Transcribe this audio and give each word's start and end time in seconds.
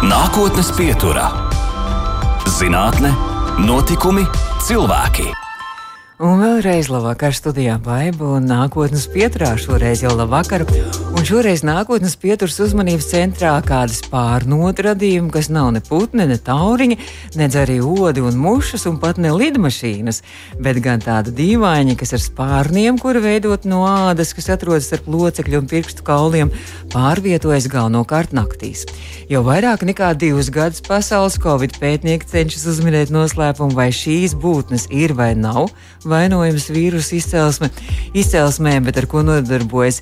Nākotnes 0.00 0.70
pieturā- 0.72 1.26
zinātne, 2.56 3.10
notikumi, 3.60 4.22
cilvēki. 4.64 5.26
Un 6.24 6.40
vēlreiz 6.40 6.88
labvakar 6.88 7.36
studijā 7.36 7.74
Baiba 7.84 8.30
un 8.38 8.48
nākotnes 8.48 9.04
pieturā 9.12 9.50
šoreiz 9.60 10.00
jau 10.00 10.14
labvakar. 10.16 10.64
Un 11.20 11.26
šoreiz 11.28 11.60
nākotnes 11.60 12.14
pieturas 12.16 12.54
uzmanības 12.64 13.10
centrā 13.10 13.50
kādas 13.60 13.98
pārnotu 14.08 14.86
radījumi, 14.86 15.28
kas 15.34 15.50
nav 15.52 15.66
ne 15.74 15.82
putni, 15.84 16.24
ne 16.24 16.38
tauriņi, 16.40 16.96
nedz 17.36 17.58
arī 17.60 17.74
odi 17.84 18.22
un 18.24 18.38
mušas 18.40 18.86
un 18.88 18.96
pat 19.02 19.20
ne 19.20 19.28
lidmašīnas, 19.28 20.22
bet 20.64 20.80
gan 20.80 21.04
tāda 21.04 21.28
dīvaini, 21.36 21.98
kas 22.00 22.14
ar 22.16 22.24
spārniem, 22.24 22.96
kuri 23.02 23.20
veidot 23.20 23.68
no 23.68 23.82
ādas, 23.84 24.32
kas 24.32 24.48
atrodas 24.54 24.88
starp 24.88 25.10
locekļu 25.12 25.60
un 25.60 25.68
pirkstu 25.68 26.06
kauliem, 26.08 26.54
pārvietojas 26.94 27.68
galvenokārt 27.68 28.32
naktīs. 28.32 28.86
Jau 29.28 29.44
vairāk 29.44 29.84
nekā 29.84 30.14
divus 30.16 30.48
gadus 30.48 30.80
pasaules 30.88 31.36
covid 31.44 31.76
pētnieki 31.84 32.32
cenšas 32.32 32.64
uzminēt 32.72 33.12
noslēpumu, 33.12 33.76
vai 33.76 33.90
šīs 33.92 34.38
būtnes 34.40 34.88
ir 34.88 35.12
vai 35.20 35.34
nav 35.36 35.68
vainojums 36.08 36.70
vīrusu 36.72 37.18
izcelsme, 37.20 37.68
izcelsmē, 38.16 38.78
bet 38.88 39.04
ar 39.04 39.10
ko 39.12 39.20
nodarbojas 39.28 40.00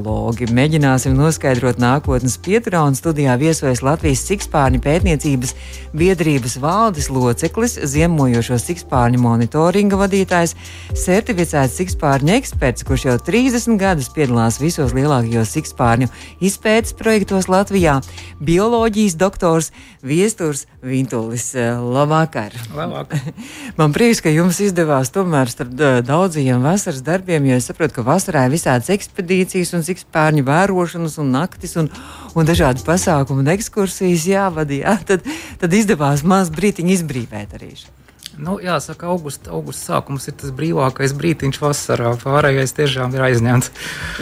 hiropterologi. 0.00 0.48
Mēģināsim 0.50 1.14
noskaidrot 1.16 1.78
nākotnes 1.78 2.38
pieturā 2.40 2.82
un 2.86 2.94
studijā 2.94 3.36
viesojas 3.38 3.82
Latvijas 3.82 4.24
sikspārņu 4.26 4.80
pētniecības 4.80 5.54
biedrības 5.92 6.58
valdes 6.60 7.10
loceklis, 7.10 7.78
ziemojošo 7.84 8.58
sikspārņu 8.58 9.20
monitoringa 9.20 9.96
vadītājs, 9.96 10.54
certificēts 10.94 11.76
sikspārņu 11.80 12.34
eksperts, 12.38 12.84
kurš 12.84 13.06
jau 13.06 13.16
30 13.18 13.78
gadus 13.80 14.10
piedalās 14.14 14.60
visos 14.60 14.94
lielākajos 14.94 15.54
sikspārņu 15.56 16.10
izpētes 16.40 16.94
projektos 16.94 17.48
Latvijā, 17.48 18.00
bioloģijas 18.40 19.16
doktors 19.16 19.72
Viesturs 20.02 20.66
Vintulis. 20.82 21.52
Labvakar! 21.54 22.54
Labvakar. 22.74 23.20
Man 23.78 23.92
prieks, 23.92 24.22
ka 24.24 24.32
jums 24.32 24.60
izdevās 24.64 25.12
tomēr 25.12 25.50
starp 25.52 25.74
daudziem 26.06 26.62
vasaras 26.64 27.02
darbiem, 27.04 27.50
jo 27.50 27.58
es 27.60 27.68
saprotu, 27.68 27.98
ka 27.98 28.06
vasarā 28.06 28.46
ir 28.46 28.54
visādas 28.54 28.88
ekspedīcijas 28.94 29.74
un 29.76 29.79
sikspārņu 29.86 30.44
vērošanas 30.48 31.18
un 31.22 31.32
naktis 31.34 31.76
un, 31.80 31.90
un 32.34 32.48
dažādi 32.48 32.84
pasākumi 32.86 33.44
un 33.44 33.54
ekskursijas 33.54 34.26
jāvadīja. 34.30 34.98
Tad, 35.08 35.26
tad 35.60 35.76
izdevās 35.76 36.24
maz 36.26 36.52
brītiņu 36.54 36.96
izbrīvēt 36.98 37.58
arī. 37.60 37.74
Nu, 38.40 38.56
jāsaka, 38.62 39.10
augusta, 39.12 39.50
augusta 39.52 39.92
sākums 39.92 40.24
ir 40.30 40.34
tas 40.40 40.52
brīvākais 40.56 41.12
brīdiņš 41.16 41.58
vasarā. 41.60 42.14
Pārējais 42.22 42.72
tiešām 42.78 43.12
ir 43.16 43.24
aizņemts. 43.26 43.68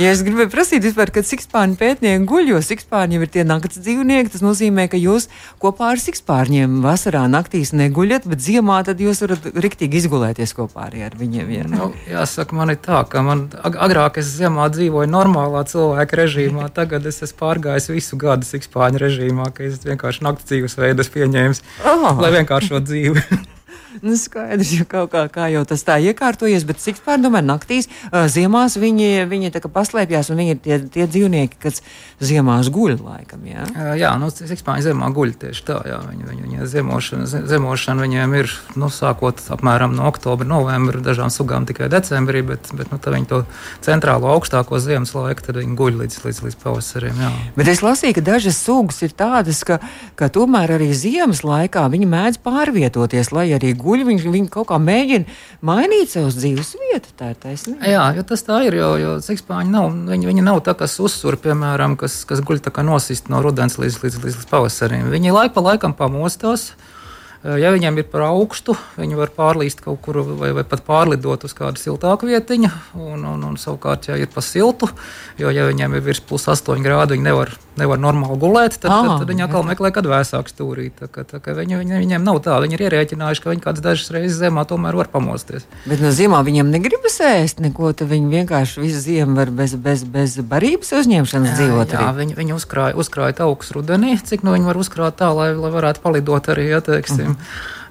Ja 0.02 0.11
es 0.11 0.24
gribēju 0.27 0.50
prasīt, 0.50 0.83
vispār, 0.83 1.12
kad 1.14 1.28
sikspārņu 1.28 1.78
pētnieki 1.78 2.27
guļ, 2.27 2.50
jo 2.52 2.62
sikspārņiem 2.66 3.22
ir 3.22 3.30
tie 3.36 3.44
naktas 3.46 3.78
dzīvnieki, 3.78 4.33
tas 4.34 4.42
nozīmē, 4.42 4.89
ka 4.91 4.98
jūs 4.98 5.28
kopā 5.62 5.92
ar 5.94 6.02
sikspārņiem 6.02 6.80
vasarā 6.83 7.22
naktīs 7.30 7.70
neguļat, 7.78 8.27
bet 8.30 8.42
ziemā 8.42 8.80
tad 8.89 8.98
jūs 9.02 9.22
varat 9.22 9.46
riktīgi 9.55 10.02
izgulēties 10.02 10.55
kopā 10.58 10.89
arī 10.89 11.05
ar 11.06 11.14
viņiem. 11.19 11.52
Ja, 11.55 11.69
nu, 11.70 11.92
jāsaka, 12.11 12.58
man 12.58 12.74
ir 12.74 12.80
tā, 12.83 13.05
ka 13.06 13.22
man 13.22 13.46
agrāk 13.62 14.19
es 14.19 14.33
ziemā 14.34 14.66
dzīvoju 14.74 15.11
normālā 15.14 15.62
cilvēka 15.70 16.19
režīmā, 16.24 16.66
tagad 16.74 17.06
es 17.06 17.22
esmu 17.22 17.39
pārgājis 17.44 17.92
visu 17.92 18.19
gadu 18.19 18.48
sikspārņu 18.48 19.05
režīmā, 19.05 19.52
ka 19.55 19.69
es 19.69 19.78
vienkārši 19.86 20.27
naktas 20.27 20.50
dzīvesveidu 20.50 21.06
pieņēmu, 21.14 21.62
oh. 21.86 22.11
lai 22.19 22.34
vienkāršo 22.41 22.83
dzīvi. 22.83 23.24
Nu, 24.03 24.14
skaidrs, 24.20 24.72
jo 24.77 24.84
kaut 24.89 25.11
kā, 25.14 25.25
kā 25.33 25.48
jau 25.53 25.64
tas 25.69 25.83
tā 25.86 25.97
iekārtojies, 26.11 26.67
bet 26.69 26.83
sikspārni 26.83 27.25
tomēr 27.25 27.44
naktīs, 27.47 27.89
ziemās 28.30 28.77
viņi, 28.80 29.25
viņi 29.30 29.53
tā 29.55 29.62
kā 29.64 29.70
paslēpjas, 29.72 30.28
un 30.33 30.41
viņi 30.42 30.55
ir 30.55 30.61
tie, 30.64 30.78
tie 30.92 31.06
dzīvnieki, 31.08 31.58
kas 31.62 31.80
ziemās 32.20 32.69
guļ 32.75 32.98
laikam. 33.00 33.47
Jā, 33.48 33.64
jā 33.98 34.12
nu, 34.20 34.28
sikspārni 34.34 34.84
ziemā 34.84 35.08
guļ 35.17 35.34
tieši 35.41 35.64
tā, 35.70 35.78
jā, 35.89 35.98
viņi, 36.05 36.28
viņi, 36.28 36.45
viņi 36.45 36.69
ziemošana, 36.75 37.28
ziemošana 37.48 38.05
viņiem 38.05 38.36
ir, 38.42 38.53
nu, 38.78 38.91
sākot 38.92 39.40
apmēram 39.57 39.96
no 39.96 40.07
oktobra, 40.11 40.46
novembra, 40.48 41.01
dažām 41.05 41.33
sugām 41.33 41.67
tikai 41.68 41.89
decembrī, 41.92 42.45
bet, 42.52 42.68
bet 42.77 42.92
nu, 42.92 43.01
viņi 43.01 43.30
to 43.30 43.42
centrālo 43.84 44.30
augstāko 44.34 44.83
ziemas 44.83 45.14
laiku, 45.17 45.46
tad 45.48 45.61
viņi 45.63 45.79
guļ 45.79 46.02
līdz, 46.02 46.20
līdz, 46.27 46.42
līdz 46.45 46.61
pavasarim. 46.63 47.24
Jā. 47.24 47.33
Bet 47.57 47.73
es 47.73 47.83
lasīju, 47.84 48.18
ka 48.18 48.27
dažas 48.33 48.61
sugas 48.61 49.01
ir 49.07 49.17
tādas, 49.17 49.64
ka, 49.67 49.80
ka 50.18 50.29
tomēr 50.33 50.77
arī 50.77 50.90
ziemas 50.96 51.45
laikā 51.46 51.86
viņi 51.92 52.11
mēdz 52.11 52.42
pārvietoties, 52.45 53.33
lai 53.33 53.48
arī 53.57 53.73
guļ 53.78 53.98
guļ, 54.05 54.27
viņi, 54.33 54.48
kaut 54.52 54.68
kā 54.70 54.78
mēģina 54.83 55.39
mainīt 55.66 56.12
savus 56.12 56.36
dzīves 56.39 56.74
vietu. 56.80 57.12
Tā 57.18 57.33
ir 57.33 57.40
taisnība. 57.42 57.89
Jā, 57.89 58.05
jo 58.16 58.24
tas 58.28 58.44
tā 58.46 58.61
ir, 58.66 58.78
jo, 58.78 58.90
jo 59.00 59.14
sikspāņi 59.24 59.72
nav, 59.74 59.90
viņi, 60.11 60.30
viņi 60.30 60.46
nav 60.46 60.62
tā, 60.66 60.77
kas 60.78 60.98
uzsver, 61.02 61.39
piemēram, 61.42 61.96
kas, 62.00 62.20
kas 62.28 62.42
guļ 62.44 62.62
tā 62.64 62.74
kā 62.74 62.84
nosist 62.86 63.30
no 63.33 63.42
rudens 63.44 63.78
līdz, 63.80 64.02
līdz, 64.05 64.20
līdz, 64.24 64.39
līdz 64.42 64.52
pavasarim. 64.52 65.11
Viņi 65.14 65.34
laik 65.34 65.56
pa 65.56 65.64
laikam 65.64 65.96
pamostās. 65.98 66.72
Ja 67.47 67.71
viņiem 67.71 68.01
ir 68.01 68.07
par 68.11 68.25
augstu, 68.27 68.75
viņi 68.99 69.19
var 69.19 69.31
pārlīst 69.35 69.85
kaut 69.85 70.01
kur 70.03 70.19
vai, 70.27 70.51
vai 70.57 70.65
pat 70.67 70.83
pārlidot 70.87 71.47
uz 71.47 71.55
kādu 71.55 71.79
siltāku 71.79 72.27
vietiņu. 72.27 72.71
Un, 72.99 73.23
un, 73.23 73.45
un 73.47 73.55
savukārt, 73.61 74.11
ja 74.11 74.19
ir 74.19 74.27
pa 74.33 74.43
siltu, 74.43 74.91
jo 75.39 75.53
ja 75.55 75.69
viņiem 75.71 75.95
ir 75.95 76.03
virs 76.11 76.23
plus 76.25 76.49
8 76.51 76.83
grādu, 76.83 77.15
viņi 77.15 77.29
nevar 77.31 77.55
nevar 77.79 78.01
normāli 78.01 78.39
gulēt, 78.41 78.79
tad, 78.83 78.91
ah, 78.91 79.07
tad, 79.07 79.23
tad 79.23 79.31
viņi 79.33 79.45
atkal 79.47 79.65
meklē 79.67 79.91
kādu 79.95 80.11
vēsāku 80.13 80.53
stūrī. 80.53 80.89
Tā, 80.99 81.09
ka, 81.13 81.25
tā, 81.29 81.41
ka 81.43 81.55
viņi, 81.57 81.79
viņi, 81.81 81.99
viņiem 82.03 82.25
nav 82.27 82.41
tā, 82.45 82.59
viņi 82.65 82.79
ir 82.79 82.85
ierēķinājuši, 82.89 83.43
ka 83.45 83.53
viņi 83.53 83.65
kādas 83.65 83.85
dažas 83.85 84.13
reizes 84.15 84.39
zemā 84.41 84.65
tomēr 84.69 84.99
var 84.99 85.11
pamosties. 85.13 85.67
Bet 85.89 86.03
no 86.03 86.13
ziemā 86.15 86.41
viņiem 86.47 86.73
negribas 86.75 87.20
ēst 87.25 87.63
neko, 87.65 87.93
tad 87.99 88.11
viņi 88.13 88.33
vienkārši 88.35 88.83
visu 88.83 89.03
ziemu 89.05 89.39
var 89.39 89.53
bez, 89.55 89.77
bez, 89.79 90.05
bez 90.09 90.39
barības 90.51 90.93
uzņemšanas 91.01 91.53
jā, 91.53 91.59
dzīvot. 91.61 91.95
Jā, 91.95 92.05
arī. 92.09 92.23
viņi, 92.23 92.39
viņi 92.39 92.57
uzkrāja, 92.57 92.99
uzkrāja 92.99 93.37
augstus 93.47 93.77
rudenī, 93.77 94.17
cik 94.19 94.47
nu 94.47 94.57
viņi 94.57 94.70
var 94.70 94.81
uzkrāt 94.81 95.19
tā, 95.20 95.31
lai, 95.37 95.51
lai 95.59 95.73
varētu 95.75 96.05
palidot 96.05 96.51
arī, 96.55 96.70
ja 96.73 96.83
teiksim. 96.85 97.27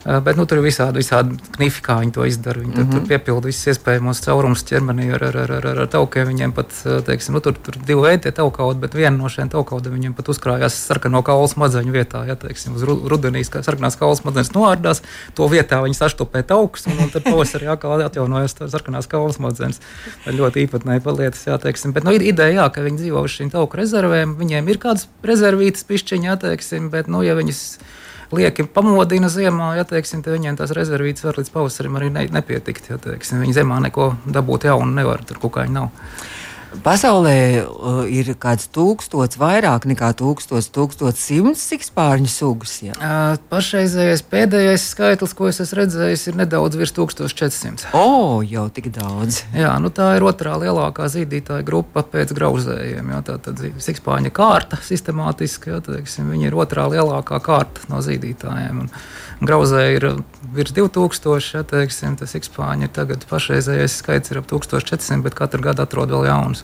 Eh, 0.08 0.20
bet 0.24 0.38
nu, 0.40 0.46
tur 0.48 0.62
ir 0.62 0.64
visādi, 0.64 1.02
visādi 1.02 1.36
knifi, 1.58 1.82
kā 1.84 1.98
viņi 2.00 2.14
to 2.16 2.24
izdara. 2.24 2.62
Viņi 2.62 2.70
mm 2.70 2.76
-hmm. 2.76 2.86
tur, 2.86 2.92
tur 2.92 3.02
mhm. 3.02 3.08
piepilda 3.10 3.50
visus 3.50 3.68
iespējamos 3.74 4.22
caurumus 4.24 4.64
ķermenī 4.64 5.08
ar, 5.16 5.24
ar, 5.24 5.38
ar, 5.38 5.52
ar, 5.52 5.80
ar 5.84 5.88
taukiem. 5.88 6.28
Viņiem 6.28 6.54
pat, 6.56 6.72
teiksim, 7.06 7.34
nu, 7.36 7.40
tur, 7.44 7.54
tur 7.54 7.76
divi 7.88 8.02
veidi 8.02 8.32
taukaudi, 8.32 8.80
bet 8.80 8.96
viena 8.96 9.18
no 9.18 9.28
šiem 9.30 9.50
taukaudiem 9.50 9.94
viņiem 9.94 10.14
pat 10.14 10.30
uzkrājās 10.30 10.78
sarkano 10.88 11.24
kaulu 11.24 11.48
smadzeņu 11.48 11.92
vietā. 11.92 12.24
Ja, 12.28 12.36
teiksim, 12.36 12.76
uz 12.76 12.84
rudenī 12.84 13.44
sarkanās 13.44 14.00
kaulu 14.00 14.16
smadzenes 14.16 14.54
noārdās, 14.56 15.04
to 15.36 15.48
vietā 15.48 15.82
viņi 15.84 16.00
saštopē 16.00 16.44
taukus, 16.44 16.88
un, 16.88 17.04
un 17.04 17.10
tad 17.10 17.24
pavasarī 17.28 17.68
atkal 17.68 18.00
atjaunojas 18.06 18.56
sarkanās 18.72 19.08
kaulu 19.08 19.34
smadzenes. 19.34 19.82
Ļoti 20.26 20.68
īpatnēji 20.68 21.04
palietas, 21.04 21.44
jā, 21.48 21.58
teiksim. 21.58 21.92
Bet 21.92 22.04
nu, 22.04 22.12
ideja, 22.12 22.64
jā, 22.64 22.70
ka 22.72 22.82
viņi 22.82 22.98
dzīvo 23.04 23.28
uz 23.28 23.32
šīm 23.32 23.52
tauku 23.52 23.78
rezervēm, 23.78 24.38
viņiem 24.40 24.68
ir 24.72 24.78
kādas 24.78 25.08
rezervītas 25.24 25.84
pišķiņā, 25.84 26.40
teiksim, 26.40 26.90
bet, 26.90 27.08
nu, 27.08 27.24
ja 27.28 27.36
viņas 27.36 27.80
lieki 28.36 28.68
pamodina 28.74 29.30
ziemā, 29.32 29.74
ja 29.78 29.86
teiksim, 29.88 30.24
viņiem 30.26 30.58
tās 30.60 30.74
rezervītes 30.76 31.26
var 31.28 31.40
līdz 31.40 31.54
pavasarim 31.54 31.96
arī 32.00 32.10
ne, 32.14 32.26
nepietikt. 32.34 32.90
Ja, 32.92 33.00
teiksim, 33.02 33.42
viņi 33.44 33.56
zemā 33.62 33.80
neko 33.88 34.14
dabūt 34.26 34.68
jaunu 34.68 34.92
nevar, 34.98 35.24
tur 35.28 35.40
kukaiņi 35.44 35.76
nav. 35.78 35.92
Pasaulē 36.84 37.36
uh, 37.64 38.00
ir 38.10 38.30
kāds 38.40 38.68
tūkstots, 38.74 39.40
vairāk 39.40 39.88
nekā 39.90 40.12
tūkstots, 40.20 40.70
tūkstots 40.74 41.24
simts 41.30 41.64
sikspārņu 41.72 42.30
sugas. 42.32 42.78
Jā. 42.86 42.96
Uh, 42.98 43.38
pašreizējais 43.52 44.24
pēdējais 44.32 44.88
skaitlis, 44.94 45.36
ko 45.38 45.50
es 45.52 45.62
esmu 45.64 45.82
redzējis, 45.82 46.28
ir 46.32 46.40
nedaudz 46.42 46.80
virs 46.80 46.94
1400. 46.98 47.92
O, 47.92 48.02
oh, 48.02 48.40
jau 48.46 48.68
tik 48.74 48.90
daudz. 48.96 49.44
Jā, 49.56 49.74
nu 49.84 49.92
tā 49.94 50.14
ir 50.18 50.26
otrā 50.28 50.58
lielākā 50.62 51.10
zīdītāja 51.14 51.66
grupa 51.68 52.06
pēc 52.08 52.34
grauzējiem. 52.38 53.14
Jā, 53.16 53.22
tā 53.28 53.38
tad 53.50 53.64
sikspārņa 53.84 54.34
kārta 54.36 54.82
sistemātiski, 54.84 55.74
jā, 55.74 55.82
teiksim, 55.86 56.30
viņi 56.34 56.52
ir 56.52 56.60
otrā 56.60 56.88
lielākā 56.94 57.42
kārta 57.44 57.88
no 57.92 58.04
zīdītājiem. 58.06 58.86
Un, 58.86 58.94
Grauzē 59.38 59.84
ir 59.94 60.06
virs 60.56 60.74
2000, 60.74 61.52
ja 61.54 61.64
teiksim, 61.68 62.16
tas 62.18 62.34
ikspāņi 62.38 62.88
ir 62.88 62.94
tagad 62.94 63.26
pašreizējais 63.30 64.00
skaits 64.02 64.34
ir 64.34 64.42
ap 64.42 64.48
1400, 64.50 65.22
bet 65.26 65.38
katru 65.38 65.62
gadu 65.66 65.86
atrod 65.86 66.14
vēl 66.16 66.26
jaunus. 66.32 66.64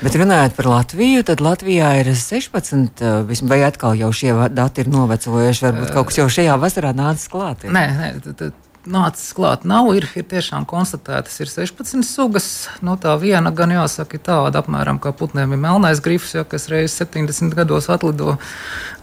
Bet 0.00 0.14
runājot 0.16 0.54
par 0.56 0.68
Latviju, 0.70 1.24
tad 1.28 1.42
Latvijā 1.44 1.90
ir 2.00 2.08
16, 2.16 3.02
eh, 3.04 3.42
vai 3.50 3.60
atkal 3.66 3.98
jau 3.98 4.08
šie 4.16 4.32
dati 4.48 4.80
ir 4.80 4.88
novecojuši, 4.88 5.66
varbūt 5.66 5.92
kaut 5.92 6.08
kas 6.08 6.22
jau 6.22 6.28
šajā 6.30 6.56
vasarā 6.62 6.94
nācis 6.96 7.28
klāt? 7.28 7.66
Nē, 7.68 7.84
nē, 7.98 8.08
tad 8.38 8.54
nācis 8.88 9.34
klāt. 9.36 9.64
Nav, 9.68 9.90
ir, 9.96 10.06
ir 10.16 10.24
tiešām 10.28 10.64
konstatētas, 10.68 11.34
ir 11.42 11.50
16 11.50 12.04
sugas. 12.06 12.46
No 12.84 12.96
tā 13.00 13.12
viena 13.20 13.52
gan 13.54 13.72
jāsaka, 13.74 14.16
ir 14.16 14.22
tāda 14.24 14.62
apmēram 14.62 15.00
kā 15.02 15.12
putniem 15.16 15.52
ir 15.52 15.60
melnais 15.60 16.00
grifs, 16.04 16.32
ja, 16.36 16.44
kas 16.48 16.68
reizes 16.72 16.96
70 17.02 17.56
gados 17.58 17.90
atlido. 17.92 18.36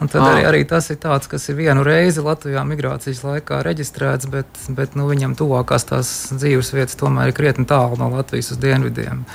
Un 0.02 0.12
tad 0.12 0.24
arī, 0.26 0.46
arī 0.50 0.62
tas 0.70 0.90
ir 0.94 1.00
tāds, 1.02 1.30
kas 1.30 1.46
ir 1.52 1.60
vienu 1.60 1.86
reizi 1.86 2.24
Latvijā 2.26 2.64
migrācijas 2.68 3.22
laikā 3.26 3.62
reģistrēts, 3.66 4.30
bet, 4.34 4.64
bet 4.78 4.98
nu, 4.98 5.10
viņam 5.12 5.36
tuvākās 5.38 5.88
tās 5.92 6.14
dzīves 6.34 6.74
vietas 6.74 6.98
tomēr 7.00 7.32
ir 7.32 7.38
krietni 7.38 7.68
tālu 7.70 8.00
no 8.02 8.10
Latvijas 8.16 8.54
uz 8.56 8.62
dienvidiem. 8.64 9.26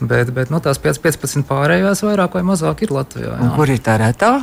Bet, 0.00 0.30
bet 0.34 0.54
nu, 0.54 0.62
tās 0.62 0.78
15 0.78 1.42
pārējās 1.48 2.04
vairāk 2.06 2.38
vai 2.38 2.44
mazāk 2.46 2.86
ir 2.86 2.94
Latvijā. 2.94 3.34
Kur 3.56 3.74
ir 3.74 3.82
tā 3.82 3.98
retā? 3.98 4.36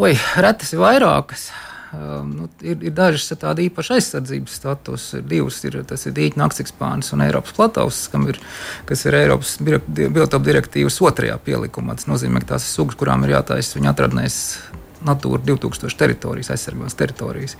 Oi, 0.00 0.14
retas 0.38 0.70
ir 0.72 0.80
vairākas. 0.80 1.50
Nu, 1.92 2.46
ir, 2.62 2.76
ir 2.86 2.92
dažas 2.94 3.32
tādas 3.34 3.64
īpašas 3.64 3.96
aizsardzības 3.96 4.58
status. 4.60 5.06
Ir 5.18 5.24
divas, 5.30 5.58
ir, 5.66 5.80
tas 5.90 6.06
ir 6.06 6.14
Dīķa 6.14 6.38
naktikspānis 6.38 7.10
un 7.16 7.24
Eiropas 7.26 7.56
platovs, 7.56 8.02
ir, 8.30 8.38
kas 8.86 9.06
ir 9.08 9.18
Eiropas 9.18 9.56
biotopu 9.60 10.44
direktīvas 10.46 11.00
otrajā 11.02 11.38
pielikumā. 11.42 11.98
Tas 11.98 12.10
nozīmē, 12.10 12.44
ka 12.44 12.54
tās 12.54 12.68
ir 12.68 12.76
sugas, 12.76 12.98
kurām 13.00 13.26
ir 13.26 13.34
jātaisa 13.34 13.78
viņa 13.78 13.94
atradnēs 13.94 14.38
Natūra 15.06 15.40
2000 15.46 15.96
teritorijas, 16.00 16.50
aizsargātas 16.54 16.98
teritorijas. 16.98 17.56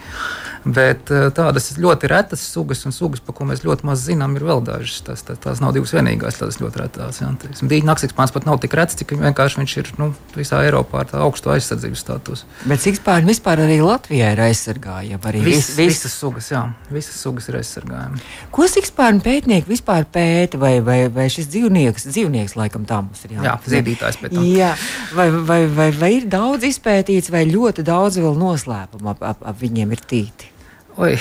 Bet 0.64 1.08
eh, 1.14 1.28
tādas 1.36 1.70
ļoti 1.80 2.10
retas 2.12 2.42
sugas 2.44 2.84
un 2.88 2.92
sugas, 2.92 3.22
par 3.24 3.36
ko 3.38 3.46
mēs 3.48 3.64
ļoti 3.64 3.86
maz 3.88 4.04
zinām, 4.04 4.34
ir 4.36 4.44
vēl 4.48 4.64
dažas. 4.66 4.98
Tas, 5.06 5.24
tā, 5.24 5.36
tās 5.40 5.62
nav 5.62 5.72
divas 5.76 5.94
vienīgās, 5.96 6.40
tādas 6.40 6.60
ļoti 6.60 6.82
retas. 6.82 7.22
Dīķa 7.64 7.88
naksikspāns 7.88 8.34
pat 8.34 8.48
nav 8.48 8.60
tik 8.60 8.76
rets, 8.76 8.98
cik 9.00 9.14
vienkārši 9.20 9.62
viņš 9.62 9.76
ir 9.80 9.92
nu, 10.00 10.10
visā 10.36 10.60
Eiropā 10.66 11.04
ar 11.04 11.14
augstu 11.24 11.54
aizsardzības 11.54 12.04
statusu. 12.04 12.50
Bet 12.68 12.84
cik 12.84 13.00
spārni 13.00 13.32
vispār 13.32 13.64
arī 13.64 13.80
Latvijā 13.84 14.34
ir 14.34 14.44
aizsargājami? 14.50 15.40
Vis, 15.40 15.70
vis, 15.70 15.72
vis... 15.78 16.00
Visas 16.00 16.14
sugas, 16.16 16.46
jā, 16.52 16.60
visas 16.92 17.16
sugas 17.20 17.48
ir 17.50 17.58
aizsargājami. 17.60 18.20
Ko 18.54 18.66
sikspārni 18.70 19.22
pētnieki 19.24 19.68
vispār 19.68 20.06
pēta, 20.10 20.58
vai, 20.60 20.72
vai, 20.84 20.98
vai 21.12 21.26
šis 21.32 21.48
dzīvnieks, 21.52 22.06
dzīvnieks 22.08 22.56
laikam 22.58 22.86
tā 22.88 23.00
mums 23.04 23.24
ir 23.26 23.36
jā? 23.36 23.44
Jā, 23.44 23.54
zīdītājs 23.74 24.20
tam. 24.22 24.38
Jā, 24.46 24.70
vai, 25.16 25.28
vai, 25.30 25.60
vai, 25.76 25.88
vai 25.96 26.10
ir 26.16 26.28
daudz 26.30 26.66
izpētīts, 26.70 27.29
vai 27.30 27.44
ļoti 27.48 27.84
daudz 27.86 28.20
vēl 28.20 28.38
noslēpumu 28.38 29.12
ap, 29.14 29.22
ap, 29.34 29.44
ap 29.52 29.60
viņiem 29.60 29.94
ir 29.96 30.08
tīti? 30.10 30.50
Oi, 31.00 31.14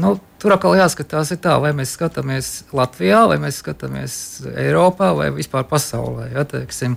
nu, 0.00 0.16
tur 0.40 0.54
atkal 0.54 0.72
jāskatās, 0.74 1.30
tā, 1.38 1.52
vai 1.62 1.70
mēs 1.76 1.92
skatāmies 1.94 2.48
Latvijā, 2.74 3.20
vai 3.30 3.36
mēs 3.42 3.60
skatāmies 3.60 4.14
Eiropā, 4.48 5.12
vai 5.14 5.28
vispār 5.36 5.66
pasaulē. 5.68 6.30
Ja, 6.32 6.42
teiksim. 6.48 6.96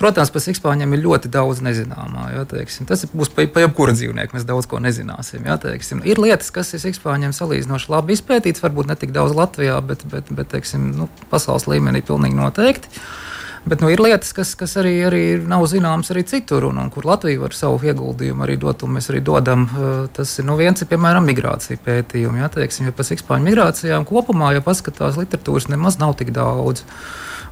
Protams, 0.00 0.32
par 0.32 0.42
sikspāņiem 0.42 0.96
ir 0.96 1.02
ļoti 1.04 1.30
daudz 1.30 1.60
nezināmā. 1.62 2.30
Ja, 2.32 2.46
teiksim. 2.48 2.88
Tas 2.88 3.04
būs 3.12 3.30
pa, 3.36 3.44
pa 3.52 3.66
jebkuru 3.66 3.92
dzīvnieku, 3.94 4.34
mēs 4.38 4.48
daudz 4.48 4.66
ko 4.70 4.80
nezināsim. 4.82 5.44
Ja, 5.46 5.58
teiksim. 5.60 6.00
ir 6.08 6.18
lietas, 6.24 6.48
kas 6.50 6.72
ir 6.74 6.82
sikspāņiem 6.82 7.36
salīdzinoši 7.36 7.92
labi 7.92 8.16
izpētītas, 8.16 8.64
varbūt 8.64 8.88
ne 8.88 8.96
tik 8.98 9.12
daudz 9.14 9.36
Latvijā, 9.36 9.76
bet, 9.84 10.02
bet, 10.10 10.32
bet 10.32 10.50
teiksim, 10.56 10.94
nu, 10.96 11.10
pasaules 11.30 11.68
līmenī 11.68 12.00
pilnīgi 12.08 12.40
noteikti. 12.40 12.90
Uh, 12.90 13.35
Bet 13.66 13.80
nu, 13.82 13.88
ir 13.90 13.98
lietas, 13.98 14.30
kas, 14.30 14.52
kas 14.54 14.76
arī, 14.78 14.92
arī 15.08 15.20
nav 15.42 15.64
zināmas 15.66 16.12
arī 16.14 16.22
citur, 16.30 16.68
un, 16.68 16.76
un 16.78 16.90
kur 16.94 17.08
Latvija 17.08 17.40
var 17.42 17.54
savu 17.56 17.80
ieguldījumu 17.82 18.44
arī 18.46 18.54
dot, 18.62 18.84
un 18.86 18.94
mēs 18.94 19.10
arī 19.10 19.24
dodam. 19.26 19.64
Eh, 19.66 20.04
tas 20.14 20.36
ir 20.38 20.46
nu, 20.46 20.54
viens, 20.60 20.78
ir, 20.78 20.86
piemēram, 20.92 21.26
migrācija 21.26 21.82
pētījumi. 21.82 22.44
Ja, 22.44 22.50
teiksim, 22.52 22.86
ja 22.86 22.94
par 22.94 23.08
sikspāņu 23.08 23.48
migrācijām 23.48 24.06
kopumā, 24.06 24.52
ja 24.54 24.62
paskatās 24.62 25.18
literatūras, 25.18 25.66
nemaz 25.72 25.98
nav 25.98 26.14
tik 26.20 26.30
daudz. 26.36 26.84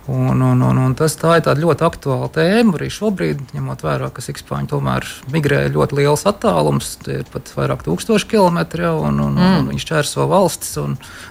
Un, 0.07 0.43
un, 0.43 0.61
un, 0.61 0.79
un 0.85 0.93
tas 0.93 1.15
tā 1.17 1.39
ir 1.39 1.61
ļoti 1.63 1.85
aktuāla 1.87 2.27
tēma 2.35 2.75
arī 2.77 2.91
šobrīd, 2.93 3.39
ņemot 3.57 3.85
vērā, 3.87 4.11
ka 4.13 4.21
Sikspāņi 4.25 4.69
tomēr 4.75 5.07
migrē 5.33 5.63
ļoti 5.73 5.97
liels 5.97 6.27
attālums, 6.29 6.91
tie 7.01 7.23
ir 7.23 7.31
pat 7.33 7.49
vairāk 7.57 7.87
tūkstoši 7.87 8.29
kilometri, 8.35 8.85
jau, 8.85 8.99
un, 9.09 9.23
un, 9.25 9.39
mm. 9.39 9.55
un 9.63 9.71
viņi 9.73 9.81
šķērso 9.81 10.27
valstis. 10.29 10.77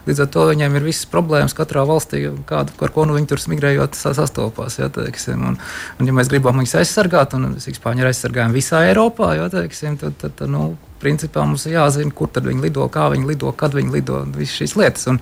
Līdz 0.08 0.24
ar 0.26 0.32
to 0.34 0.48
viņiem 0.50 0.80
ir 0.80 0.88
visas 0.88 1.06
problēmas 1.12 1.54
katrā 1.58 1.84
valstī, 1.86 2.24
kādu, 2.50 2.74
ar 2.82 2.96
ko 2.96 3.06
nu 3.06 3.20
viņi 3.20 3.30
tur 3.30 3.44
migrējot 3.54 4.00
sastopās. 4.00 4.80
Ja, 4.82 4.90
teiksim, 4.94 5.46
un, 5.52 5.60
un, 6.00 6.10
ja 6.10 6.18
mēs 6.18 6.34
gribam 6.34 6.58
viņus 6.58 6.80
aizsargāt, 6.82 7.38
un 7.38 7.60
Sikspāņi 7.62 8.02
ir 8.02 8.10
aizsargājumi 8.10 8.58
visā 8.58 8.82
Eiropā, 8.90 9.36
ja, 9.38 9.52
teiksim, 9.54 10.02
tad, 10.02 10.18
tad, 10.18 10.34
tad 10.42 10.50
nu, 10.50 10.72
principā 11.04 11.44
mums 11.48 11.68
ir 11.68 11.76
jāzina, 11.78 12.14
kur 12.16 12.32
tad 12.32 12.48
viņi 12.50 12.64
lido, 12.64 12.88
kā 12.92 13.10
viņi 13.14 13.30
lido, 13.30 13.52
kad 13.60 13.76
viņi 13.76 13.94
lido, 13.94 14.24
visas 14.38 14.56
šīs 14.62 14.76
lietas. 14.80 15.06
Un, 15.12 15.20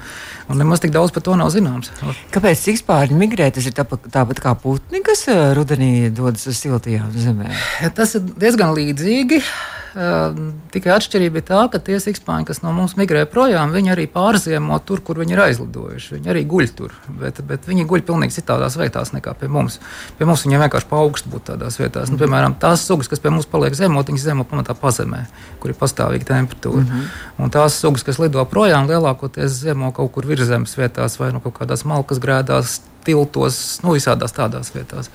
un 0.47 0.61
nemaz 0.61 0.83
tik 0.83 0.93
daudz 0.95 1.13
par 1.15 1.25
to 1.25 1.35
nav 1.39 1.51
zināms. 1.53 1.91
Kāpēc 2.33 2.61
sikspārņi 2.61 3.17
migrē? 3.17 3.49
Tas 3.55 3.67
ir 3.67 3.75
tāpat, 3.77 4.07
tāpat 4.13 4.41
kā 4.43 4.55
putni, 4.61 5.03
kas 5.05 5.25
eh, 5.31 5.43
rudenī 5.57 6.09
dodas 6.13 6.47
uz 6.51 6.61
siltajām 6.61 7.11
zemēm. 7.17 7.53
Tas 7.97 8.17
ir 8.19 8.25
diezgan 8.37 8.75
līdzīgi. 8.77 9.41
Tikai 9.91 10.93
atšķirība 10.95 11.41
ir 11.41 11.43
tā, 11.47 11.61
ka 11.71 11.79
tie 11.83 11.97
sikspāņi, 11.99 12.45
kas 12.47 12.61
no 12.63 12.71
mums 12.75 12.93
migrē 12.95 13.25
projām, 13.27 13.73
viņi 13.75 13.91
arī 13.91 14.05
pārziemo 14.11 14.77
tur, 14.87 15.01
kur 15.03 15.19
viņi 15.19 15.35
ir 15.35 15.41
aizlidojuši. 15.45 16.13
Viņi 16.15 16.31
arī 16.31 16.43
guļ 16.47 16.69
tur, 16.77 16.95
bet, 17.19 17.41
bet 17.47 17.67
viņi 17.67 17.83
guļ 17.89 18.05
pilnīgi 18.07 18.37
citādās 18.37 18.77
vietās 18.79 19.11
nekā 19.11 19.33
pie 19.41 19.49
mums. 19.51 19.81
Pie 20.19 20.27
mums 20.29 20.45
viņiem 20.47 20.63
vienkārši 20.63 20.89
paaugst 20.91 21.27
būt 21.31 21.49
tādās 21.51 21.79
vietās. 21.81 22.13
Nu, 22.13 22.19
piemēram, 22.21 22.55
tās 22.61 22.85
sugas, 22.87 23.11
kas 23.11 23.19
pie 23.19 23.33
mums 23.35 23.49
paliek 23.51 23.75
zemot, 23.75 24.07
viņas 24.07 24.29
zemo 24.29 24.47
pamatā 24.47 24.77
pazemē, 24.79 25.25
kur 25.59 25.73
ir 25.73 25.79
pastāvīga 25.81 26.29
temperatūra. 26.31 26.85
Mm 26.85 26.87
-hmm. 26.87 27.43
Un 27.43 27.51
tās 27.51 27.79
sugas, 27.83 28.07
kas 28.07 28.19
lido 28.19 28.45
projām, 28.45 28.87
lielākoties 28.87 29.59
zemo 29.67 29.91
kaut 29.91 30.11
kur 30.11 30.25
virzemes 30.25 30.77
vietās 30.77 31.19
vai 31.19 31.33
no 31.33 31.33
nu 31.33 31.43
kaut 31.43 31.59
kādās 31.59 31.85
malkas 31.85 32.19
grēdās, 32.19 32.79
tiltos, 33.03 33.79
nu 33.83 33.95
visādās 33.97 34.31
tādās 34.31 34.71
vietās. 34.75 35.09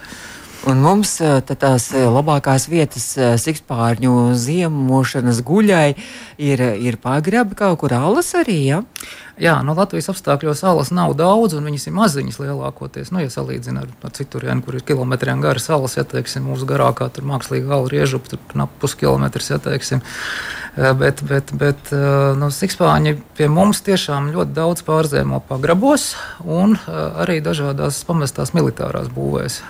Un 0.66 0.80
mums 0.82 1.12
tās 1.46 1.84
labākās 1.94 2.64
vietas 2.66 3.12
sikspārņu 3.38 4.32
ziemošanas 4.34 5.38
guļai 5.46 5.92
ir, 6.42 6.62
ir 6.82 6.98
pagrabi 6.98 7.54
kaut 7.54 7.78
kur 7.84 7.94
alas 7.94 8.32
arī. 8.34 8.56
Ja? 8.72 8.80
Jā, 9.38 9.60
no 9.62 9.76
Latvijas 9.78 10.10
apstākļos 10.10 10.64
salas 10.64 10.90
nav 10.90 11.14
daudz, 11.14 11.54
un 11.54 11.68
viņas 11.68 11.86
ir 11.86 11.94
maziņas 11.94 12.40
lielākoties. 12.40 13.12
Nu, 13.14 13.22
ja 13.22 13.30
salīdzinām 13.30 13.84
ar, 13.84 13.94
ar 14.08 14.14
cituriem, 14.16 14.64
kur 14.66 14.80
ir 14.80 14.84
kilometriem 14.88 15.44
garas 15.44 15.68
salas, 15.70 15.94
ja 16.00 16.06
teiksim, 16.08 16.48
mūsu 16.50 16.66
garākā 16.66 17.12
tur 17.14 17.28
mākslīga 17.30 17.70
gala 17.70 17.92
riežupa, 17.92 18.34
tur 18.34 18.42
knap 18.50 18.74
puskilometrs, 18.82 19.52
ja 19.54 19.60
teiksim. 19.62 20.02
Bet, 20.74 21.22
bet, 21.30 21.54
bet 21.56 21.94
nu, 22.40 22.50
sikspāņi 22.50 23.14
pie 23.38 23.46
mums 23.52 23.86
tiešām 23.86 24.32
ļoti 24.34 24.56
daudz 24.58 24.82
pārzēmo 24.88 25.44
pagrabos 25.46 26.14
un 26.42 26.74
arī 26.88 27.38
dažādās 27.44 28.02
pamestās 28.08 28.56
militārās 28.56 29.12
būvēs. 29.14 29.62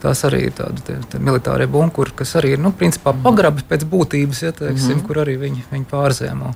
Tās 0.00 0.22
arī 0.24 0.46
ir 0.48 0.54
tādi 0.56 0.96
militārie 1.20 1.66
bunkuri, 1.68 2.14
kas 2.16 2.32
arī 2.40 2.54
ir 2.54 2.62
nu, 2.62 2.72
pagrabi 3.24 3.66
pēc 3.68 3.84
būtības, 3.84 4.42
ja, 4.46 4.52
teiksim, 4.52 4.94
mm 4.94 4.94
-hmm. 4.94 5.06
kur 5.06 5.20
arī 5.24 5.36
viņi, 5.40 5.64
viņi 5.72 5.86
pārzēmo. 5.90 6.54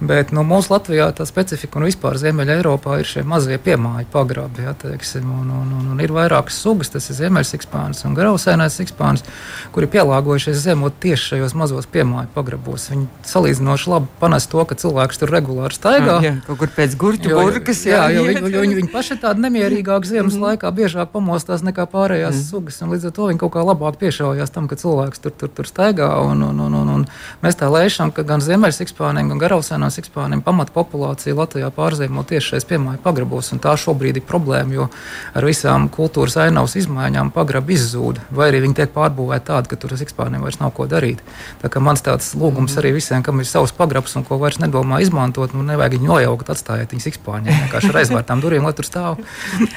Bet 0.00 0.32
nu, 0.32 0.40
mūsu 0.48 0.72
Latvijā 0.72 1.10
tā 1.12 1.26
specifika 1.28 1.76
un 1.76 1.84
vispār 1.84 2.16
Ziemeļā 2.20 2.56
Eiropā 2.60 2.96
ir 3.00 3.08
šie 3.08 3.24
mazie 3.28 3.58
piemāji 3.60 4.06
pagrabi. 4.12 4.64
Ja, 4.64 4.72
teiksim, 4.72 5.26
un, 5.28 5.50
un, 5.52 5.72
un, 5.76 5.90
un 5.92 6.00
ir 6.00 6.12
vairākas 6.16 6.56
sugas, 6.62 6.88
tas 6.92 7.10
ir 7.12 7.18
ziemeļsikspānis 7.18 8.00
un 8.08 8.16
grausēnais 8.16 8.78
sikspānis, 8.80 9.26
kuri 9.74 9.90
pielāgojušies 9.92 10.62
zemot 10.64 10.96
tieši 11.04 11.34
šajos 11.34 11.56
mazos 11.60 11.88
piemāju 11.92 12.32
pagrabos. 12.32 12.88
Viņi 12.92 13.06
salīdzinoši 13.28 13.92
labi 13.92 14.08
panes 14.22 14.48
to, 14.48 14.64
ka 14.64 14.78
cilvēks 14.80 15.20
tur 15.20 15.34
regulāri 15.36 15.76
staigā. 15.76 16.16
Jā, 16.24 16.32
kaut 16.48 16.62
kur 16.64 16.72
pēc 16.78 16.96
gurķu 17.00 17.36
burkas. 17.36 17.84
Jā, 17.84 18.06
jā, 18.08 18.16
jo 18.16 18.24
viņi, 18.30 18.54
jo 18.56 18.64
viņi, 18.64 18.78
viņi 18.80 18.92
paši 18.94 19.18
tādi 19.20 19.44
nemierīgāki 19.44 20.12
ziemas 20.14 20.32
mm 20.32 20.40
-hmm. 20.40 20.46
laikā, 20.48 20.72
biežāk 20.80 21.12
pamostās 21.12 21.60
nekā 21.66 21.84
pārējās 21.92 22.40
mm 22.40 22.48
sugas. 22.50 22.80
Līdz 22.80 23.06
ar 23.06 23.12
to 23.12 23.28
viņi 23.28 23.38
kaut 23.38 23.52
kā 23.52 23.62
labāk 23.64 24.00
piešaujās 24.00 24.50
tam, 24.50 24.66
ka 24.68 24.76
cilvēks 24.80 25.20
tur, 25.20 25.32
tur, 25.36 25.48
tur 25.48 25.66
staigā. 25.68 26.08
Un, 26.24 26.42
un, 26.42 26.60
un, 26.60 26.74
un, 26.74 26.88
un 26.88 27.06
mēs 27.42 27.58
tā 27.60 27.68
lēšam, 27.70 28.12
ka 28.16 28.24
gan 28.26 28.40
ziemeļsikspānim, 28.40 29.28
gan 29.28 29.38
grausēnais 29.38 29.89
no 29.90 29.94
sikspāniem 29.94 30.42
pamatpopulācija 30.46 31.34
Latvijā 31.34 31.68
pārzīmē 31.74 32.22
tieši 32.28 32.54
šais 32.54 32.66
piemāju 32.68 33.00
pagrabos. 33.02 33.50
Tā 33.60 33.74
šobrīd 33.80 34.20
ir 34.20 34.26
problēma, 34.26 34.74
jo 34.76 34.86
ar 35.34 35.46
visām 35.46 35.88
kultūras 35.90 36.38
ainavas 36.44 36.76
izmaiņām 36.78 37.32
pagrabi 37.34 37.74
izzūd, 37.74 38.20
vai 38.30 38.50
arī 38.50 38.62
viņi 38.64 38.78
tiek 38.78 38.92
pārbūvēti 38.94 39.48
tādi, 39.50 39.70
ka 39.72 39.78
tur 39.80 39.96
sikspāniem 39.98 40.44
vairs 40.46 40.60
nav 40.62 40.72
ko 40.76 40.86
darīt. 40.90 41.24
Tā 41.62 41.72
kā 41.72 41.82
mans 41.82 42.04
tāds 42.06 42.30
lūgums 42.38 42.76
arī 42.78 42.94
visiem, 42.94 43.24
kam 43.26 43.42
ir 43.42 43.50
savs 43.50 43.74
pagrabs 43.76 44.14
un 44.20 44.26
ko 44.28 44.38
vairs 44.40 44.60
nedomā 44.62 45.02
izmantot, 45.02 45.56
nu 45.56 45.66
nevajag 45.66 45.98
viņu 45.98 46.10
nojaukt, 46.12 46.54
atstājiet 46.54 46.94
viņu 46.94 47.06
sikspāņiem 47.08 47.64
vienkārši 47.64 47.90
ar 47.90 48.00
aizvērtām 48.04 48.44
durvīm, 48.44 48.68
lai 48.68 48.74
tur 48.78 48.86
stāv. 48.86 49.20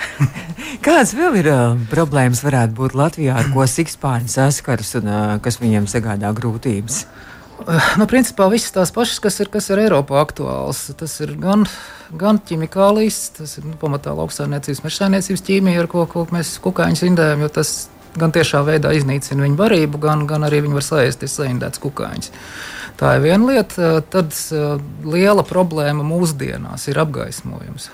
Kādas 0.85 1.15
vēl 1.17 1.41
ir 1.41 1.51
uh, 1.51 1.65
problēmas 1.89 2.43
varētu 2.45 2.77
būt 2.77 2.97
Latvijā, 2.99 3.41
ar 3.41 3.51
ko 3.53 3.65
sikspāņi 3.69 4.31
saskaras 4.37 4.95
un 5.01 5.09
uh, 5.09 5.21
kas 5.43 5.61
viņiem 5.63 5.89
sagādā 5.89 6.33
grūtības? 6.37 7.05
Eh, 7.07 7.32
nu, 7.99 8.07
principā 8.09 8.47
visas 8.51 8.73
tās 8.75 8.91
pašas, 8.95 9.21
kas 9.23 9.39
ir, 9.43 9.49
kas 9.53 9.69
ir 9.71 9.81
Eiropā 9.85 10.19
aktuāls. 10.21 10.85
Tas 10.99 11.15
ir 11.23 11.35
gan, 11.41 11.65
gan 12.19 12.41
ķimikālijas, 12.43 13.21
tas 13.39 13.57
ir 13.59 13.67
nu, 13.69 13.77
pamatā 13.81 14.13
lauksaimniecības, 14.17 14.83
mežsaimniecības 14.85 15.45
ķīmija, 15.49 15.83
ar 15.83 15.89
ko, 15.91 16.05
ko 16.09 16.27
mēs 16.33 16.55
kukaiņus 16.63 17.05
indējam, 17.09 17.45
jo 17.45 17.51
tas 17.59 17.73
gan 18.19 18.33
tiešā 18.33 18.61
veidā 18.67 18.93
iznīcina 18.93 19.47
viņu 19.47 19.57
barību, 19.59 20.01
gan, 20.01 20.27
gan 20.29 20.45
arī 20.45 20.61
viņi 20.65 20.77
var 20.77 20.85
saēsties 20.85 21.37
saindēts 21.39 21.81
kukaiņus. 21.83 22.31
Tā 22.99 23.15
ir 23.17 23.23
viena 23.25 23.49
lieta. 23.49 23.95
Tad 24.13 24.35
uh, 24.53 24.75
liela 25.09 25.45
problēma 25.47 26.05
mūsdienās 26.05 26.85
ir 26.91 27.01
apgaismojums. 27.01 27.89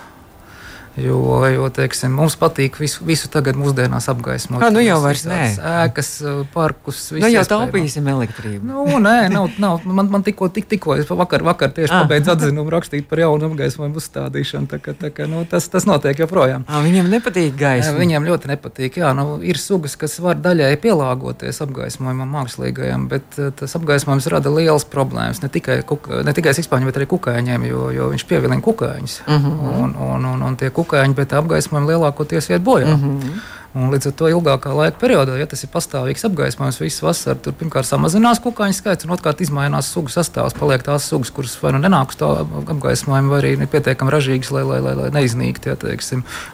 Jo, 0.97 1.45
jo 1.53 1.67
teiksim, 1.73 2.11
mums 2.15 2.35
patīk 2.39 2.79
visu, 2.81 3.03
visu 3.05 3.29
tagad 3.31 3.57
mūsdienās 3.59 4.09
apgaismot. 4.11 4.63
Ah, 4.63 4.71
nu 4.73 4.81
jau 4.83 4.97
vairs 5.03 5.25
nē. 5.29 5.41
Ēkas, 5.85 6.09
parkus, 6.53 7.01
visu. 7.13 7.23
Nu 7.23 7.29
jau 7.31 7.43
taupīsim 7.47 8.07
elektrību. 8.09 8.65
Nu, 8.65 8.85
nē, 9.03 9.29
nav, 9.31 9.51
nav. 9.61 9.85
Man, 9.85 10.09
man 10.11 10.25
tikko, 10.25 10.49
tik, 10.53 10.67
tikko 10.71 10.97
es 10.99 11.09
vakar, 11.09 11.45
vakar 11.45 11.71
tieši 11.75 11.93
ah. 11.93 12.03
pabeidzu 12.03 12.33
atzinumu 12.33 12.73
rakstīt 12.73 13.07
par 13.09 13.21
jaunu 13.23 13.49
apgaismojumu 13.51 14.01
uzstādīšanu. 14.01 14.69
Tā, 14.71 14.81
kā, 14.83 14.95
tā, 14.97 15.11
kā, 15.15 15.27
nu, 15.29 15.43
tas, 15.49 15.69
tas 15.71 15.87
notiek 15.89 16.19
joprojām. 16.23 16.65
Ah, 16.67 16.81
viņiem 16.85 17.11
nepatīk 17.13 17.55
gaisma. 17.59 17.95
Viņiem 17.99 18.27
ļoti 18.27 18.51
nepatīk. 18.51 18.99
Jā, 19.03 19.13
nu, 19.17 19.37
ir 19.45 19.61
sugas, 19.61 19.95
kas 19.99 20.17
var 20.23 20.39
daļai 20.41 20.73
pielāgoties 20.81 21.61
apgaismojumam 21.65 22.35
mākslīgajam, 22.39 23.07
bet 23.11 23.39
tas 23.59 23.77
apgaismojums 23.79 24.29
rada 24.33 24.51
lielas 24.53 24.87
problēmas. 24.89 25.43
Ne 25.45 25.51
tikai, 25.53 25.79
kuka, 25.87 26.23
ne 26.25 26.35
tikai 26.35 26.55
sikspāņiem, 26.57 26.91
bet 26.91 26.99
arī 26.99 27.09
kukaiņiem, 27.13 27.69
jo, 27.69 27.87
jo 27.95 28.09
viņš 28.13 28.27
pievilina 28.29 28.61
kukaiņus. 28.65 29.21
Mhm. 29.27 29.55
-huh. 29.55 29.83
un, 29.83 29.95
un, 30.09 30.29
un, 30.33 30.47
un 30.49 30.59
kukaiņi 30.79 31.17
bet 31.19 31.37
apgaismojumi 31.37 31.93
lielākoties 31.93 32.49
iet 32.49 32.65
bojā. 32.65 32.89
Mm 32.95 32.99
-hmm. 33.05 33.39
Un 33.77 33.91
līdz 33.93 34.09
ar 34.09 34.13
to 34.17 34.29
ilgākā 34.31 34.71
laika 34.73 34.97
periodā, 34.97 35.35
ja 35.37 35.45
tas 35.49 35.61
ir 35.61 35.69
pastāvīgs 35.69 36.25
apgaismojums 36.25 36.79
visu 36.81 37.05
vasaru, 37.05 37.37
tur 37.45 37.53
pirmkārt 37.59 37.85
samazinās 37.85 38.41
kukaiņu 38.41 38.77
skaits, 38.79 39.05
un 39.05 39.13
otrkārt 39.13 39.43
izmainās 39.45 39.91
sugu 39.93 40.09
sastāvs. 40.09 40.55
Paliek 40.57 40.81
tās 40.85 41.05
sugas, 41.05 41.29
kuras 41.33 41.53
vai 41.61 41.75
nu 41.75 41.81
nenāk 41.83 42.09
uz 42.09 42.17
to 42.17 42.31
apgaismojumu, 42.73 43.29
vai 43.29 43.41
arī 43.43 43.51
ir 43.53 43.69
pietiekami 43.69 44.13
ražīgas, 44.15 44.49
lai, 44.55 44.63
lai, 44.65 44.79
lai, 44.81 44.95
lai 44.97 45.11
neiznīktu. 45.19 45.69
Ja, 45.69 45.77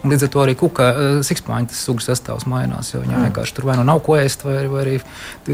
līdz 0.04 0.28
ar 0.28 0.34
to 0.34 0.44
arī 0.44 0.58
kuka, 0.60 0.90
eh, 0.92 1.22
sikspāņu 1.24 1.72
sugu 1.76 2.04
sastāvs 2.04 2.48
mainās, 2.52 2.92
jo 2.92 3.00
viņiem 3.06 3.16
mm. 3.16 3.30
vienkārši 3.30 3.56
tur 3.56 3.70
vai 3.70 3.78
nu 3.80 3.88
nav 3.88 4.02
ko 4.04 4.18
ēst, 4.20 4.44
vai, 4.44 4.58
vai 4.72 4.84
arī 4.84 4.98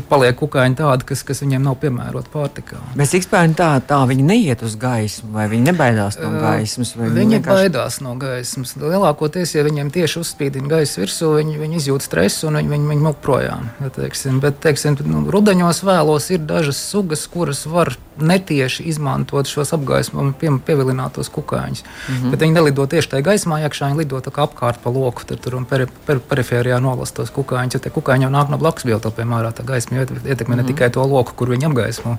paliek 0.10 0.38
kukaiņi 0.41 0.80
tādi, 0.82 1.08
kas, 1.12 1.22
kas 1.27 1.44
viņiem 1.46 1.62
nav 1.70 1.77
piemēroti 1.84 2.34
pārtikā. 2.34 2.82
Bet 2.98 3.12
sikspāņi 3.12 3.58
tā, 3.60 3.70
tā 3.86 4.01
viņi 4.10 4.25
neiet 4.25 4.65
uz 4.65 4.75
gaismu, 4.82 5.32
vai 5.38 5.46
viņi 5.51 5.70
nebaidās 5.70 6.18
no 6.22 6.34
gaismas? 6.41 6.96
Viņi, 6.98 7.13
viņi 7.20 7.38
vienkārši... 7.38 7.70
baidās 7.70 8.01
no 8.01 8.15
gaismas. 8.20 8.74
Lielākoties, 8.82 9.56
ja 9.56 9.65
viņiem 9.68 9.94
tieši 9.94 10.22
uzspīdina 10.24 10.72
gaisa 10.72 11.03
virsū, 11.03 11.32
viņi, 11.38 11.50
viņi 11.60 11.77
izjūt 11.79 12.05
stresu 12.05 12.48
un 12.48 12.58
viņi, 12.60 12.70
viņi, 12.72 12.88
viņi 12.91 13.03
mūk 13.05 13.20
projām. 13.24 13.70
Ja, 13.81 13.89
teiksim. 13.93 14.39
Bet, 14.43 14.60
teiksim, 14.63 14.98
nu, 15.10 15.24
rudeņos 15.34 15.84
vēlos 15.84 16.29
ir 16.31 16.46
dažas 16.48 16.79
sugas, 16.91 17.25
kuras 17.31 17.65
var 17.65 17.96
netieši 18.22 18.86
izmantot 18.91 19.50
šos 19.50 19.74
apgaismojumu 19.75 20.34
pie, 20.39 20.51
pievilinātos 20.65 21.31
kukaiņus. 21.34 21.84
Mm 21.84 22.15
-hmm. 22.15 22.31
Bet 22.31 22.41
viņi 22.46 22.53
nelido 22.53 22.86
tieši 22.86 23.10
tajā 23.10 23.27
gaismā, 23.29 23.62
iekšā 23.65 23.91
viņi 23.91 24.03
lido 24.03 24.22
apkārt 24.22 24.79
pa 24.84 24.89
loku, 24.89 25.24
tad 25.25 25.39
tur 25.39 25.55
un 25.55 25.65
peri, 25.65 25.88
per, 26.05 26.20
perifērijā 26.20 26.79
nolast 26.79 27.15
tos 27.15 27.31
kukaiņus. 27.31 27.74
Ja 27.74 27.79
tie 27.79 27.91
kukaiņi 27.91 28.24
jau 28.24 28.31
nāk 28.31 28.50
no 28.50 28.58
blakus 28.58 28.84
biotopiem 28.84 29.34
ārā, 29.34 29.51
tā 29.51 29.65
gaisma 29.65 29.98
ietekmē 29.98 30.25
mm 30.25 30.46
-hmm. 30.46 30.55
ne 30.55 30.63
tikai 30.63 30.89
to 30.89 31.05
loku, 31.05 31.34
kur 31.36 31.50
viņi 31.50 31.65
apgaismo. 31.65 32.17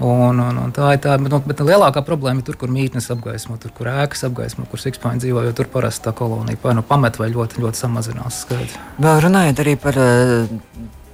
Un, 0.00 0.40
un, 0.42 0.58
un 0.64 0.74
tā 0.76 0.92
ir 0.96 1.00
tā, 1.04 1.16
bet, 1.20 1.32
nu, 1.32 1.40
bet 1.46 1.62
lielākā 1.64 2.02
problēma 2.06 2.42
ir 2.42 2.48
tur, 2.48 2.58
kur 2.60 2.72
mītnes 2.72 3.08
apgaismo, 3.14 3.56
tur, 3.62 3.72
kur 3.76 3.90
ēkas 3.92 4.26
apgaismo, 4.28 4.66
kur 4.70 4.82
sikspāņi 4.82 5.24
dzīvo, 5.24 5.46
jo 5.46 5.54
tur 5.56 5.70
parasti 5.72 6.08
tā 6.08 6.14
kolonija 6.16 6.60
vai 6.62 6.76
nu 6.76 6.84
pamet 6.86 7.18
vai 7.20 7.30
ļoti, 7.32 7.62
ļoti 7.64 7.82
samazinās 7.84 8.42
skaits. 8.44 8.76
Vēl 9.02 9.22
runājot 9.26 9.64
arī 9.64 9.76
par 9.80 9.98
uh, 10.02 10.52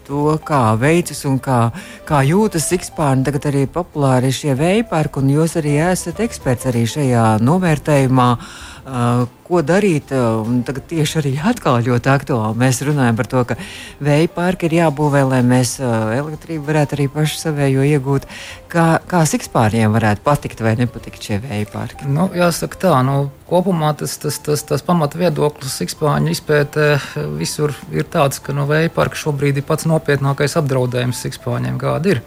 to, 0.09 0.25
kā 0.47 0.65
veicas 0.81 1.23
un 1.31 1.39
kā, 1.43 1.61
kā 2.09 2.25
jūtas 2.27 2.67
sikspārni. 2.73 3.25
Tagad 3.29 3.49
arī 3.53 3.65
populāri 3.71 4.33
šie 4.35 4.57
vēja 4.59 4.89
parki, 4.91 5.23
un 5.23 5.33
jūs 5.37 5.57
arī 5.61 5.79
esat 5.93 6.21
eksperts 6.25 6.69
arī 6.73 6.85
šajā 6.91 7.27
novērtējumā. 7.45 8.31
Uh, 8.33 8.72
ko 8.83 9.61
darīt. 9.63 10.11
Uh, 10.11 10.49
tagad 10.67 10.87
tieši 10.91 11.19
arī 11.21 11.33
atkal 11.51 11.79
ļoti 11.85 12.11
aktuāli. 12.13 12.59
Mēs 12.59 12.83
runājam 12.87 13.19
par 13.19 13.29
to, 13.31 13.45
ka 13.49 13.57
vēja 14.03 14.31
parki 14.33 14.69
ir 14.69 14.79
jābūvē, 14.81 15.23
lai 15.29 15.43
mēs 15.47 15.77
uh, 15.83 16.11
elektrību 16.17 16.67
varētu 16.67 16.99
arī 16.99 17.07
paši 17.13 17.39
savējo 17.45 17.87
iegūt. 17.93 18.27
Kā, 18.73 18.87
kā 19.07 19.23
sikspāriem 19.29 19.93
varētu 19.93 20.25
patikt 20.25 20.65
vai 20.65 20.75
nepatikt 20.81 21.29
šie 21.29 21.39
vēja 21.45 21.69
parki? 21.73 22.09
Nu, 22.11 22.27
jāsaka 22.35 22.81
tā, 22.87 22.97
nu, 23.07 23.29
kopumā 23.51 23.93
tas, 24.01 24.17
tas, 24.23 24.41
tas, 24.43 24.65
tas 24.67 24.85
pamata 24.87 25.21
viedoklis 25.21 25.79
sikspāņu 25.83 26.33
izpētē 26.33 26.89
visur 27.39 27.77
ir 27.93 28.09
tāds, 28.11 28.41
ka 28.43 28.57
no 28.57 28.67
vēja 28.71 28.91
parka 28.95 29.21
šobrīd 29.21 29.61
ir 29.61 29.69
pats 29.69 29.87
nopietnākais 29.91 30.59
apdraudējums 30.63 31.23
sikspāņiem, 31.27 31.79
kāda 31.83 32.17
ir. 32.17 32.23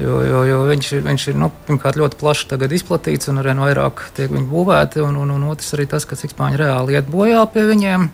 Jo, 0.00 0.22
jo, 0.24 0.38
jo 0.48 0.60
viņš, 0.70 0.88
viņš 1.04 1.24
ir 1.28 1.36
nu, 1.36 1.50
pirmkārt 1.66 1.98
ļoti 2.00 2.16
plaši 2.20 2.46
izplatīts 2.78 3.28
un 3.28 3.42
arī 3.42 3.52
vairāk 3.60 4.06
tiek 4.16 4.32
būvēti. 4.32 5.02
Un, 5.04 5.18
un, 5.20 5.34
un 5.34 5.50
otrs 5.52 5.74
arī 5.76 5.84
tas, 5.90 6.06
ka 6.08 6.16
cik 6.16 6.32
spāņi 6.32 6.60
reāli 6.62 6.96
iet 6.96 7.10
bojā 7.12 7.42
pie 7.52 7.66
viņiem. 7.68 8.08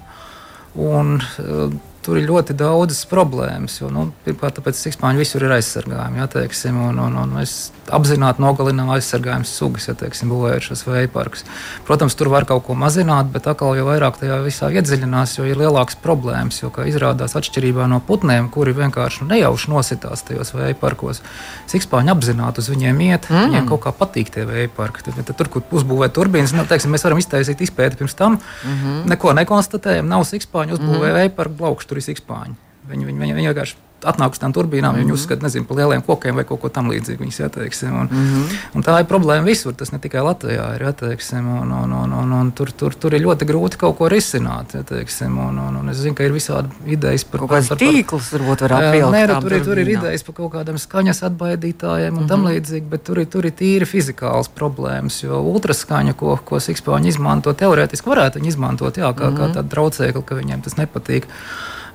Un, 0.74 1.14
uh, 1.22 1.70
tur 2.08 2.16
ir 2.16 2.28
ļoti 2.28 2.56
daudzas 2.56 3.02
problēmas. 3.08 3.74
Jo, 3.82 3.90
nu, 3.92 4.06
pirmkārt, 4.24 4.56
tāpēc 4.56 4.78
sikspāņi 4.80 5.20
visur 5.20 5.44
ir 5.44 5.52
aizsargājumi. 5.58 6.22
Ja, 6.22 6.28
teiksim, 6.32 6.78
un, 6.88 7.00
un, 7.04 7.18
un 7.20 7.34
mēs 7.36 7.56
apzināti 7.92 8.40
nogalinām 8.40 8.88
aizsargājumus 8.94 9.52
sugas, 9.52 9.88
ja 9.90 9.94
teiksim, 9.98 10.32
būvējot 10.32 10.70
šos 10.70 10.84
vēja 10.88 11.10
parkus. 11.12 11.44
Protams, 11.88 12.16
tur 12.16 12.30
var 12.32 12.46
kaut 12.48 12.64
ko 12.64 12.76
mazināt, 12.78 13.28
bet 13.34 13.48
atkal 13.50 13.76
jau 13.76 13.84
vairāk 13.90 14.16
tajā 14.22 14.38
visā 14.44 14.70
iedziļinās, 14.72 15.36
jo 15.36 15.48
ir 15.48 15.60
lielākas 15.60 15.98
problēmas. 16.00 16.62
Jo, 16.62 16.70
kā 16.72 16.86
izrādās, 16.88 17.36
atšķirībā 17.38 17.88
no 17.92 18.00
putniem, 18.04 18.48
kuri 18.52 18.72
vienkārši 18.76 19.28
nejauši 19.28 19.72
nositās 19.74 20.24
tajos 20.28 20.54
vēja 20.56 20.78
parkos, 20.80 21.20
sikspāņi 21.68 22.12
apzināti 22.14 22.64
uz 22.64 22.70
viņiem 22.72 23.04
iet, 23.04 23.28
mm. 23.28 23.50
viņiem 23.50 23.68
kaut 23.68 23.84
kā 23.84 23.94
patīk 24.00 24.32
tie 24.32 24.46
vēja 24.48 24.72
parki. 24.72 25.04
Tad, 25.04 25.20
tad 25.28 25.36
tur, 25.36 25.52
kur 25.52 25.76
uzbūvē 25.80 26.08
turbīnas, 26.16 26.56
nu, 26.56 26.64
teiksim, 26.68 26.92
mēs 26.96 27.04
varam 27.04 27.20
iztaisīt 27.20 27.66
izpēti 27.68 28.00
pirms 28.00 28.16
tam, 28.16 28.38
mm 28.38 28.74
-hmm. 28.80 29.04
neko 29.12 29.36
nekonstatējam, 29.42 30.08
nav 30.08 30.24
sikspāņu 30.28 30.78
uzbūvē 30.78 30.96
mm 30.96 31.04
-hmm. 31.04 31.18
vēja 31.20 31.34
parku 31.36 31.60
blaukšu 31.60 31.97
tur 31.98 32.02
ir 32.02 32.08
sikspāņi. 32.08 32.56
Viņi, 32.88 33.04
viņi, 33.04 33.20
viņi, 33.20 33.36
viņi 33.36 33.52
vienkārši 33.52 33.84
atnāk 34.06 34.36
uz 34.36 34.38
tām 34.38 34.52
turbīnām, 34.54 34.92
mm 34.92 34.94
-hmm. 34.94 35.08
viņi 35.08 35.12
uzskata, 35.12 35.42
nezinu, 35.42 35.66
par 35.66 35.76
lieliem 35.76 36.02
kokiem 36.06 36.36
vai 36.38 36.44
kaut 36.46 36.60
ko 36.62 36.68
tamlīdzīgu. 36.70 37.18
Viņas 37.24 37.40
ieteiksim. 37.40 37.94
Un, 37.94 38.08
mm 38.10 38.26
-hmm. 38.26 38.58
un 38.74 38.82
tā 38.86 39.00
ir 39.00 39.06
problēma 39.10 39.44
visur. 39.44 39.74
Tas 39.74 39.90
ne 39.92 39.98
tikai 39.98 40.20
Latvijā 40.22 40.74
ir 40.76 40.82
ieteiksim. 40.86 41.48
Un, 41.62 41.72
un, 41.72 41.92
un, 41.92 42.12
un, 42.12 42.32
un 42.32 42.52
tur, 42.52 42.70
tur, 42.72 42.94
tur 42.94 43.14
ir 43.14 43.22
ļoti 43.22 43.44
grūti 43.44 43.76
kaut 43.76 43.98
ko 43.98 44.08
risināt. 44.08 44.74
Ieteiksim, 44.74 45.38
un, 45.38 45.58
un, 45.58 45.76
un 45.76 45.88
es 45.88 45.96
zinu, 45.96 46.14
ka 46.14 46.24
ir 46.24 46.32
visādi 46.32 46.68
idejas 46.86 47.24
par 47.24 47.40
kaut 47.40 47.50
kādiem 47.50 47.78
tīklus, 47.78 48.30
varbūt 48.32 48.60
var 48.60 48.72
apvilkt. 48.72 49.12
Nē, 49.12 49.40
tur, 49.40 49.52
ir, 49.52 49.64
tur 49.64 49.78
ir 49.78 49.88
idejas 49.88 50.22
par 50.22 50.34
kaut 50.34 50.52
kādiem 50.52 50.78
skaņas 50.78 51.22
atbaidītājiem 51.22 52.12
un 52.12 52.14
mm 52.14 52.24
-hmm. 52.24 52.28
tam 52.28 52.46
līdzīgi, 52.46 52.88
bet 52.88 53.04
tur 53.04 53.18
ir, 53.18 53.26
tur 53.26 53.46
ir 53.46 53.52
tīri 53.52 53.84
fizikāls 53.84 54.48
problēmas. 54.48 55.24
Jo 55.24 55.42
ultraskaņa, 55.42 56.14
ko, 56.14 56.38
ko 56.44 56.56
sikspāņi 56.60 57.06
izmanto, 57.08 57.52
teorētiski 57.52 58.08
varētu 58.08 58.46
izmantot 58.46 58.96
jā, 58.96 59.14
kā, 59.14 59.30
mm 59.30 59.36
-hmm. 59.36 59.38
kā 59.38 59.54
tādu 59.54 59.68
traucēkli, 59.68 60.22
ka 60.24 60.34
viņiem 60.34 60.62
tas 60.62 60.76
nepatīk 60.76 61.26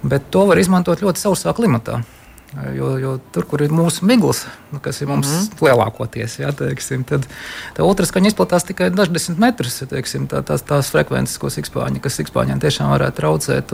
bet 0.04 0.30
to 0.32 0.46
var 0.50 0.60
izmantot 0.60 1.02
ļoti 1.04 1.24
sausā 1.24 1.54
klimatā. 1.56 2.02
Jo, 2.54 2.92
jo 3.02 3.16
tur, 3.34 3.48
kur 3.50 3.64
ir 3.66 3.72
mūsu 3.74 4.06
miglas, 4.06 4.44
nu, 4.70 4.78
kas 4.84 5.02
ir 5.02 5.10
mums 5.10 5.30
mm 5.32 5.62
lielākoties, 5.64 6.36
jā, 6.42 6.50
teiksim, 6.58 7.06
tad 7.08 7.24
tā 7.78 7.86
ultraskaņa 7.86 8.30
izplatās 8.32 8.66
tikai 8.68 8.90
dažus 8.92 9.14
desmit 9.16 9.40
metrus. 9.40 9.78
Teiksim, 9.90 10.26
tā, 10.28 10.42
tās, 10.46 10.64
tās 10.68 10.90
frekvences, 10.92 11.38
ko 11.40 11.48
sikspāņi, 11.54 12.02
kas 12.04 12.18
sikspāņiem 12.20 12.60
tiešām 12.60 12.92
varētu 12.92 13.18
traucēt. 13.20 13.74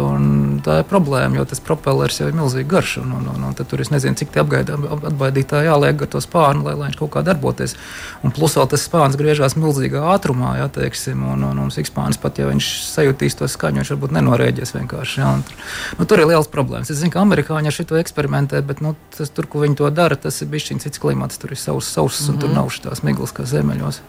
Tā 0.66 0.76
ir 0.82 0.86
problēma, 0.90 1.40
jo 1.40 1.46
tas 1.50 1.64
propellers 1.66 2.20
jau 2.22 2.28
ir 2.30 2.38
milzīgi 2.38 2.70
garš. 2.70 2.98
Un, 3.02 3.16
un, 3.18 3.30
un, 3.34 3.48
un 3.50 3.58
tur 3.58 3.82
es 3.82 3.90
nezinu, 3.94 4.18
cik 4.20 4.34
tie 4.36 4.44
apgaidītāji 4.44 5.70
jāliek 5.70 6.04
ar 6.06 6.12
to 6.14 6.22
spārnu, 6.24 6.68
lai, 6.68 6.76
lai 6.78 6.92
viņš 6.92 7.00
kaut 7.02 7.14
kā 7.16 7.24
darbotos. 7.26 7.76
Un 8.24 8.36
plus 8.36 8.58
vēl 8.60 8.70
tas 8.70 8.86
spārns 8.86 9.18
griežās 9.20 9.58
milzīgā 9.58 10.04
ātrumā, 10.14 10.56
ja, 10.62 10.70
teiksim, 10.74 11.26
un, 11.34 11.48
un, 11.50 11.64
un 11.66 11.74
sikspānis 11.74 12.22
pat, 12.22 12.38
ja 12.42 12.52
viņš 12.52 12.70
sajutīs 12.92 13.40
to 13.40 13.50
skaņu, 13.50 13.82
viņš 13.82 13.94
varbūt 13.96 14.16
nenorēģēs 14.20 14.76
vienkārši. 14.78 15.24
Ja, 15.24 15.34
tur, 15.48 15.66
nu, 15.98 16.10
tur 16.12 16.24
ir 16.24 16.32
liels 16.34 16.52
problēmas. 16.52 16.94
Es 16.94 17.02
zinu, 17.02 17.16
ka 17.16 17.24
amerikāņi 17.26 17.72
ar 17.72 17.76
šo 17.80 17.88
eksperimentē 18.00 18.62
bet 18.70 18.84
nu, 18.86 18.94
tas, 19.18 19.32
tur, 19.34 19.50
kur 19.50 19.66
viņi 19.66 19.80
to 19.82 19.90
dara, 19.94 20.18
tas 20.20 20.40
ir 20.44 20.50
bijis 20.52 20.70
cits 20.86 21.02
klimats. 21.02 21.42
Tur 21.42 21.56
ir 21.56 21.60
savs, 21.60 21.90
savs 21.90 22.22
mm 22.22 22.26
-hmm. 22.26 22.34
un 22.34 22.40
tur 22.40 22.50
mhm. 22.50 22.58
nav 22.58 22.70
šīs 22.70 23.04
miglas 23.04 23.34
kā 23.34 23.46
zemeļos. 23.46 24.02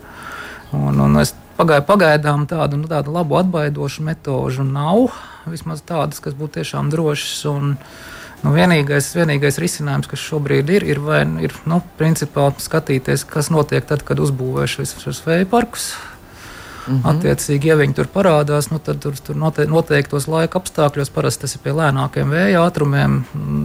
Un, 0.72 1.00
un 1.00 1.18
es 1.18 1.34
pagāju, 1.58 1.82
pagaidām 1.86 2.46
tādu, 2.46 2.76
nu, 2.76 2.88
tādu 2.88 3.12
labu 3.12 3.36
atbaidošu 3.36 4.02
metožu 4.02 4.64
nav. 4.64 5.10
Vismaz 5.46 5.82
tādas, 5.82 6.20
kas 6.20 6.34
būtu 6.34 6.60
tiešām 6.60 6.90
drošas. 6.90 7.44
Un, 7.44 7.76
Nu, 8.40 8.54
vienīgais, 8.56 9.10
vienīgais 9.12 9.58
risinājums, 9.60 10.08
kas 10.08 10.22
šobrīd 10.24 10.70
ir, 10.72 10.84
ir, 10.88 11.00
vai, 11.04 11.26
ir 11.44 11.52
nu, 11.68 11.82
principā 12.00 12.46
skatīties, 12.56 13.26
kas 13.28 13.50
notiek 13.52 13.84
tad, 13.84 14.00
kad 14.00 14.16
uzbūvē 14.16 14.64
šos 14.64 15.20
vēja 15.26 15.44
parkus. 15.50 15.90
Mm 16.90 16.96
-hmm. 16.96 17.10
Attiecīgi, 17.10 17.68
ja 17.70 17.76
viņi 17.76 17.94
tur 17.94 18.08
parādās, 18.14 18.70
nu, 18.70 18.78
tad 18.78 18.98
tur, 18.98 19.14
tur 19.26 19.36
note, 19.36 19.66
noteiktos 19.66 20.26
laika 20.28 20.58
apstākļos, 20.58 21.10
parasti 21.14 21.46
tas 21.46 21.54
ir 21.54 21.60
pie 21.62 21.72
lēnākiem 21.72 22.30
vēja 22.34 22.64
ātrumiem, 22.66 23.22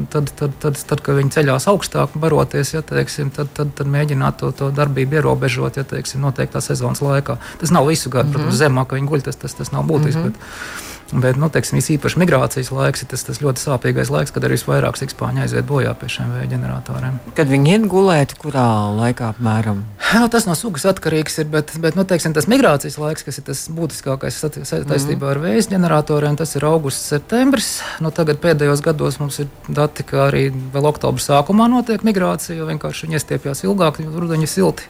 tad, 0.09 0.29
tad, 0.35 0.51
tad, 0.59 0.77
tad 0.87 1.01
kad 1.01 1.15
viņi 1.15 1.33
ceļās 1.37 1.67
augstāk, 1.67 2.13
baroties, 2.15 2.73
ja, 2.73 2.81
teiksim, 2.81 3.31
tad, 3.31 3.47
tad, 3.53 3.73
tad 3.75 3.87
mēģināt 3.87 4.37
to, 4.37 4.51
to 4.51 4.69
darbību 4.71 5.15
ierobežot, 5.15 5.77
ja 5.77 5.83
teiksim, 5.83 6.21
noteiktā 6.21 6.61
sezonas 6.61 7.01
laikā. 7.01 7.37
Tas 7.59 7.71
nav 7.71 7.87
visu 7.87 8.09
gadu, 8.09 8.29
mm 8.29 8.33
-hmm. 8.33 8.33
protams, 8.33 8.61
zemāk 8.61 8.93
viņi 8.93 9.07
guļ, 9.07 9.21
tas, 9.21 9.35
tas, 9.35 9.53
tas 9.53 9.71
nav 9.71 9.83
būtiski. 9.83 10.21
Mm 10.21 10.27
-hmm. 10.27 10.31
bet, 10.31 10.85
Bet, 11.13 11.37
nu, 11.37 11.51
teiksim, 11.53 11.77
īpaši 11.77 12.17
migrācijas 12.17 12.71
laiks 12.73 13.03
ir 13.03 13.09
tas, 13.11 13.23
tas 13.27 13.37
ļoti 13.37 13.61
sāpīgais 13.61 14.09
laiks, 14.09 14.33
kad 14.33 14.43
arī 14.47 14.57
visvairāk 14.57 14.97
sikspāņi 14.97 15.43
aiziet 15.43 15.67
bojā 15.69 15.93
pie 15.93 16.09
šiem 16.09 16.31
vēja 16.33 16.49
ģeneratoriem. 16.55 17.19
Kad 17.37 17.51
viņi 17.51 17.75
iet 17.75 17.85
gulēt, 17.91 18.33
kurā 18.41 18.65
laikā 18.95 19.29
apmēram? 19.35 19.83
Nu, 20.13 20.27
tas 20.29 20.45
no 20.45 20.53
sugas 20.53 20.83
atkarīgs 20.85 21.39
ir, 21.41 21.47
bet, 21.49 21.71
bet 21.81 21.95
nu, 21.97 22.03
teiksim, 22.05 22.33
tas 22.35 22.45
migrācijas 22.51 22.99
laiks, 23.01 23.25
kas 23.25 23.39
ir 23.41 23.45
tas 23.47 23.63
būtiskākais 23.73 24.37
saistībā 24.37 25.31
ar 25.31 25.41
vēja 25.41 25.65
ģeneratoriem, 25.71 26.37
tas 26.37 26.53
ir 26.59 26.67
augusts, 26.69 27.09
septembris. 27.09 27.71
Nu, 28.03 28.11
tagad 28.13 28.37
pēdējos 28.43 28.83
gados 28.85 29.17
mums 29.19 29.41
ir 29.41 29.49
dati, 29.65 30.05
ka 30.05 30.27
arī 30.27 30.47
vēl 30.53 30.89
oktobra 30.91 31.23
sākumā 31.25 31.67
notiek 31.73 32.05
migrācija, 32.05 32.59
jo 32.59 32.69
vienkārši 32.69 33.07
viņi 33.07 33.19
iestiepjas 33.19 33.65
ilgāk, 33.65 34.03
jo 34.05 34.13
rudenī 34.13 34.49
silti. 34.49 34.85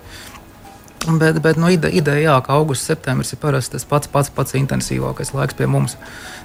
Bet, 1.05 1.39
bet 1.39 1.57
nu, 1.61 1.69
ide, 1.71 1.89
ideja, 1.93 2.31
jā, 2.33 2.37
ka 2.43 2.59
augusts, 2.59 2.89
septembris 2.89 3.31
ir 3.31 3.39
parasti 3.39 3.77
tas 3.77 3.85
pats, 3.87 4.09
pats, 4.11 4.31
pats 4.33 4.57
intensīvākais 4.57 5.35
laiks 5.37 5.55
pie 5.55 5.69
mums. 5.69 5.95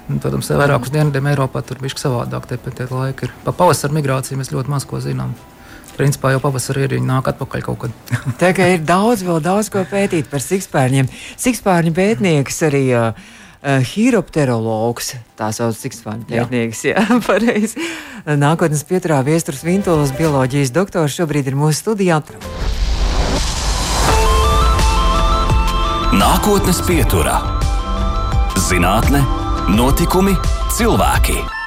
Protams, 0.07 0.51
vairākus 0.53 0.93
dienvidiem 0.93 1.31
Eiropā 1.33 1.63
tur 1.65 1.81
bija 1.81 1.97
savādāk. 1.97 2.47
Tie, 2.49 2.59
tie 2.61 2.87
laiki 2.91 3.27
ir. 3.27 3.33
Pa 3.45 3.55
pavasara 3.57 3.95
migrāciju 3.97 4.37
mēs 4.39 4.53
ļoti 4.53 4.71
maz 4.71 4.85
ko 4.87 5.01
zinām. 5.01 5.33
Principā 5.97 6.31
jau 6.33 6.39
pavasarī 6.43 6.87
ir 6.87 6.97
nāk 7.03 7.29
atpakaļ 7.33 7.65
kaut 7.67 7.83
kad. 7.85 8.17
Tā 8.41 8.53
kā 8.57 8.71
ir 8.73 8.81
daudz, 8.87 9.25
vēl 9.27 9.43
daudz 9.43 9.69
ko 9.73 9.83
pētīt 9.89 10.31
par 10.31 10.43
sikspārņiem. 10.43 11.11
Sikspārņu 11.41 11.95
pētnieks 11.97 12.65
arī. 12.69 12.87
Uh, 12.95 13.37
Uh, 13.61 13.77
Hiropterologs, 13.85 15.11
tā 15.37 15.51
sauc 15.53 15.75
sikspārņu 15.77 16.25
pētnieks, 16.31 16.79
jā, 16.87 16.95
jā 16.97 17.17
pareizi. 17.27 17.77
Nākotnes 18.25 18.81
pieturā 18.89 19.19
viesturs 19.21 19.61
Vintolas 19.61 20.15
bioloģijas 20.17 20.73
doktors 20.73 21.19
šobrīd 21.19 21.51
ir 21.53 21.59
mūsu 21.61 21.83
studijā. 21.83 22.17
Nākotnes 26.17 26.81
pieturā- 26.89 27.37
zinātne, 28.67 29.21
notikumi, 29.77 30.33
cilvēki. 30.73 31.60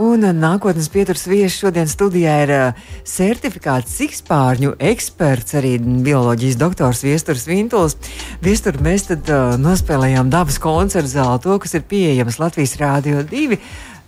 Un 0.00 0.22
nākotnes 0.24 0.86
pieturas 0.88 1.26
viesis 1.28 1.58
šodien 1.60 1.88
studijā 1.90 2.38
ir 2.46 2.50
uh, 2.54 2.78
certifikāts 3.04 3.98
sikspārņu 3.98 4.72
eksperts, 4.80 5.58
arī 5.60 5.74
bioloģijas 6.06 6.56
doktors 6.56 7.02
Viesturs 7.04 7.44
Vintuls. 7.44 7.98
Viestur, 8.40 8.78
mēs 8.80 9.10
tad 9.10 9.28
uh, 9.28 9.58
nospēlējām 9.60 10.32
dabas 10.32 10.56
koncertu 10.62 11.12
zāli, 11.12 11.42
to, 11.44 11.58
kas 11.60 11.76
ir 11.76 11.84
pieejams 11.90 12.40
Latvijas 12.40 12.78
Rādio 12.80 13.20
2. 13.28 13.60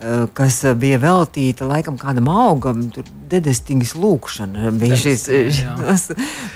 Eh, 0.02 0.22
kas 0.34 0.56
bija 0.82 0.98
veltīta 0.98 1.66
laikam 1.68 1.94
kādam 2.00 2.26
augam, 2.32 2.80
tur 2.90 3.06
dedestīgas 3.30 3.92
lūkšana 3.94 4.72
bija 4.80 4.96
šis 4.98 5.28
nos, 5.78 6.08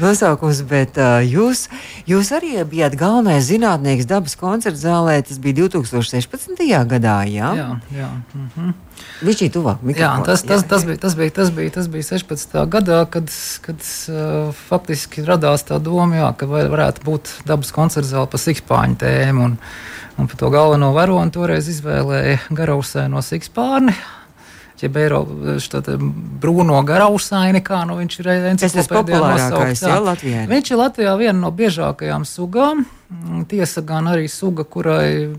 nosaukums, 0.02 0.64
bet 0.66 0.98
jūs, 1.30 1.66
jūs 2.10 2.32
arī 2.34 2.56
bijāt 2.66 2.98
galvenais 2.98 3.46
zinātnieks 3.46 4.08
dabas 4.10 4.34
koncerta 4.40 4.80
zālē, 4.80 5.20
tas 5.22 5.38
bija 5.42 5.68
2016. 5.68 6.58
gadā, 6.90 7.20
jā? 7.30 7.52
Jā, 7.60 7.68
jā. 7.94 8.10
Mhm. 8.34 8.74
Viņš 9.26 9.42
ir 9.46 9.50
tuvāk. 9.54 9.82
Jā, 9.96 10.10
tas, 10.26 10.42
tas, 10.44 10.64
tas, 10.68 10.84
bija, 10.88 10.98
tas, 11.00 11.14
bija, 11.16 11.32
tas, 11.38 11.50
bija, 11.54 11.72
tas 11.78 11.88
bija 11.92 12.06
16. 12.08 12.56
gadā, 12.72 13.02
kad, 13.12 13.30
kad 13.64 13.90
uh, 14.10 14.56
faktiski 14.68 15.24
radās 15.26 15.64
tā 15.68 15.78
doma, 15.82 16.18
jā, 16.18 16.30
ka 16.40 16.48
varētu 16.50 17.04
būt 17.06 17.34
dabas 17.48 17.70
koncerta 17.76 18.08
zāle 18.10 18.30
pa 18.32 18.40
sikspāņu 18.40 18.98
tēmu. 19.04 19.50
Un, 19.50 19.60
Un 20.16 20.28
par 20.28 20.38
to 20.40 20.50
galveno 20.52 20.92
varoni 20.96 21.32
toreiz 21.34 21.68
izvēlēja 21.68 22.38
garausēno 22.56 23.20
sikspārni. 23.24 23.92
Ja 24.76 24.90
šo 24.92 25.80
brūno 26.40 26.82
garausaini, 26.84 27.62
kā 27.64 27.80
nu 27.88 27.96
viņš 27.96 28.18
ir 28.20 28.28
enciklopēdijā 28.52 29.20
nosaukts. 29.22 29.84
Jā, 29.86 29.96
Latvijā. 30.04 30.42
Viņš 30.50 30.70
ir 30.72 30.80
Latvijā 30.82 31.14
viena 31.16 31.38
no 31.40 31.50
biežākajām 31.56 32.26
sugām. 32.28 32.84
Tiesa 33.48 33.80
gan 33.86 34.10
arī 34.12 34.28
suga, 34.28 34.66
kurai 34.68 35.32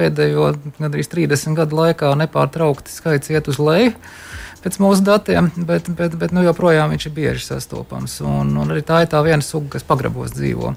pēdējo 0.00 0.54
gandrīz 0.80 1.12
30 1.12 1.58
gadu 1.58 1.76
laikā 1.78 2.14
nepārtraukti 2.24 2.92
skaits 2.92 3.30
iet 3.30 3.52
uz 3.52 3.60
leju 3.60 3.92
pēc 4.60 4.76
mūsu 4.82 5.04
datiem, 5.04 5.48
bet, 5.56 5.88
bet, 5.96 6.16
bet 6.20 6.34
nu, 6.36 6.42
joprojām 6.44 6.92
viņš 6.92 7.06
ir 7.08 7.14
bieži 7.16 7.46
sastopams. 7.46 8.18
Un, 8.26 8.52
un 8.60 8.74
arī 8.74 8.82
tā 8.84 9.02
ir 9.04 9.12
tā 9.12 9.22
viena 9.24 9.44
suga, 9.44 9.76
kas 9.76 9.86
pagrabos 9.88 10.34
dzīvo. 10.36 10.74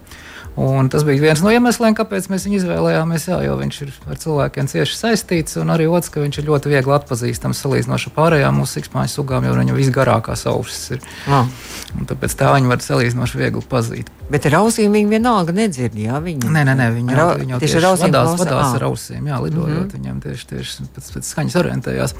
Un 0.59 0.89
tas 0.93 1.01
bija 1.05 1.21
viens 1.23 1.41
no 1.41 1.49
iemesliem, 1.49 1.95
kāpēc 1.97 2.27
mēs 2.29 2.43
viņu 2.45 2.59
izvēlējāmies. 2.59 3.25
Jā, 3.31 3.39
jo 3.47 3.55
viņš 3.57 3.79
ir 3.85 3.93
ar 4.05 4.19
cilvēkiem 4.21 4.69
cieši 4.69 4.97
saistīts, 4.99 5.57
un 5.57 5.73
arī 5.73 5.87
otrs, 5.89 6.11
ka 6.13 6.21
viņš 6.21 6.37
ir 6.39 6.49
ļoti 6.51 6.73
viegli 6.75 6.93
atpazīstams 6.93 7.63
salīdzinoši 7.63 8.11
ar 8.11 8.15
pārējām 8.19 8.61
mūsu 8.61 8.77
sikspāņu 8.77 9.13
sugām, 9.15 9.47
jo 9.47 9.55
viņam 9.57 9.79
visgarākās 9.79 10.45
ausis 10.51 10.97
ir. 10.97 11.07
Ah. 11.25 11.49
Tāpēc 11.93 12.33
tā 12.39 12.49
viņi 12.55 12.69
var 12.71 12.81
salīdzinoši 12.81 13.39
viegli 13.39 13.61
pazīt. 13.69 14.09
Bet 14.33 14.47
ar 14.49 14.55
ausīm 14.63 14.95
viņi 14.95 15.11
vienalga 15.11 15.53
nedzird. 15.53 15.93
Jā, 15.99 16.17
viņi 16.23 16.49
nē, 16.49 16.63
nē, 16.65 16.73
nē 16.79 16.87
viņi 16.95 17.13
jau, 17.13 17.25
viņi 17.37 17.53
jau 17.53 17.59
tieši, 17.61 17.75
tieši 17.75 18.07
vadās, 18.07 18.31
vadās 18.39 18.77
ar 18.79 18.85
ausīm, 18.87 19.27
jā, 19.29 19.37
lidojot. 19.43 19.67
Mm 19.69 19.83
-hmm. 19.83 19.91
Viņam 19.93 20.21
tieši, 20.23 20.47
tieši 20.49 20.87
pēc, 20.95 21.09
pēc 21.15 21.29
skaņas 21.29 21.57
orientējās. 21.61 22.15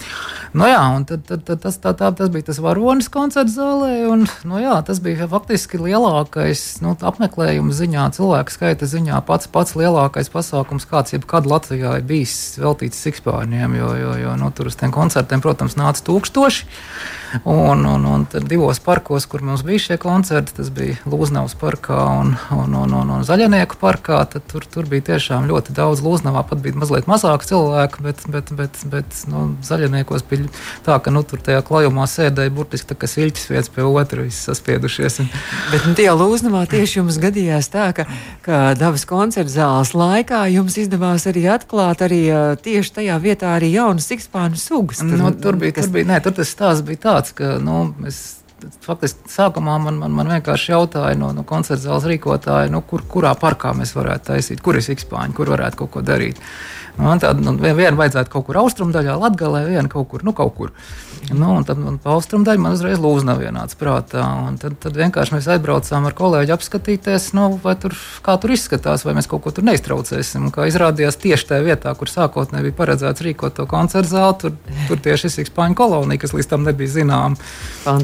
Nu, 0.53 0.67
jā, 0.69 0.81
un 0.95 1.05
tad, 1.09 1.23
tad, 1.25 1.43
tad 1.47 1.63
tas, 1.63 1.79
tā, 1.81 1.95
tā, 1.97 2.11
tas 2.13 2.29
bija 2.29 2.49
tas 2.51 2.59
varonis 2.61 3.09
koncerta 3.09 3.49
zālē. 3.49 4.11
Un, 4.11 4.27
nu, 4.43 4.59
jā, 4.61 4.75
tas 4.85 4.99
bija 4.99 5.27
faktiski 5.27 5.81
lielākais 5.81 6.81
nu, 6.85 6.93
apmeklējuma 7.01 7.73
ziņā, 7.73 8.11
cilvēku 8.13 8.53
skaita 8.53 8.85
ziņā 8.85 9.23
pats, 9.25 9.47
pats 9.47 9.73
lielākais 9.79 10.29
pasākums, 10.29 10.85
kāds 10.85 11.17
jebkad 11.17 11.49
Latvijā 11.49 11.97
ir 11.97 12.05
bijis 12.05 12.59
veltīts 12.61 13.01
sikspārņiem. 13.01 13.75
Jo, 13.79 13.95
jo, 13.95 14.13
jo 14.21 14.37
nu, 14.37 14.51
tur 14.51 14.69
uz 14.69 14.77
tiem 14.77 14.93
koncertiem, 14.93 15.41
protams, 15.41 15.79
nāca 15.79 16.03
tūkstoši. 16.05 16.69
Un, 17.49 17.85
un, 17.89 18.05
un 18.05 18.27
divos 18.45 18.77
parkos, 18.83 19.25
kur 19.25 19.41
mums 19.41 19.62
bija 19.65 19.81
šie 19.81 19.97
koncerti, 20.01 20.53
tas 20.57 20.69
bija 20.73 20.95
Lūznavas 21.09 21.55
parkā 21.59 21.97
un, 22.21 22.33
un, 22.53 22.75
un, 22.79 22.93
un, 22.99 23.11
un 23.17 23.25
Zaļnieku 23.27 23.77
parkā. 23.81 24.21
Tur, 24.31 24.65
tur 24.69 24.87
bija 24.89 25.05
tiešām 25.11 25.47
ļoti 25.49 25.75
daudz 25.75 26.03
Lūznavā, 26.05 26.45
pat 26.47 26.61
bija 26.63 26.77
mazliet 26.79 27.09
mazāk 27.09 27.45
cilvēku, 27.47 28.03
bet, 28.05 28.23
bet, 28.31 28.53
bet, 28.55 28.79
bet 28.89 29.19
nu, 29.31 29.45
Zaļniekos 29.65 30.25
bija 30.29 30.47
tā, 30.85 30.97
ka 31.03 31.13
nu, 31.13 31.25
tur 31.27 31.43
tajā 31.43 31.63
klājumā 31.67 32.07
sēdēja 32.09 32.53
burtiski 32.55 32.93
tā 32.93 32.97
kā 32.99 33.09
siļķis 33.11 33.49
viens 33.51 33.71
pie 33.73 33.85
otra, 33.87 34.25
saspiedušies. 34.37 35.19
Un... 35.23 35.29
Bet 35.73 35.89
nu, 35.89 35.95
tajā 35.99 36.15
Lūznavā 36.19 36.63
tieši 36.71 37.01
jums 37.01 37.19
gadījās 37.21 37.71
tā, 37.73 37.89
ka, 37.97 38.07
ka 38.45 38.63
dabas 38.79 39.05
koncerta 39.09 39.51
zāles 39.51 39.93
laikā 39.97 40.45
jums 40.53 40.79
izdevās 40.79 41.27
arī 41.29 41.45
atklāt 41.51 42.05
arī 42.07 42.23
tieši 42.63 42.97
tajā 43.01 43.19
vietā 43.23 43.55
arī 43.57 43.73
jaunas 43.75 44.07
sikspānu 44.09 44.59
sugas. 44.59 45.03
Tur, 45.03 45.17
nu, 45.19 45.33
tur 45.35 45.59
bija, 45.59 45.77
kas... 45.77 45.89
tur 45.89 45.97
bija, 45.99 46.11
nē, 46.13 46.23
tur 46.23 46.37
tas 46.39 46.53
stāsts 46.53 46.85
bija 46.87 47.05
tāds 47.09 47.33
ka 47.33 47.57
nu, 47.63 47.93
es 48.07 48.42
faktiski 48.83 49.31
sākumā 49.31 49.77
man, 49.81 49.97
man, 50.01 50.13
man 50.15 50.31
vienkārši 50.35 50.71
jautāja 50.73 51.17
no, 51.19 51.31
no 51.35 51.45
koncerta 51.47 51.83
zāles 51.85 52.07
rīkotāja, 52.09 52.71
nu, 52.73 52.83
kur, 52.87 53.05
kurā 53.09 53.33
parkā 53.39 53.73
mēs 53.77 53.95
varētu 53.97 54.31
taisīt, 54.31 54.63
kur 54.63 54.79
ir 54.79 54.85
sikspāņi, 54.85 55.35
kur 55.37 55.53
varētu 55.53 55.83
kaut 55.83 55.93
ko 55.95 56.05
darīt. 56.05 56.41
Man 56.97 57.21
tāda 57.21 57.41
nu, 57.41 57.55
viena 57.57 57.97
vajadzētu 57.97 58.29
kaut 58.29 58.45
kur 58.47 58.59
austrumdaļā, 58.61 59.15
latgalē, 59.17 59.63
viena 59.65 59.89
kaut 59.89 60.11
kur, 60.11 60.21
nu, 60.25 60.33
kaut 60.37 60.53
kur. 60.57 60.73
Nu, 61.31 61.53
un 61.55 61.65
tad 61.65 61.79
man 61.79 61.97
pa 62.03 62.13
austrumdaļu 62.17 62.61
man 62.61 62.75
uzreiz 62.75 62.99
lūzna 63.01 63.33
vienāds 63.39 63.77
prātā. 63.79 64.21
Un 64.47 64.59
tad, 64.61 64.75
tad 64.83 64.97
vienkārši 64.99 65.33
mēs 65.37 65.47
aizbraucām 65.55 66.05
ar 66.05 66.15
kolēģi 66.17 66.53
apskatīties, 66.53 67.29
nu, 67.37 67.47
tur, 67.81 67.95
kā 68.25 68.35
tur 68.43 68.53
izskatās, 68.53 69.05
vai 69.07 69.15
mēs 69.17 69.29
kaut 69.31 69.45
ko 69.45 69.53
tur 69.55 69.65
neiztraucēsim. 69.69 70.49
Un 70.49 70.53
kā 70.53 70.67
izrādījās 70.69 71.17
tieši 71.23 71.49
tajā 71.49 71.65
vietā, 71.65 71.95
kur 71.97 72.11
sākotnēji 72.11 72.69
bija 72.69 72.79
paredzēts 72.81 73.25
rīkot 73.25 73.57
to 73.57 73.67
koncertu 73.71 74.13
zāli, 74.13 74.39
tur, 74.43 74.57
tur 74.89 75.05
tieši 75.07 75.31
ir 75.31 75.35
Sikspāņu 75.39 75.79
kolonija, 75.79 76.21
kas 76.25 76.35
līdz 76.35 76.51
tam 76.51 76.67
nebija 76.67 76.99
zināma. 76.99 77.39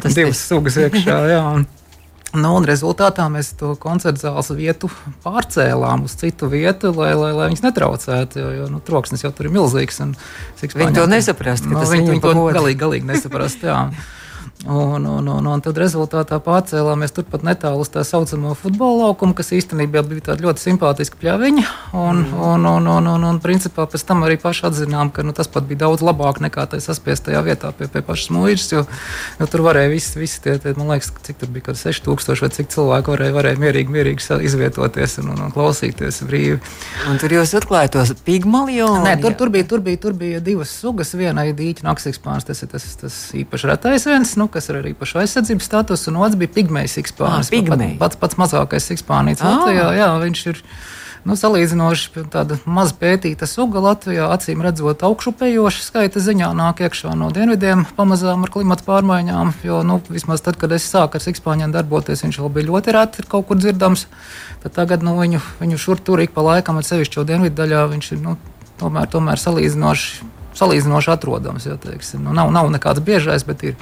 Divas 0.08 0.42
sugas 0.48 0.80
iekšā. 0.82 1.20
Jā, 1.36 1.44
un, 1.60 1.68
Nu, 2.38 2.52
un 2.60 2.66
rezultātā 2.68 3.26
mēs 3.34 3.56
to 3.58 3.72
koncertu 3.82 4.22
zāles 4.22 4.52
vietu 4.54 4.90
pārcēlām 5.24 6.04
uz 6.06 6.14
citu 6.20 6.50
vietu, 6.52 6.92
lai, 6.94 7.16
lai, 7.18 7.32
lai 7.34 7.48
viņas 7.50 7.66
netraucētu. 7.66 8.44
Jo, 8.44 8.52
jo 8.54 8.70
nu, 8.76 8.82
troksnis 8.86 9.26
jau 9.26 9.32
tur 9.34 9.50
ir 9.50 9.56
milzīgs. 9.56 9.98
Viņi 10.62 10.94
to 10.94 11.08
nesaprast. 11.10 11.66
Nu, 11.66 11.82
viņi, 11.82 12.14
viņi 12.14 12.24
to 12.28 12.36
galīgi, 12.54 12.80
galīgi 12.86 13.10
nesaprast. 13.10 13.66
Un, 14.68 15.06
un, 15.06 15.28
un, 15.28 15.46
un 15.48 15.62
tad 15.64 15.78
rezultātā 15.80 16.36
pārcēlāmies 16.44 17.14
turpat 17.16 17.46
netālu 17.48 17.80
uz 17.80 17.92
tā 17.94 18.02
saucamo 18.04 18.52
futbola 18.60 19.06
laukumu, 19.06 19.32
kas 19.38 19.54
īstenībā 19.56 20.02
bija 20.04 20.36
ļoti 20.36 20.66
simpātiska 20.66 21.16
pļaviņa. 21.22 21.64
Un, 21.96 22.26
mm. 22.26 22.42
un, 22.44 22.66
un, 22.68 22.90
un, 22.92 23.08
un, 23.14 23.28
un 23.30 23.40
principā 23.40 23.86
pēc 23.88 24.04
tam 24.10 24.26
arī 24.28 24.36
paši 24.42 24.66
atzinām, 24.68 25.14
ka 25.16 25.24
nu, 25.24 25.32
tas 25.38 25.48
pat 25.48 25.64
bija 25.70 25.86
daudz 25.86 26.04
labāk 26.04 26.42
nekā 26.44 26.66
tajā 26.74 26.90
saspiestajā 26.90 27.44
vietā 27.48 27.72
pie, 27.72 27.88
pie 27.88 28.04
pašas 28.04 28.34
mūžas. 28.36 28.68
Jo, 28.74 28.84
jo 29.40 29.48
tur 29.48 29.64
varēja 29.70 29.94
visi, 29.94 30.20
visi 30.20 30.44
tie, 30.44 30.58
tie, 30.60 30.76
man 30.76 30.92
liekas, 30.92 31.14
cik 31.30 31.40
tur 31.40 31.54
bija, 31.56 31.78
6000 31.80 32.44
vai 32.44 32.52
cik 32.58 32.74
cilvēku 32.76 33.16
varēja, 33.16 33.38
varēja 33.38 33.62
mierīgi, 33.64 33.96
mierīgi 33.96 34.40
izvietoties 34.50 35.22
un, 35.24 35.32
un, 35.38 35.46
un 35.48 35.56
klausīties 35.56 36.20
brīvi. 36.28 36.60
Un 37.08 37.24
tur 37.24 37.38
jūs 37.38 37.56
atklājāt 37.62 37.96
tos 37.96 38.12
pigmalionu? 38.28 39.08
Nē, 39.08 39.16
tur, 39.24 39.40
tur, 39.40 39.56
bija, 39.56 39.70
tur, 39.72 39.88
bija, 39.88 40.04
tur 40.04 40.20
bija 40.20 40.44
divas 40.44 40.76
sugas. 40.84 41.16
Viena 41.16 41.48
ir 41.48 41.56
dīķa 41.56 41.88
naksis 41.88 42.20
pāris, 42.20 42.48
tas 42.52 42.68
ir 42.68 42.74
tas, 42.76 42.92
tas 43.00 43.18
īpaši 43.40 43.72
retais 43.72 44.08
viens. 44.10 44.36
Nu, 44.40 44.48
kas 44.52 44.70
ir 44.72 44.80
arī 44.80 44.94
pašu 44.98 45.20
aizsardzības 45.24 45.68
status, 45.68 46.06
un 46.12 46.22
otrs 46.22 46.40
bija 46.40 46.54
pigmejs 46.56 46.96
sikspānis. 46.96 47.52
Ah, 47.52 48.00
pats, 48.00 48.20
pats 48.22 48.40
mazākais 48.40 48.88
sikspānīts 48.94 49.44
ah. 49.44 49.58
Latvijā. 49.58 49.90
Jā, 50.00 50.10
viņš 50.24 50.46
ir 50.54 50.64
nu, 51.28 51.36
salīdzinoši 51.40 52.24
tāda 52.32 52.58
maz 52.70 52.94
pētīta 52.96 53.48
suga 53.50 53.82
Latvijā, 53.84 54.30
acīm 54.34 54.64
redzot, 54.64 55.04
augšupejoša 55.06 55.84
skaita 55.84 56.24
ziņā 56.24 56.52
nāk 56.58 56.84
iekšā 56.86 57.16
no 57.20 57.30
dienvidiem 57.36 57.86
pamazām 57.98 58.46
ar 58.46 58.54
klimatu 58.54 58.86
pārmaiņām. 58.88 59.54
Jo 59.68 59.82
nu, 59.88 60.00
vismaz 60.10 60.44
tad, 60.46 60.60
kad 60.62 60.74
es 60.76 60.88
sāku 60.88 61.20
ar 61.20 61.26
sikspāņiem 61.26 61.76
darboties, 61.76 62.24
viņš 62.26 62.40
vēl 62.44 62.54
bija 62.56 62.70
ļoti 62.72 62.96
reti 62.96 63.28
kaut 63.30 63.50
kur 63.50 63.60
dzirdams. 63.60 64.08
Tad 64.64 64.76
tagad 64.76 65.04
nu, 65.06 65.18
viņu, 65.20 65.42
viņu 65.60 65.80
šur 65.82 66.00
tur 66.04 66.24
ik 66.24 66.34
pa 66.36 66.46
laikam, 66.46 66.80
ar 66.80 66.88
sevišķo 66.88 67.28
dienvidu 67.28 67.58
daļā, 67.60 67.86
viņš 67.94 68.14
ir 68.16 68.24
nu, 68.24 68.38
tomēr, 68.82 69.10
tomēr 69.12 69.42
salīdzinoši. 69.42 70.36
Salīdzinoši 70.60 71.12
atrodams, 71.14 71.68
jau 71.70 71.76
teiksim. 71.80 72.24
Nu, 72.26 72.34
nav, 72.36 72.50
nav 72.52 72.68
nekāds 72.74 73.04
biežais, 73.06 73.46
bet 73.48 73.62
ir. 73.64 73.76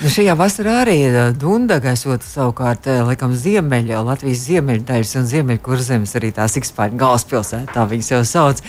Nu, 0.00 0.08
šajā 0.08 0.32
vasarā 0.32 0.78
arī 0.80 0.94
Dundaga 1.36 1.90
esot 1.92 2.22
savukārt 2.24 2.86
laikam 3.04 3.34
ziemeļa, 3.36 3.98
Latvijas 4.06 4.46
ziemeļdaļas 4.46 5.10
un 5.20 5.26
ziemeļkurzemes 5.28 6.14
arī 6.16 6.30
tās 6.38 6.56
ikspāņu 6.56 6.96
galvaspilsētā, 7.02 7.74
tā 7.74 7.84
viņas 7.90 8.08
jau 8.14 8.20
sauc. 8.30 8.62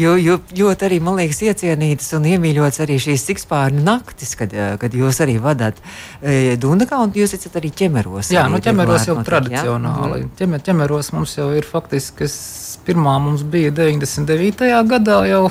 Jo, 0.00 0.14
jo 0.16 0.38
ļoti 0.56 0.88
arī, 0.88 1.02
man 1.04 1.20
liekas, 1.20 1.42
iecienītas 1.44 2.08
un 2.16 2.30
iemīļotas 2.32 2.80
arī 2.86 2.96
šīs 3.04 3.26
ikspāņu 3.34 3.84
naktis, 3.84 4.32
kad, 4.40 4.56
kad 4.80 4.96
jūs 4.96 5.20
arī 5.26 5.36
vadāt 5.44 5.76
Dundagā 6.64 7.02
un 7.04 7.12
jūs 7.20 7.36
esat 7.36 7.60
arī 7.60 7.68
ķemeros. 7.82 8.32
Jā, 8.32 8.46
nu 8.48 8.62
ķemeros 8.64 9.10
jau 9.10 9.18
notiek, 9.18 9.28
tradicionāli. 9.28 10.22
Jā? 10.24 10.30
Ķemer, 10.40 10.64
ķemeros 10.70 11.12
mums 11.18 11.36
jau 11.36 11.50
ir 11.52 11.68
faktiski, 11.68 12.22
kas 12.24 12.38
pirmā 12.88 13.18
mums 13.28 13.44
bija 13.44 13.76
99. 13.76 14.72
gadā 14.88 15.20
jau. 15.28 15.50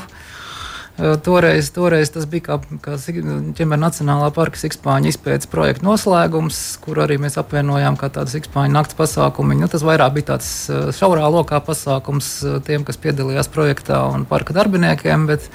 Toreiz, 0.98 1.68
toreiz 1.70 2.10
tas 2.10 2.26
bija 2.26 2.44
kā, 2.48 2.56
kā 2.82 2.96
ķemera 2.98 3.78
Nacionālā 3.84 4.32
parka 4.34 4.58
Sikspāņu 4.58 5.12
izpētes 5.12 5.50
projekta 5.52 5.86
noslēgums, 5.86 6.58
kur 6.82 7.04
arī 7.04 7.20
mēs 7.22 7.38
apvienojām 7.38 8.00
kā 8.02 8.10
tādu 8.16 8.34
Sikspāņu 8.34 8.74
nakts 8.74 8.98
pasākumu. 8.98 9.60
Nu, 9.60 9.70
tas 9.70 9.86
vairāk 9.86 10.16
bija 10.16 10.32
tāds 10.32 10.50
šaurā 10.98 11.30
lokā 11.30 11.62
pasākums 11.62 12.32
tiem, 12.66 12.88
kas 12.88 12.98
piedalījās 13.04 13.52
projektā 13.54 14.02
un 14.10 14.26
parka 14.26 14.58
darbiniekiem. 14.58 15.30
Bet, 15.30 15.46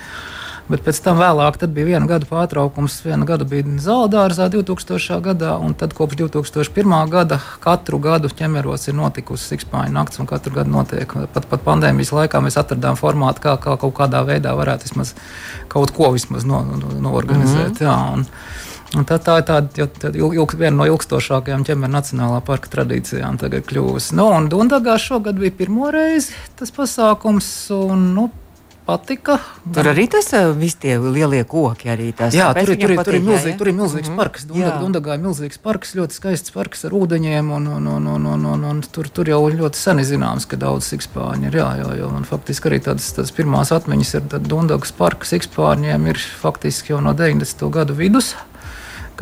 Bet 0.72 0.80
pēc 0.86 1.02
tam 1.04 1.18
vēlāk 1.20 1.58
bija 1.68 1.90
viena 1.90 2.08
gada 2.08 2.24
pārtraukums. 2.28 2.94
Vienu 3.04 3.26
gadu 3.28 3.44
bija 3.48 3.74
Zaldārzā 3.82 4.46
2000. 4.52 5.18
gadā, 5.20 5.52
un 5.60 5.74
tad 5.76 5.92
kopš 5.92 6.16
2001. 6.22 6.94
gada 7.12 7.40
katru 7.60 8.00
gadu 8.00 8.30
ķemeros 8.32 8.88
ir 8.88 8.96
notikusi 8.96 9.52
sikspāņu 9.52 9.92
nakts, 9.92 10.22
un 10.22 10.30
katru 10.30 10.54
gadu 10.56 10.72
notiek. 10.72 11.12
Pat, 11.34 11.48
pat 11.50 11.66
pandēmijas 11.66 12.14
laikā 12.16 12.40
mēs 12.40 12.56
atradām 12.62 12.96
formātu, 12.96 13.44
kā, 13.44 13.58
kā 13.60 13.76
kaut 13.76 13.96
kādā 14.00 14.24
veidā 14.24 14.56
varētu 14.56 14.88
vismaz 14.88 15.12
kaut 15.72 15.92
ko 15.92 16.08
vismaz 16.16 16.48
no, 16.48 16.64
no, 16.64 16.96
noorganizēt. 17.04 17.76
Mm 17.76 17.76
-hmm. 17.76 17.88
Jā, 17.88 18.12
un, 18.16 18.26
Un 18.92 19.06
tā, 19.08 19.16
tā 19.16 19.38
ir 19.40 19.46
tāda, 19.48 19.86
tāda 19.88 20.18
ilg, 20.20 20.52
viena 20.60 20.76
no 20.76 20.86
ilgstošākajām 20.90 21.64
ķemera 21.64 21.94
nacionālā 21.94 22.42
parka 22.44 22.68
tradīcijām 22.68 23.38
tagad 23.40 23.64
kļuvusi. 23.64 24.12
Nu, 24.18 24.26
un 24.36 24.50
Dundagā 24.52 24.98
šogad 25.00 25.38
bija 25.40 25.54
pirmo 25.62 25.88
reizi 25.94 26.36
tas 26.58 26.74
pasākums, 26.76 27.70
un 27.72 28.10
nu, 28.12 28.26
patika. 28.86 29.38
Tur 29.74 29.88
arī 29.92 30.04
tas 30.10 30.28
eh, 30.36 30.50
visi 30.58 30.78
tie 30.84 30.96
lielie 31.00 31.42
koki 31.48 31.90
arī 31.92 32.10
tās. 32.16 32.34
Jā, 32.36 32.50
tur, 32.56 32.74
tur, 32.74 32.94
patīk, 32.98 33.04
tur, 33.06 33.16
ir 33.18 33.24
milzīgi, 33.26 33.56
tur 33.60 33.70
ir 33.70 33.76
milzīgs 33.78 34.08
mm 34.08 34.12
-hmm. 34.12 34.22
parks. 34.22 34.46
Dundagā, 34.82 35.16
ir 35.16 35.24
milzīgs 35.24 35.58
parks, 35.62 35.94
ļoti 35.98 36.18
skaists 36.18 36.54
parks 36.54 36.84
ar 36.88 36.96
ūdeņiem, 36.98 37.50
un, 37.56 37.66
un, 37.78 37.86
un, 37.96 38.06
un, 38.14 38.26
un, 38.34 38.46
un, 38.54 38.64
un 38.72 38.82
tur, 38.82 39.08
tur 39.08 39.28
jau 39.28 39.42
ļoti 39.50 39.78
seni 39.78 40.04
zināms, 40.04 40.46
ka 40.46 40.56
daudz 40.56 40.92
sikspārņu 40.92 41.50
ir. 41.50 41.58
Jā, 41.62 41.70
jā, 41.82 41.90
jā, 42.02 42.06
un 42.06 42.24
faktiski 42.28 42.68
arī 42.68 42.80
tādas, 42.80 43.12
tādas 43.14 43.32
pirmās 43.32 43.72
atmiņas 43.72 44.14
ar 44.14 44.40
Dundagas 44.40 44.92
parka 44.92 45.26
sikspārņiem 45.26 46.06
ir 46.06 46.18
faktiski 46.18 46.92
jau 46.92 47.00
no 47.00 47.14
90. 47.14 47.70
gadu 47.70 47.94
vidus 47.94 48.34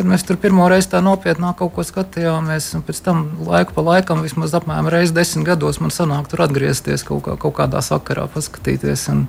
kad 0.00 0.08
mēs 0.08 0.22
tur 0.24 0.38
pirmo 0.40 0.64
reizi 0.72 0.88
tā 0.94 1.02
nopietnāk 1.04 1.58
kaut 1.58 1.74
ko 1.76 1.82
skatījāmies. 1.84 2.70
Pēc 2.86 3.00
tam 3.04 3.18
laiku 3.44 3.74
pa 3.76 3.82
laikam, 3.84 4.22
vismaz 4.24 4.54
apmēram 4.56 4.88
reizi 4.88 5.12
desmit 5.12 5.44
gados, 5.50 5.76
man 5.84 5.92
sanāk 5.92 6.30
tur 6.32 6.40
atgriezties 6.46 7.04
kaut, 7.04 7.20
kā, 7.26 7.34
kaut 7.40 7.58
kādā 7.58 7.82
sakarā, 7.84 8.24
paskatīties. 8.32 9.02
Un, 9.12 9.26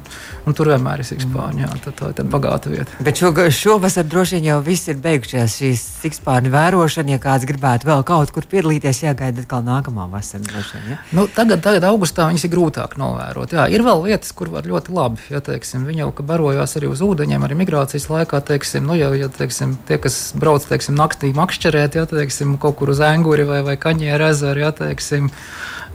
un 0.48 0.56
tur 0.56 0.72
vienmēr 0.72 1.04
ir 1.04 1.10
sikspārņi. 1.10 1.66
Jā, 1.66 1.72
tā, 1.84 1.92
tā 2.00 2.12
ir 2.24 2.30
bagāta 2.32 2.72
vieta. 2.72 2.96
Bet 3.04 3.20
šo, 3.20 3.34
šovasar 3.52 4.08
droši 4.08 4.38
vien 4.38 4.48
jau 4.48 4.62
viss 4.64 4.88
ir 4.88 5.02
beigušies 5.04 5.58
šīs 5.60 5.84
sikspārņu 6.06 6.54
vērošana. 6.56 7.18
Ja 7.18 7.24
kāds 7.26 7.50
gribētu 7.50 7.90
vēl 7.92 8.06
kaut 8.08 8.32
kur 8.32 8.48
piedalīties, 8.48 9.04
jāgaida 9.04 9.44
atkal 9.44 9.66
nākamā 9.68 10.08
vasara. 10.14 10.48
Vien, 10.48 10.94
ja? 10.94 11.02
nu, 11.18 11.28
tagad, 11.36 11.60
tagad 11.66 11.90
augustā 11.90 12.30
viņas 12.32 12.48
ir 12.48 12.54
grūtāk 12.56 12.96
novērot. 13.02 13.58
Jā, 13.58 13.68
ir 13.68 13.84
vēl 13.84 14.06
vietas, 14.08 14.32
kur 14.38 14.54
var 14.56 14.72
ļoti 14.72 14.96
labi. 14.96 15.28
Ja, 15.34 15.44
teiksim, 15.44 15.84
viņi 15.90 16.06
jau 16.06 16.12
barojās 16.32 16.80
arī 16.80 16.94
uz 16.94 17.04
ūdeņiem, 17.04 17.44
arī 17.44 17.60
migrācijas 17.66 18.08
laikā. 18.14 18.40
Teiksim, 18.48 18.88
nu, 18.88 18.96
ja, 18.96 19.12
ja 19.20 19.28
teiksim, 19.34 19.76
tie, 19.90 20.00
kas 20.02 20.22
brauc 20.38 20.61
brauc 20.62 20.70
teiksim, 20.70 20.98
naktī 20.98 21.32
makšķerēt, 21.34 21.96
ja 21.98 22.06
teiksim, 22.06 22.58
kaut 22.62 22.78
kur 22.78 22.92
uz 22.94 23.02
Anguri 23.02 23.46
vai, 23.48 23.62
vai 23.66 23.78
Kaņieru 23.78 24.30
ezeru. 24.30 24.62
Ja, 24.62 24.72
teiksim, 24.72 25.32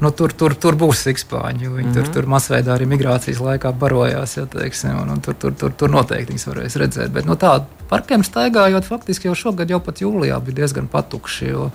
nu, 0.00 0.10
tur, 0.12 0.32
tur, 0.36 0.54
tur 0.60 0.76
būs 0.76 1.06
sikspāņi. 1.06 1.68
Viņi 1.68 1.72
mm 1.72 1.88
-hmm. 1.88 1.94
tur, 1.94 2.02
mhm. 2.02 2.12
tur 2.12 2.26
masveidā 2.26 2.74
arī 2.76 2.86
migrācijas 2.86 3.40
laikā 3.40 3.72
barojās. 3.72 4.36
Ja, 4.36 4.46
teiksim, 4.46 4.98
un, 5.02 5.10
un 5.10 5.20
tur, 5.20 5.34
tur, 5.34 5.54
tur, 5.54 5.72
tur 5.72 5.90
noteikti 5.90 6.32
viņas 6.32 6.48
varēs 6.50 6.76
redzēt. 6.82 7.12
Bet 7.12 7.24
no 7.24 7.32
nu, 7.32 7.40
tā 7.40 7.60
parkiem 7.88 8.24
staigājot, 8.24 8.84
faktiski 8.84 9.28
jau 9.28 9.34
šogad, 9.34 9.70
jau 9.70 9.80
pat 9.80 10.02
jūlijā 10.02 10.40
bija 10.44 10.60
diezgan 10.62 10.88
patukši. 10.92 11.48
Jo, 11.48 11.70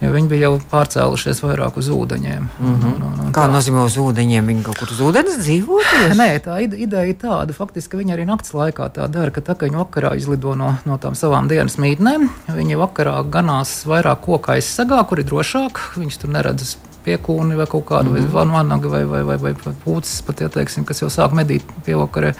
jo 0.00 0.10
viņi 0.12 0.28
bija 0.28 0.48
jau 0.48 0.60
pārcēlušies 0.72 1.42
vairāk 1.44 1.76
uz 1.76 1.88
ūdeņiem. 1.88 2.48
Mm 2.58 2.74
-hmm. 2.74 2.94
un, 2.94 3.02
un, 3.02 3.20
un 3.26 3.32
Kā 3.32 3.46
nozīmē 3.52 3.84
uz 3.84 3.96
ūdeņiem? 3.96 4.46
Viņi 4.46 4.62
kaut 4.62 4.78
kur 4.78 4.88
uz 4.90 5.00
ūdens 5.00 5.38
dzīvo? 5.38 5.80
Nē, 6.20 6.40
tā 6.40 6.58
ideja 6.64 7.04
ir 7.04 7.16
tāda. 7.22 7.52
Faktiski 7.52 7.96
viņi 7.96 8.16
arī 8.16 8.26
naktas 8.26 8.52
laikā 8.52 8.90
tā 8.90 9.08
dara, 9.08 9.30
ka 9.30 9.40
tā 9.40 9.54
kā 9.54 9.68
viņi 9.68 9.76
vakarā 9.76 10.16
izlido 10.16 10.54
no, 10.54 10.74
no 10.84 10.98
tām 10.98 11.14
savām 11.14 11.48
dienas 11.48 11.76
mītnēm, 11.78 12.28
viņi 12.48 12.76
vakarā 12.76 13.22
ganās 13.30 13.86
vairāk 13.86 14.20
koku 14.20 14.52
aizsegā, 14.52 15.04
kur 15.06 15.20
ir 15.20 15.26
drošāk. 15.26 15.78
Viņus 15.96 16.18
tur 16.18 16.30
neredz 16.30 16.76
piekūni 17.04 17.56
vai 17.58 17.66
kaut 17.70 17.86
kādu 17.88 18.10
mm 18.10 18.26
-hmm. 18.26 18.52
vanagu 18.52 18.88
vai, 18.88 19.04
vai, 19.04 19.22
vai, 19.22 19.36
vai, 19.36 19.54
vai 19.64 19.74
pūces, 19.84 20.22
pat, 20.26 20.40
ja, 20.40 20.48
teiksim, 20.48 20.84
kas 20.84 21.02
jau 21.02 21.08
sāk 21.10 21.32
medīt 21.32 21.62
pievakarē. 21.86 22.34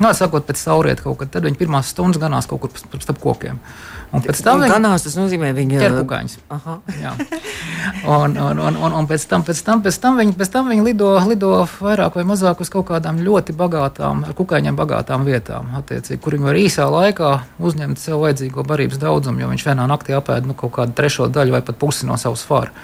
Nu, 0.00 0.10
sakot, 0.16 0.46
pēc 0.46 0.56
sauriet 0.56 1.00
kaut 1.00 1.18
kad, 1.18 1.30
tad 1.30 1.44
viņi 1.44 1.58
pirmās 1.60 1.90
stundas 1.92 2.20
ganās 2.20 2.46
kaut 2.50 2.60
kur 2.60 2.70
starp 3.00 3.20
kokiem. 3.20 3.60
Un 4.12 4.20
pēc 4.20 4.42
tam 4.44 4.60
viņi 4.60 4.74
ganās, 4.74 5.04
tas 5.06 5.14
nozīmē, 5.16 5.54
viņi 5.56 5.78
ķer 5.80 5.94
kukaiņus. 5.96 6.34
un, 8.12 8.34
un, 8.36 8.58
un, 8.60 8.76
un, 8.76 8.96
un 8.98 9.06
pēc 9.08 9.24
tam, 9.30 9.44
pēc 9.46 9.62
tam, 9.64 9.80
pēc 9.84 9.98
tam 10.02 10.18
viņi, 10.20 10.34
pēc 10.36 10.50
tam 10.52 10.68
viņi 10.68 10.84
lido, 10.84 11.12
lido 11.28 11.52
vairāk 11.78 12.18
vai 12.20 12.26
mazāk 12.28 12.60
uz 12.60 12.72
kaut 12.72 12.90
kādām 12.90 13.22
ļoti 13.24 13.56
bagātām, 13.56 14.26
ar 14.28 14.36
kukaiņiem 14.36 14.76
bagātām 14.76 15.24
vietām, 15.28 15.70
kur 16.20 16.36
viņi 16.36 16.48
var 16.50 16.60
īsā 16.60 16.88
laikā 16.92 17.32
uzņemt 17.62 18.02
sev 18.02 18.20
vajadzīgo 18.26 18.66
barības 18.68 19.00
daudzumu, 19.00 19.44
jo 19.44 19.48
viņš 19.54 19.66
vienā 19.70 19.88
naktī 19.88 20.18
apēd 20.18 20.50
nu, 20.50 20.58
kaut 20.58 20.76
kādu 20.76 20.98
trešo 20.98 21.30
daļu 21.32 21.56
vai 21.56 21.64
pat 21.64 21.80
pusi 21.80 22.08
no 22.08 22.20
savas 22.20 22.44
fāra. 22.44 22.74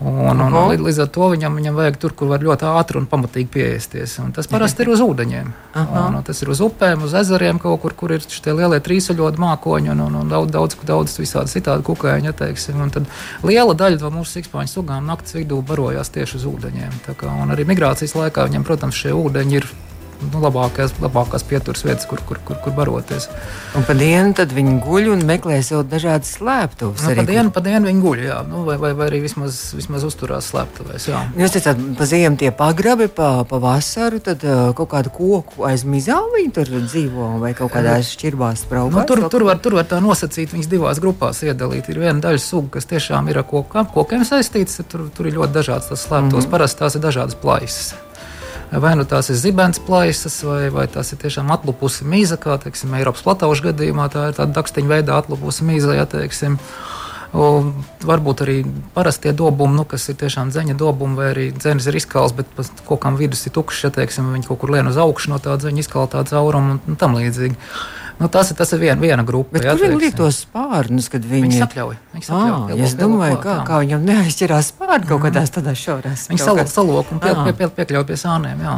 Un, 0.00 0.40
un, 0.40 0.54
un, 0.56 0.70
līdz 0.80 1.02
ar 1.04 1.08
to 1.12 1.26
viņam, 1.34 1.58
viņam 1.58 1.74
vajag 1.76 1.96
tur, 2.00 2.14
kur 2.16 2.30
var 2.30 2.40
ļoti 2.40 2.64
ātri 2.70 2.96
un 2.96 3.08
pamatīgi 3.10 3.50
pieeisties. 3.52 4.14
Un 4.22 4.30
tas 4.32 4.48
parasti 4.48 4.86
ir 4.86 4.92
uz 4.94 5.02
ūdeņiem. 5.04 5.50
Un, 5.76 6.16
un 6.16 6.24
tas 6.24 6.40
ir 6.40 6.52
uz 6.54 6.62
upēm, 6.64 7.04
uz 7.04 7.12
ezeriem, 7.20 7.60
kaut 7.60 7.82
kur, 7.82 7.92
kur 7.98 8.14
ir 8.16 8.24
šie 8.24 8.54
lielie 8.56 8.80
trīsuļotu 8.80 9.42
mākoņi 9.44 9.92
un, 9.92 10.00
un, 10.06 10.16
un 10.22 10.32
daudz, 10.32 10.54
daudz, 10.56 10.78
daudz 10.88 11.18
visādi 11.20 11.52
citādi 11.52 11.84
kukaiņi. 11.84 12.32
Ja, 12.32 12.88
tad 12.96 13.12
liela 13.44 13.76
daļa 13.76 14.00
no 14.06 14.14
mūsu 14.16 14.38
sikspāņu 14.38 14.72
sugām 14.72 15.04
naktas 15.10 15.36
vidū 15.36 15.60
barojās 15.68 16.12
tieši 16.16 16.40
uz 16.40 16.48
ūdeņiem. 16.48 16.96
Kā, 17.10 17.36
arī 17.52 17.68
migrācijas 17.68 18.16
laikā 18.16 18.48
viņam, 18.48 18.64
protams, 18.64 18.96
šie 19.04 19.12
ūdeņi 19.12 19.60
ir 19.60 19.68
nu, 20.28 20.40
labākās, 20.42 20.94
labākās 21.00 21.44
pieturas 21.48 21.84
vietas, 21.86 22.06
kur, 22.08 22.20
kur, 22.26 22.40
kur, 22.46 22.58
kur 22.64 22.74
baroties. 22.76 23.28
Un 23.78 23.84
pa 23.86 23.94
dienu 23.96 24.34
viņi 24.50 24.76
guļ 24.84 25.10
un 25.14 25.24
meklē 25.28 25.60
sev 25.64 25.84
dažādas 25.88 26.34
slēptuves. 26.36 27.04
Nu, 27.06 27.14
pa, 27.18 27.24
dienu, 27.28 27.52
pa 27.54 27.62
dienu 27.64 27.90
viņi 27.90 28.02
guļ, 28.04 28.22
jā, 28.26 28.38
nu, 28.48 28.64
vai, 28.66 28.76
vai, 28.82 28.92
vai 28.98 29.08
arī 29.10 29.22
vismaz, 29.24 29.60
vismaz 29.76 30.04
uzturās 30.08 30.50
slēptuvēs. 30.52 31.08
Jā. 31.10 31.22
Jūs 31.40 31.54
teicāt, 31.56 31.80
pa 31.98 32.08
ziemu 32.10 32.40
tie 32.40 32.50
pagrabi, 32.56 33.08
pa, 33.14 33.30
pa 33.48 33.60
vasaru, 33.62 34.20
tad 34.24 34.44
uh, 34.46 34.70
kaut 34.76 34.92
kādu 34.94 35.14
koku 35.14 35.66
aiz 35.68 35.86
mizām 35.88 36.30
viņi 36.34 36.54
tur 36.58 36.74
dzīvo 36.74 37.30
vai 37.42 37.54
kaut 37.58 37.72
kādās 37.74 38.12
šķirbās 38.16 38.66
braukās? 38.70 38.98
Nu, 38.98 39.06
tur, 39.08 39.24
tur, 39.32 39.46
var, 39.48 39.62
tur 39.62 39.78
var 39.78 39.88
tā 39.90 40.02
nosacīt, 40.04 40.54
viņas 40.54 40.70
divās 40.70 41.02
grupās 41.02 41.42
iedalīt. 41.46 41.90
Ir 41.90 42.02
viena 42.04 42.18
daļa 42.26 42.42
suga, 42.42 42.76
kas 42.78 42.90
tiešām 42.90 43.30
ir 43.30 43.42
ar 43.42 43.48
kokām, 43.48 43.88
kokiem 43.94 44.26
saistīts, 44.28 44.82
tur, 44.90 45.08
tur 45.14 45.30
ir 45.30 45.38
ļoti 45.38 45.56
dažādas 45.60 45.92
tas 45.92 46.06
slēptos. 46.06 46.44
Mm 46.44 46.46
-hmm. 46.46 46.50
Parasti 46.50 46.82
tās 46.84 46.96
ir 46.98 47.04
dažādas 47.06 47.38
plaisas. 47.38 47.94
Vai 48.70 48.92
nu 48.94 49.02
tās 49.02 49.26
ir 49.32 49.38
zibens 49.38 49.80
plaisas, 49.82 50.36
vai, 50.46 50.68
vai 50.70 50.86
tās 50.86 51.10
ir 51.10 51.18
tiešām 51.18 51.50
atlupusi 51.50 52.06
mīza, 52.06 52.36
kā 52.38 52.54
teiksim, 52.62 52.92
Eiropas 52.94 53.24
plataušu 53.26 53.66
gadījumā, 53.66 54.06
tā 54.12 54.28
ir 54.30 54.36
tāda 54.38 54.54
dakstiņa 54.60 54.92
veidā 54.92 55.16
atlupusi 55.18 55.66
mīza. 55.66 55.96
Ja, 55.98 56.06
teiksim. 56.06 56.60
Un 57.34 57.72
varbūt 58.06 58.42
arī 58.42 58.56
parastie 58.94 59.32
dobumi, 59.34 59.74
nu, 59.78 59.84
kas 59.86 60.08
ir 60.10 60.18
tiešām 60.22 60.50
dzeņa 60.54 60.74
dobumi, 60.78 61.18
vai 61.18 61.28
arī 61.30 61.48
dzenis 61.54 61.86
ir 61.90 61.98
izkals, 61.98 62.34
bet 62.34 62.50
kaut 62.86 63.02
kam 63.02 63.18
vidus 63.18 63.42
ir 63.46 63.54
tukšs, 63.54 63.84
ja 63.86 63.90
teiksim, 63.94 64.32
viņi 64.34 64.48
kaut 64.48 64.62
kur 64.62 64.74
lien 64.74 64.90
uz 64.90 64.98
augšu 64.98 65.34
no 65.34 65.38
tā 65.42 65.54
dzeņa 65.58 65.82
izkaltā 65.84 66.24
cauruma 66.30 66.76
un, 66.76 66.80
un 66.90 66.98
tam 66.98 67.14
līdzīgi. 67.18 67.58
Nu, 68.20 68.28
tas, 68.28 68.50
tas 68.56 68.74
ir 68.76 68.82
vien, 68.82 69.00
viena 69.00 69.24
grupa. 69.24 69.54
Bet 69.56 69.64
jā, 69.64 69.72
kur 69.72 69.86
viņi 69.86 70.00
liek 70.02 70.16
tos 70.18 70.42
spārnus, 70.44 71.08
kad 71.12 71.24
viņi 71.24 71.46
viņus 71.46 71.62
atļauj? 71.64 71.94
À, 72.20 72.42
es 72.76 72.92
domāju, 72.98 73.38
kā, 73.40 73.54
kā 73.64 73.78
viņam 73.80 74.04
neaizķirās 74.04 74.74
spārni 74.74 75.08
kaut 75.08 75.24
kādās 75.24 75.54
tādās 75.54 75.80
šaurās. 75.80 76.26
Viņi 76.28 76.42
salok, 76.42 76.68
salok 76.68 77.14
un 77.14 77.22
pie, 77.22 77.32
pie, 77.46 77.54
pie, 77.56 77.70
piekļauj 77.78 78.04
pie 78.10 78.20
sāniem. 78.20 78.60
Jā. 78.66 78.76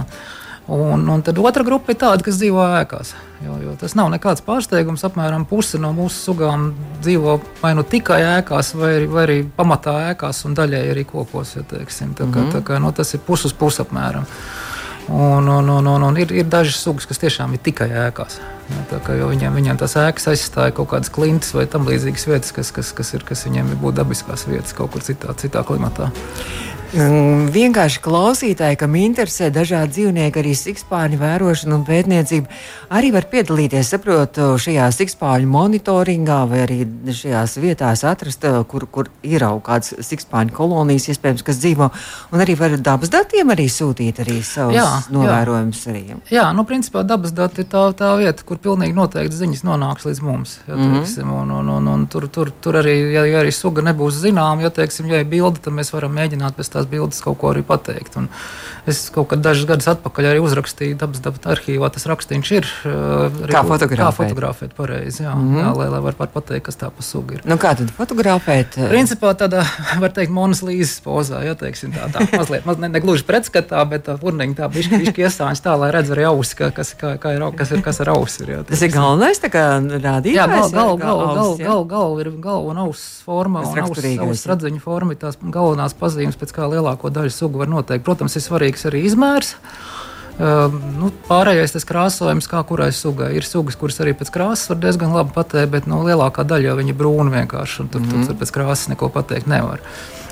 Un, 0.71 1.09
un 1.11 1.23
tad 1.27 1.41
otra 1.43 1.65
grupa 1.67 1.91
ir 1.91 1.99
tāda, 1.99 2.23
kas 2.23 2.39
dzīvo 2.39 2.63
ēkās. 2.79 3.17
Jo, 3.43 3.57
jo 3.65 3.73
tas 3.81 3.97
nav 3.99 4.13
nekāds 4.13 4.45
pārsteigums. 4.47 5.03
Apmēram 5.09 5.43
puse 5.51 5.81
no 5.83 5.91
mūsu 5.97 6.29
sugām 6.29 6.69
dzīvo 7.03 7.41
vai 7.59 7.73
nu 7.75 7.83
tikai 7.83 8.21
ēkās, 8.39 8.71
vai, 8.79 8.93
vai 9.11 9.25
arī 9.27 9.39
pamatā 9.57 9.97
ēkās, 10.13 10.45
un 10.47 10.55
daļai 10.55 10.85
arī 10.93 11.03
kokos. 11.09 11.57
Ja, 11.59 11.67
teiksim, 11.67 12.15
tā, 12.15 12.29
kā, 12.29 12.39
mm 12.39 12.45
-hmm. 12.45 12.53
tā 12.55 12.63
kā, 12.63 12.79
nu, 12.79 12.93
tas 12.95 13.11
ir 13.15 13.27
puses 13.27 13.53
pus 13.53 13.81
apmēram. 13.83 14.29
Un, 15.09 15.49
un, 15.49 15.69
un, 15.69 15.87
un, 15.87 16.03
un 16.07 16.19
ir, 16.21 16.31
ir 16.31 16.47
dažas 16.47 16.79
sugas, 16.85 17.09
kas 17.11 17.19
tiešām 17.19 17.57
ir 17.57 17.63
tikai 17.67 17.89
ēkās. 18.07 18.39
Ja, 18.71 19.01
kā, 19.03 19.17
viņiem, 19.19 19.57
viņiem 19.59 19.81
tās 19.81 19.97
ēkas 19.99 20.31
aizstāja 20.33 20.75
kaut 20.77 20.93
kādas 20.93 21.11
klintis 21.13 21.51
vai 21.57 21.67
tam 21.71 21.89
līdzīgas 21.89 22.29
vietas, 22.31 22.53
kas, 22.55 22.71
kas, 22.75 22.93
kas, 22.97 23.11
ir, 23.19 23.27
kas 23.27 23.43
viņiem 23.49 23.75
ir 23.75 23.81
būt 23.83 23.99
dabiskās 23.99 24.47
vietas 24.49 24.77
kaut 24.79 24.95
kur 24.95 25.05
citā, 25.05 25.35
citā 25.39 25.65
klimatā. 25.67 26.13
Mm, 26.93 27.47
vienkārši 27.49 28.03
klausītāji, 28.05 28.77
kam 28.83 28.93
interesē 29.01 29.47
dažādi 29.49 29.95
dzīvnieki, 29.97 30.41
arī 30.43 30.51
sikspāņu 30.53 31.17
vērošana 31.23 31.79
un 31.79 31.85
pētniecība, 31.89 32.51
arī 32.93 33.09
var 33.15 33.25
piedalīties, 33.33 33.95
saprotu, 33.95 34.51
šajā 34.61 34.91
sikspāņu 34.93 35.49
monitoringā 35.49 36.43
vai 36.51 36.61
arī 36.67 36.77
šajās 37.17 37.57
vietās 37.63 38.03
atrast, 38.05 38.45
kur, 38.69 38.85
kur 38.93 39.09
ir 39.25 39.41
kaut 39.41 39.63
kādas 39.71 39.95
sikspāņu 40.05 40.53
kolonijas, 40.53 41.09
iespējams, 41.15 41.45
kas 41.47 41.63
dzīvo, 41.63 41.89
un 42.37 42.45
arī 42.45 42.59
var 42.61 42.77
dabas 42.77 43.13
datiem 43.15 43.55
arī 43.57 43.71
sūtīt 43.73 44.21
arī 44.27 44.43
savus 44.45 44.77
jā, 44.77 44.85
novērojumus. 45.17 45.81
Jā. 45.87 45.95
Arī. 45.95 46.21
jā, 46.29 46.45
nu, 46.53 46.67
principā 46.69 47.07
dabas 47.09 47.33
dati 47.33 47.65
ir 47.65 47.71
tā, 47.73 47.87
tā 47.97 48.13
vieta, 48.21 48.45
kur 48.45 48.61
pilnīgi 48.61 48.93
noteikti 49.01 49.41
ziņas 49.41 49.65
nonāks 49.65 50.11
līdz 50.11 50.23
mums. 50.29 50.59
Ja, 50.69 50.77
mm 50.77 51.01
-hmm. 51.01 51.33
un, 51.41 51.57
un, 51.57 51.73
un, 51.79 51.89
un 51.89 52.07
tur, 52.07 52.29
tur, 52.29 52.53
tur 52.61 52.83
arī, 52.85 52.99
ja, 53.17 53.25
ja 53.25 53.41
arī 53.41 53.51
suga 53.51 53.81
nebūs 53.81 54.21
zinām, 54.21 54.61
ja, 54.61 54.71
teiksim, 54.71 55.09
ja 55.09 55.25
ir 55.25 55.27
bilde, 55.27 55.59
tad 55.65 55.73
mēs 55.73 55.93
varam 55.97 56.13
mēģināt 56.13 56.53
pēc 56.61 56.69
tā 56.69 56.82
tās 56.83 56.91
bildes 56.91 57.23
kaut 57.23 57.39
ko 57.41 57.53
arī 57.53 57.63
pateikt. 57.67 58.19
Un 58.19 58.29
es 58.87 59.05
kaut 59.15 59.31
kad 59.31 59.43
dažus 59.43 59.67
gadus 59.69 59.87
atpakaļ 59.93 60.33
arī 60.33 60.43
uzrakstīju 60.43 60.99
dabas 60.99 61.23
dabas 61.23 61.47
arhīvā, 61.55 61.91
tas 61.95 62.07
rakstīns 62.11 62.51
ir. 62.51 62.67
Arī, 62.83 63.53
kā 63.53 63.63
fotografēt? 63.67 64.03
Kā 64.03 64.11
fotografēt 64.17 64.75
pareizi, 64.77 65.23
jā, 65.23 65.35
mm 65.35 65.49
-hmm. 65.53 65.61
jā 65.63 65.73
lai, 65.79 65.89
lai 65.93 66.01
var, 66.03 66.17
pateikt, 66.33 66.67
kas 66.67 66.79
tā 66.81 66.91
pa 66.91 67.03
sugu 67.03 67.39
ir. 67.39 67.43
Nu, 67.45 67.57
kā 67.57 67.77
tad 67.79 67.91
fotografēt? 67.95 68.79
Principā 68.91 69.35
tādā, 69.39 69.65
var 70.01 70.11
teikt, 70.11 70.33
monas 70.33 70.63
līzes 70.63 70.99
pozā, 71.05 71.45
ja 71.47 71.55
teiksim 71.55 71.93
tā, 71.93 72.11
tā 72.11 72.27
mazliet, 72.37 72.67
maz, 72.67 72.79
ne, 72.79 72.89
ne 72.89 73.01
gluži 73.01 73.25
pretskatā, 73.25 73.85
bet 73.89 74.07
tā 74.09 74.19
urniņa 74.19 74.55
tā 74.55 74.69
bišķi, 74.69 74.99
bišķi 74.99 75.27
iesāņas 75.27 75.63
tā, 75.63 75.77
lai 75.79 75.91
redz 75.91 76.11
arī 76.11 76.27
ausi, 76.27 76.57
ka, 76.57 76.71
kas, 76.71 76.95
kā, 76.99 77.17
kā 77.23 77.37
ir, 77.37 77.47
kas 77.57 77.71
ir, 77.71 77.83
kas 77.83 78.01
ar 78.01 78.09
ausi 78.17 78.43
ir. 78.43 78.51
Jā, 78.51 78.63
tas 78.67 78.83
ir 78.83 78.91
galvenais, 78.91 79.39
tā 79.39 79.51
kā 79.53 79.65
rādītājs. 79.79 80.35
Jā, 80.35 80.47
gal, 80.47 80.71
gal, 80.75 80.97
gal, 80.99 81.19
gal, 81.35 81.57
gal, 81.59 81.85
gal 81.85 82.21
ir 82.21 82.31
galva 82.43 82.71
un 82.71 82.79
auss 82.79 83.23
forma 83.25 83.63
un 83.63 83.79
auss 84.29 84.47
radziņu 84.49 84.81
forma 84.83 85.15
ir 85.15 85.21
tās 85.23 85.39
galvenās 85.43 85.95
pazīmes, 85.99 86.39
pēc 86.41 86.55
kā 86.57 86.67
lielāko 86.73 87.11
daļu 87.13 87.33
sugu 87.35 87.63
var 87.63 87.71
noteikt. 87.71 88.05
Protams, 88.07 88.37
ir 88.37 88.45
svarīgs 88.45 88.87
arī 88.91 89.05
izmērs. 89.09 89.55
Uh, 90.33 90.73
nu, 90.97 91.11
pārējais 91.29 91.75
tas 91.75 91.85
krāsojums, 91.87 92.49
kā 92.49 92.63
kurai 92.67 92.89
sugai. 92.97 93.35
Ir 93.37 93.47
sugas, 93.47 93.77
kuras 93.79 94.01
arī 94.01 94.15
pēc 94.17 94.33
krāsas 94.33 94.73
var 94.73 94.81
diezgan 94.81 95.13
labi 95.13 95.35
pateikt, 95.37 95.71
bet 95.75 95.91
nu, 95.91 96.01
lielākā 96.07 96.47
daļa 96.49 96.73
jau 96.73 96.79
ir 96.81 96.97
brūna 96.97 97.37
vienkārši. 97.37 97.89
Tur, 97.93 98.01
mm 98.01 98.09
-hmm. 98.11 98.27
tur 98.31 98.41
pēc 98.41 98.55
krāsas 98.57 98.89
neko 98.89 99.13
pateikt 99.13 99.47
nevar. 99.47 99.85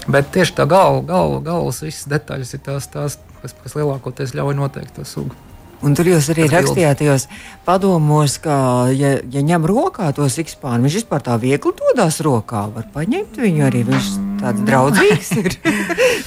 Bet 0.09 0.33
tieši 0.33 0.57
tā 0.57 0.67
galva, 0.67 1.05
galva, 1.05 1.41
galvas 1.45 1.83
visas 1.83 2.09
detaļas 2.09 2.55
ir 2.55 2.61
tās, 2.65 2.89
tās 2.89 3.19
kas, 3.43 3.55
kas 3.63 3.77
lielākoties 3.77 4.35
ļauj 4.35 4.57
noteikt 4.57 4.97
to 4.97 5.05
sugu. 5.05 5.37
Un 5.81 5.95
tur 5.97 6.11
jūs 6.11 6.29
arī 6.33 6.45
rakstījāt 6.51 6.99
tajos 7.01 7.27
padomos, 7.65 8.37
ka, 8.45 8.57
ja, 8.93 9.15
ja 9.33 9.45
ņem 9.45 9.65
rokā 9.69 10.11
to 10.17 10.27
sikspānu, 10.29 10.85
viņš 10.85 10.99
vispār 11.01 11.25
tā 11.25 11.39
viegli 11.41 11.73
dodas 11.79 12.21
rokā. 12.25 12.67
Var 12.75 12.91
paņemt 12.93 13.41
viņu 13.41 13.65
arī. 13.65 13.85
Viņš 13.89 14.11
tāds 14.43 14.67
draudzīgs 14.69 15.31
ir. 15.41 15.57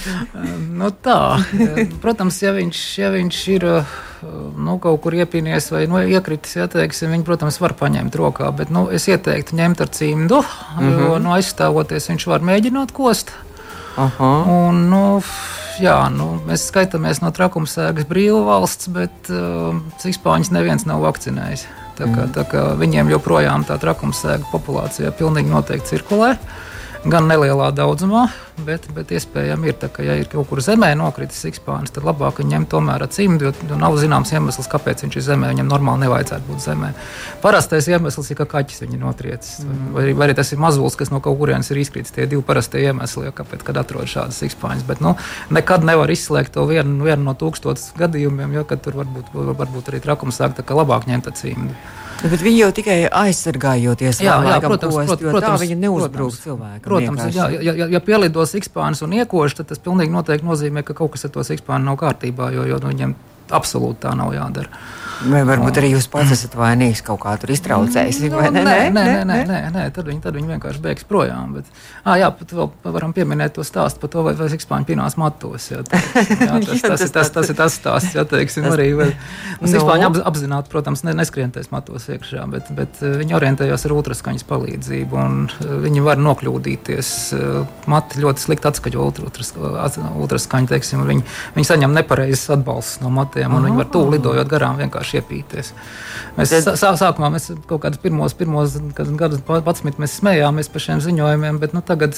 nu, 0.79 0.89
tā. 1.05 1.19
Protams, 2.01 2.41
ja 2.41 2.55
viņš, 2.55 2.81
ja 3.01 3.13
viņš 3.13 3.43
ir 3.53 3.67
nu, 4.57 4.77
kaut 4.81 5.01
kur 5.05 5.17
iepīnies 5.17 5.69
vai 5.73 5.85
nu, 5.91 6.01
iekritis, 6.01 6.57
ja, 6.57 6.67
teiksim, 6.71 7.13
viņi, 7.13 7.27
protams, 7.27 7.59
var 7.61 7.77
paņemt 7.77 8.17
rokā. 8.17 8.49
Bet 8.57 8.73
nu, 8.73 8.87
es 8.93 9.05
ieteiktu 9.11 9.57
ņemt 9.59 9.85
ar 9.85 9.93
cimdu, 9.93 10.41
mm 10.41 10.79
-hmm. 10.79 11.01
jo 11.01 11.17
nu, 11.21 11.33
aizstāvoties 11.37 12.09
viņš 12.09 12.27
var 12.31 12.45
mēģināt 12.45 12.93
kost. 12.95 13.33
Aha. 14.01 14.31
Un, 14.49 14.87
nu, 14.89 15.03
jā, 15.81 15.95
nu, 16.13 16.33
mēs 16.47 16.67
skaitāmies 16.69 17.21
no 17.23 17.31
trakumsēgas 17.33 18.07
brīvu 18.09 18.43
valsts, 18.47 18.89
bet 18.93 19.31
uh, 19.31 19.77
Sikspāņus 20.03 20.53
neviens 20.53 20.85
nav 20.89 21.03
vakcinējis. 21.05 21.65
Tā 21.97 22.09
kā, 22.09 22.25
tā 22.33 22.43
kā 22.49 22.61
viņiem 22.79 23.11
joprojām 23.13 23.65
tā 23.69 23.77
trakumsēga 23.81 24.49
populācijā 24.49 25.11
pilnīgi 25.13 25.51
noteikti 25.53 25.93
cirkulē. 25.93 26.31
Gan 27.03 27.25
nelielā 27.27 27.65
daudzumā, 27.75 28.29
bet, 28.63 28.85
bet 28.95 29.09
iespējams 29.11 29.67
ir 29.67 29.75
tā, 29.75 29.89
ka, 29.91 30.05
ja 30.07 30.13
ir 30.15 30.27
kaut 30.31 30.47
kur 30.47 30.61
zemē 30.63 30.93
nokritis 30.95 31.41
sikspānis, 31.43 31.91
tad 31.91 32.05
labāk 32.07 32.37
ņemt 32.47 32.69
tomēr 32.71 33.03
ar 33.03 33.09
cimdu, 33.11 33.49
jo 33.51 33.79
nav 33.79 33.97
zināms 33.99 34.31
iemesls, 34.31 34.69
kāpēc 34.71 35.03
viņš 35.03 35.17
ir 35.19 35.25
zemē. 35.25 35.49
Viņam 35.51 35.67
normāli 35.67 36.05
nevajadzētu 36.05 36.47
būt 36.47 36.63
zemē. 36.63 36.93
Parastais 37.43 37.89
iemesls 37.91 38.31
ir, 38.31 38.37
ka 38.39 38.47
kaķis 38.53 38.85
viņu 38.85 39.01
notriecis. 39.01 39.65
Mm. 39.65 39.89
Vai, 39.97 40.05
vai 40.15 40.29
arī 40.29 40.37
tas 40.37 40.53
ir 40.55 40.61
mazulis, 40.63 40.95
kas 40.99 41.11
no 41.11 41.19
kaut 41.25 41.35
kurienes 41.41 41.73
ir 41.73 41.81
izkritis. 41.81 42.13
Tie 42.15 42.23
divi 42.23 42.45
parastie 42.47 42.85
iemesli, 42.85 43.25
ja, 43.27 43.35
kāpēc 43.35 43.67
kad 43.67 43.81
atrodas 43.83 44.13
šādas 44.15 44.39
sikspāņas. 44.39 44.87
Bet 44.87 45.03
nu, 45.03 45.17
nekad 45.51 45.83
nevar 45.83 46.13
izslēgt 46.13 46.55
to 46.55 46.63
vienu, 46.71 47.03
vienu 47.03 47.27
no 47.27 47.35
tūkstotis 47.35 47.91
gadījumiem, 47.99 48.55
jo 48.55 48.63
tur 48.77 49.01
varbūt, 49.03 49.35
varbūt 49.35 49.91
arī 49.91 49.99
trakums 50.07 50.39
sāk 50.39 50.55
tā 50.55 50.63
kā 50.63 50.79
labāk 50.79 51.11
ņemt 51.11 51.27
ar 51.27 51.37
cimdu. 51.41 51.75
Bet 52.23 52.43
viņi 52.43 52.59
jau 52.61 52.69
tikai 52.75 52.97
aizsargājoties 53.09 54.21
jā, 54.23 54.37
jā, 54.47 54.59
protams, 54.63 54.95
post, 54.95 55.09
protams, 55.09 55.29
protams, 55.33 55.47
tā 55.49 55.61
viņi 55.65 55.77
neuzbrūk 55.81 56.37
cilvēkam. 56.39 56.83
Protams, 56.85 57.23
jā, 57.35 57.47
ja, 57.57 57.75
ja, 57.81 57.87
ja 57.97 58.01
pielidos 58.03 58.55
sikspānis 58.55 59.03
un 59.03 59.15
iekoši, 59.19 59.59
tad 59.59 59.73
tas 59.73 59.81
pilnīgi 59.83 60.13
noteikti 60.13 60.47
nozīmē, 60.47 60.85
ka 60.87 60.95
kaut 60.97 61.15
kas 61.15 61.27
ar 61.27 61.33
to 61.35 61.43
sikspāni 61.43 61.89
nav 61.89 61.99
kārtībā, 61.99 62.53
jo, 62.55 62.63
jo 62.69 62.79
nu, 62.79 62.93
viņiem 62.93 63.15
absolūti 63.53 64.05
tā 64.05 64.13
nav 64.15 64.31
jādara. 64.35 64.71
Vai 65.23 65.41
varbūt 65.47 65.77
arī 65.79 65.89
jūs 65.93 66.07
pats 66.11 66.33
esat 66.35 66.55
vainīgs 66.57 67.01
kaut 67.05 67.21
kā 67.23 67.33
tur 67.39 67.53
iztraucējis? 67.53 68.19
Nu, 68.27 68.41
nē, 68.41 68.49
nē, 68.51 68.63
nē, 68.63 68.75
nē, 68.91 69.05
nē, 69.29 69.37
nē, 69.47 69.59
nē, 69.71 69.83
tad 69.95 70.07
viņi, 70.09 70.19
tad 70.23 70.35
viņi 70.35 70.49
vienkārši 70.51 70.81
beigs 70.83 71.05
projām. 71.07 71.53
Bet, 71.57 71.69
à, 72.03 72.17
jā, 72.19 72.27
pat 72.35 72.51
vēl 72.55 72.69
varam 72.95 73.13
pieminēt 73.15 73.55
to 73.55 73.63
stāstu 73.67 74.03
par 74.03 74.11
to, 74.11 74.23
vai, 74.27 74.33
vai 74.39 74.49
sikspāņi 74.51 74.89
pinās 74.89 75.15
matos. 75.19 75.69
Jā, 75.71 75.83
tā, 75.87 76.01
jā, 76.47 76.59
tas, 76.67 76.83
tas, 76.83 77.05
tas, 77.05 77.13
tas, 77.15 77.31
tas 77.37 77.51
ir 77.53 77.59
tas 77.59 77.77
stāsts, 77.79 78.17
jā, 78.17 78.25
teiksim, 78.27 78.67
arī. 78.73 78.89
Vai, 78.99 79.09
nu, 79.61 79.71
sikspāņi 79.71 80.07
ap, 80.09 80.19
apzināti, 80.33 80.71
protams, 80.73 81.05
ne, 81.07 81.15
neskrienties 81.19 81.71
matos 81.73 82.09
iekšā, 82.11 82.43
bet, 82.51 82.73
bet 82.75 82.99
viņi 83.03 83.37
orientējās 83.39 83.87
ar 83.87 83.95
ultraskaņas 83.95 84.47
palīdzību, 84.49 85.23
un 85.23 85.47
viņi 85.87 86.03
var 86.03 86.19
nokļūdīties. 86.23 87.13
Mati 87.91 88.23
ļoti 88.23 88.43
slikti 88.43 88.71
atskaņo 88.71 89.07
ultraskaņu, 90.23 90.71
teiksim, 90.73 91.07
viņi, 91.07 91.25
viņi 91.55 91.71
saņem 91.71 91.95
nepareizes 91.95 92.51
atbalstus 92.57 93.01
no 93.03 93.11
matiem, 93.13 93.55
un 93.55 93.69
viņi 93.69 93.79
var 93.79 93.91
tuvu 93.93 94.15
lidojot 94.17 94.51
garām 94.51 94.79
vienkārši 94.81 95.12
vienkārši 95.13 95.21
iepīties. 95.21 95.73
Mēs 96.37 96.53
Tad... 96.53 96.77
sā, 96.79 96.93
sākumā 96.97 97.31
mēs 97.33 97.51
kaut 97.67 97.83
kādus 97.83 98.01
pirmos, 98.01 98.33
pirmos 98.33 98.77
gadus, 98.95 99.41
pats 99.45 99.83
mēs 99.83 100.19
smējāmies 100.19 100.71
par 100.71 100.81
šiem 100.81 101.01
ziņojumiem, 101.01 101.59
bet 101.59 101.73
nu, 101.73 101.81
tagad 101.81 102.17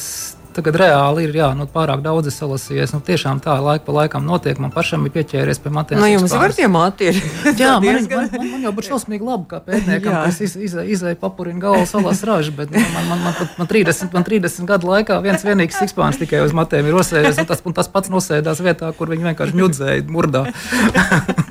tagad 0.55 0.77
reāli 0.79 1.25
ir 1.27 1.35
jā, 1.35 1.49
nu, 1.57 1.65
pārāk 1.67 1.99
daudz 1.99 2.29
salasījies. 2.31 2.93
Nu, 2.95 3.01
tiešām 3.03 3.41
tā 3.43 3.57
laika 3.59 3.83
pa 3.87 3.95
laikam 3.97 4.23
notiek. 4.23 4.59
Man 4.61 4.71
pašam 4.71 5.03
ir 5.07 5.11
pieķēries 5.11 5.59
pie 5.59 5.71
matiem. 5.75 5.99
Nu, 5.99 6.07
jums 6.07 6.31
ir 6.31 6.55
tie 6.55 6.69
mati. 6.71 7.11
jā, 7.59 7.73
man, 7.83 8.07
man, 8.07 8.29
man, 8.31 8.47
man 8.53 8.63
jau 8.63 8.71
būtu 8.77 8.93
šausmīgi 8.93 9.27
labi, 9.27 9.49
kā 9.51 9.59
pētniekam, 9.65 10.15
kas 10.15 10.39
iz, 10.45 10.55
iz, 10.55 10.77
izēja 10.95 11.19
papurina 11.19 11.59
galvu 11.65 11.83
salas 11.89 12.23
ražu, 12.27 12.55
bet 12.55 12.71
nu, 12.71 12.79
man, 12.79 13.09
man, 13.11 13.23
man, 13.25 13.35
man, 13.35 13.51
man, 13.59 13.71
30, 13.71 14.15
man 14.15 14.27
30 14.27 14.69
gadu 14.69 14.91
laikā 14.93 15.19
viens 15.25 15.43
vienīgs 15.43 15.81
sikspāns 15.81 16.21
tikai 16.21 16.45
uz 16.45 16.55
matiem 16.55 16.87
ir 16.87 16.95
nosēdies, 16.95 17.41
un 17.43 17.51
tas, 17.51 17.63
un 17.67 17.75
tas 17.75 17.91
pats 17.91 18.13
nosēdās 18.13 18.63
vietā, 18.63 18.93
kur 18.95 19.11
viņi 19.11 19.31
vienkārši 19.31 19.59
ņudzēja 19.59 20.07
murdā. 20.07 20.47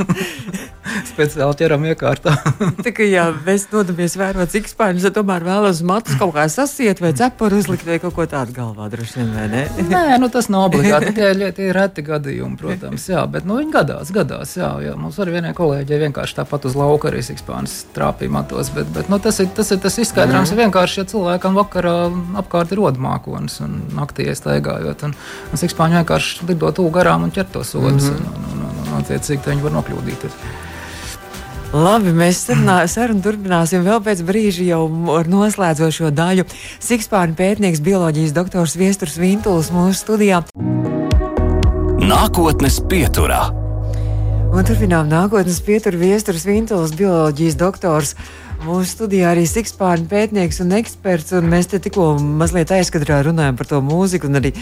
speciāli 1.14 1.58
ķeram 1.60 1.86
iekārtā. 1.92 2.34
tā 2.84 2.92
kā 2.94 3.06
jā, 3.08 3.28
mēs 3.46 3.68
dodamies 3.72 4.16
vērot, 4.20 4.52
cik 4.52 4.68
spēļus, 4.70 5.06
tad 5.08 5.16
tomēr 5.18 5.46
vēlos 5.46 5.80
matus 5.86 6.18
kaut 6.20 6.34
kā 6.36 6.46
sasiet 6.52 7.00
vai 7.02 7.14
cepuru 7.16 7.62
uzlikt 7.62 7.86
vai 7.88 7.98
kaut 8.02 8.16
ko 8.18 8.26
tādu 8.30 8.54
galvā 8.56 8.90
droši 8.92 9.20
vien, 9.20 9.32
vai 9.36 9.46
ne? 9.52 9.64
Nē, 9.94 10.04
nu 10.22 10.28
tas 10.32 10.50
nav 10.52 10.68
obligāti, 10.68 11.14
tie, 11.16 11.32
tie 11.56 11.70
ir 11.70 11.78
reti 11.78 12.04
gadījumi, 12.04 12.58
protams, 12.60 13.08
jā, 13.08 13.24
bet 13.30 13.48
nu 13.48 13.58
viņi 13.60 13.74
gadās, 13.74 14.12
gadās, 14.14 14.56
jā, 14.58 14.70
jā. 14.84 14.94
Mums 14.98 15.18
arī 15.22 15.38
vienai 15.38 15.54
kolēģei 15.56 16.02
vienkārši 16.06 16.38
tāpat 16.40 16.68
uz 16.68 16.76
lauka 16.78 17.10
arī 17.10 17.22
sikspānis 17.24 17.80
trāpīja 17.96 18.34
matos, 18.34 18.72
bet, 18.74 18.90
bet 18.94 19.10
nu, 19.12 19.20
tas 19.22 19.40
ir 19.42 19.50
tas, 19.54 19.70
ir, 19.74 19.80
tas 19.84 19.98
izskaidrojums 20.02 20.52
mm. 20.52 20.62
vienkārši, 20.64 21.00
ja 21.02 21.08
cilvēkam 21.14 21.58
vakarā 21.58 21.96
apkārt 22.42 22.74
ir 22.74 22.82
rodmākonis 22.82 23.60
un 23.64 23.78
naktī 23.94 24.28
iestaigājot, 24.32 25.06
un, 25.08 25.16
un 25.52 25.62
sikspāņi 25.62 26.00
vienkārši 26.00 26.50
lido 26.50 26.72
tūl 26.74 26.90
garām 26.94 27.26
un 27.26 27.34
ķer 27.34 27.50
tos 27.54 27.74
sodus, 27.74 28.10
mm 28.10 28.20
-hmm. 28.20 28.38
un, 28.44 28.52
un, 28.52 28.68
un, 28.68 28.86
un 28.88 29.02
attiecīgi 29.02 29.50
viņi 29.50 29.68
var 29.68 29.76
nokļūdīties. 29.78 30.72
Labi, 31.74 32.12
mēs 32.14 32.44
sarunu 32.46 33.18
turpināsim 33.18 33.82
vēl 33.82 33.98
pēc 34.06 34.20
brīža, 34.22 34.62
jau 34.68 34.84
ar 35.10 35.26
noslēdzošo 35.26 36.12
daļu. 36.14 36.44
Sikspārņu 36.78 37.34
pētnieks, 37.34 37.80
bioloģijas 37.82 38.34
doktors 38.36 38.76
Viesturs 38.78 39.16
Vintuls 39.18 39.72
mūsu 39.74 39.98
studijā. 39.98 40.44
Nākotnes 41.98 42.78
pieturā. 42.86 43.48
Un 44.54 44.62
turpinām 44.62 45.10
nākotnes 45.10 45.58
pieturā 45.66 45.98
Viesturs 45.98 46.46
Vintuls, 46.46 46.94
bioloģijas 46.94 47.58
doktors. 47.58 48.14
Mūsu 48.64 48.86
studijā 48.88 49.34
arī 49.34 49.42
Sikspārņu 49.44 50.06
pētnieks 50.08 50.62
un 50.64 50.70
eksperts, 50.78 51.34
un 51.36 51.50
mēs 51.52 51.66
te 51.68 51.76
tikko 51.84 52.14
mazliet 52.40 52.70
aizkadrā 52.72 53.18
runājam 53.26 53.58
par 53.58 53.68
to 53.68 53.80
mūziku, 53.84 54.30
un 54.30 54.40
arī 54.40 54.54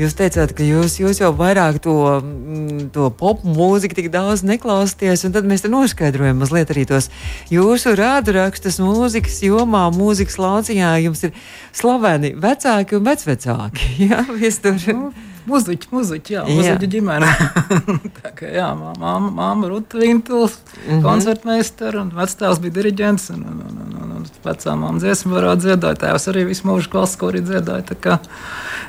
jūs 0.00 0.16
teicāt, 0.16 0.54
ka 0.56 0.64
jūs, 0.64 0.96
jūs 1.02 1.20
jau 1.20 1.28
vairāk 1.36 1.76
to, 1.84 1.96
mm, 2.22 2.86
to 2.94 3.10
pop 3.20 3.44
mūziku 3.44 3.98
tik 3.98 4.08
daudz 4.14 4.46
neklausāties, 4.48 5.26
un 5.28 5.36
tad 5.36 5.48
mēs 5.50 5.66
te 5.66 5.72
noskaidrojam 5.72 6.40
mazliet 6.40 6.72
arī 6.72 6.86
tos 6.88 7.10
jūsu 7.52 7.92
rādurakstus 8.00 8.80
mūzikas 8.80 9.42
jomā, 9.44 9.90
mūzikas 9.92 10.40
lauciņā 10.40 10.94
jums 11.04 11.26
ir 11.28 11.36
slaveni 11.76 12.32
vecāki 12.40 12.96
un 12.96 13.04
vecvecāki. 13.12 13.92
Jā, 14.08 14.24
viestur. 14.40 14.80
Nu, 14.88 15.12
Muziķi, 15.48 15.88
muziķi, 15.94 16.34
jā, 16.34 16.42
muziķu 16.44 16.84
jā. 16.84 16.90
ģimene. 16.94 17.28
tā 18.20 18.32
kā 18.36 18.50
jā, 18.52 18.68
māma, 18.76 19.30
māma 19.32 19.70
Ruta 19.70 19.98
Vintuls, 20.00 20.58
mm 20.58 20.82
-hmm. 20.90 21.02
koncertmeistara, 21.04 22.02
un 22.02 22.10
vectēvs 22.14 22.60
bija 22.60 22.76
diriģents, 22.76 23.30
un, 23.34 23.46
un, 23.48 23.62
un, 23.70 23.94
un, 24.02 24.10
un 24.18 24.26
vecā 24.44 24.74
māma 24.76 25.00
dziesmu 25.00 25.34
varētu 25.38 25.64
dziedāt, 25.64 26.02
tēvs 26.02 26.28
arī 26.32 26.44
visu 26.50 26.68
mūžu 26.68 26.92
klases 26.92 27.16
korī 27.20 27.40
dziedāja. 27.40 27.86
Tā 27.88 27.96
kā, 27.96 28.18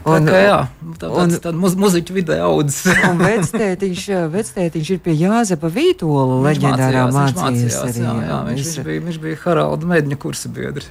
tā 0.04 0.18
un, 0.18 0.28
kā 0.28 0.44
jā, 0.44 0.60
tā, 1.00 1.08
tāds, 1.08 1.40
tāda 1.40 1.58
muz, 1.58 1.78
muziķu 1.80 2.20
vidē 2.20 2.42
audzis. 2.44 2.92
un 3.12 3.24
vectētiņš, 3.24 4.06
vectētiņš 4.36 4.92
ir 4.92 5.00
pie 5.00 5.16
Jāzepa 5.24 5.72
Vītola 5.72 6.42
leģendārā 6.50 7.08
mācījās. 7.16 7.48
Viņš, 7.48 7.80
arī, 7.88 8.04
jā, 8.04 8.12
jā, 8.12 8.28
jā, 8.28 8.44
viņš, 8.52 8.68
viņš, 8.68 8.86
bija, 8.90 9.08
viņš 9.08 9.24
bija 9.24 9.42
Haralda 9.46 9.94
Medņa 9.96 10.20
kursa 10.20 10.52
biedri. 10.52 10.86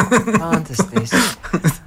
Fantastiski. 0.42 1.85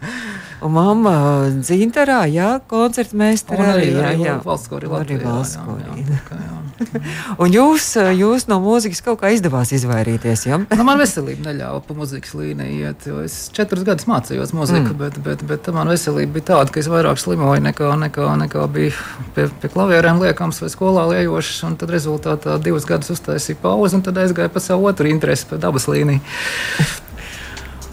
Un 0.60 0.74
mamma 0.76 1.13
dzintarā, 1.56 2.26
jā, 2.28 2.58
koncertmeistarā 2.67 3.69
arī, 3.78 3.91
jā, 3.95 4.10
jā, 4.19 4.34
valsts 4.43 4.67
korī 4.72 4.89
Latvijā. 4.91 5.19
Arī 5.19 5.28
valsts 5.28 5.60
korī. 5.63 5.86
Jā, 5.88 6.17
jā, 6.17 6.39
jā, 6.43 6.58
un 7.41 7.54
jūs, 7.54 7.88
jūs 8.15 8.45
no 8.52 8.60
mūzikas 8.63 9.02
kaut 9.06 9.22
kā 9.22 9.32
izdevās 9.36 9.72
izvairīties. 9.76 10.45
Ja? 10.50 10.60
nu, 10.60 10.86
man 10.88 11.00
veselība 11.00 11.50
neļāva 11.50 11.80
pa 11.86 11.95
mūzikas 11.95 12.36
līniju 12.36 12.89
iet. 12.89 13.08
Es 13.24 13.38
četrus 13.56 13.86
gadus 13.88 14.08
mācījos 14.10 14.54
mūziku, 14.56 14.93
mm. 14.93 15.00
bet, 15.00 15.19
bet, 15.26 15.45
bet 15.48 15.72
man 15.76 15.91
veselība 15.91 16.38
bija 16.39 16.50
tāda, 16.54 16.76
ka 16.76 16.84
es 16.84 16.91
vairāk 16.91 17.22
slimoju 17.22 17.63
nekā, 17.69 17.91
nekā, 18.06 18.30
nekā 18.45 18.67
bija 18.76 18.93
pie, 19.36 19.50
pie 19.62 19.74
klavierēm 19.74 20.24
liekams 20.24 20.63
vai 20.63 20.72
skolā 20.74 21.08
liejošs. 21.13 21.63
Tad 21.80 21.91
rezultātā 21.93 22.58
divus 22.63 22.88
gadus 22.89 23.13
uztaisīju 23.15 23.62
pauzi 23.63 24.00
un 24.00 24.04
tad 24.04 24.19
aizgāju 24.19 24.52
pa 24.52 24.63
savu 24.63 24.89
otru 24.91 25.12
interesi, 25.12 25.48
pa 25.50 25.60
dabas 25.62 25.88
līniju. 25.91 26.19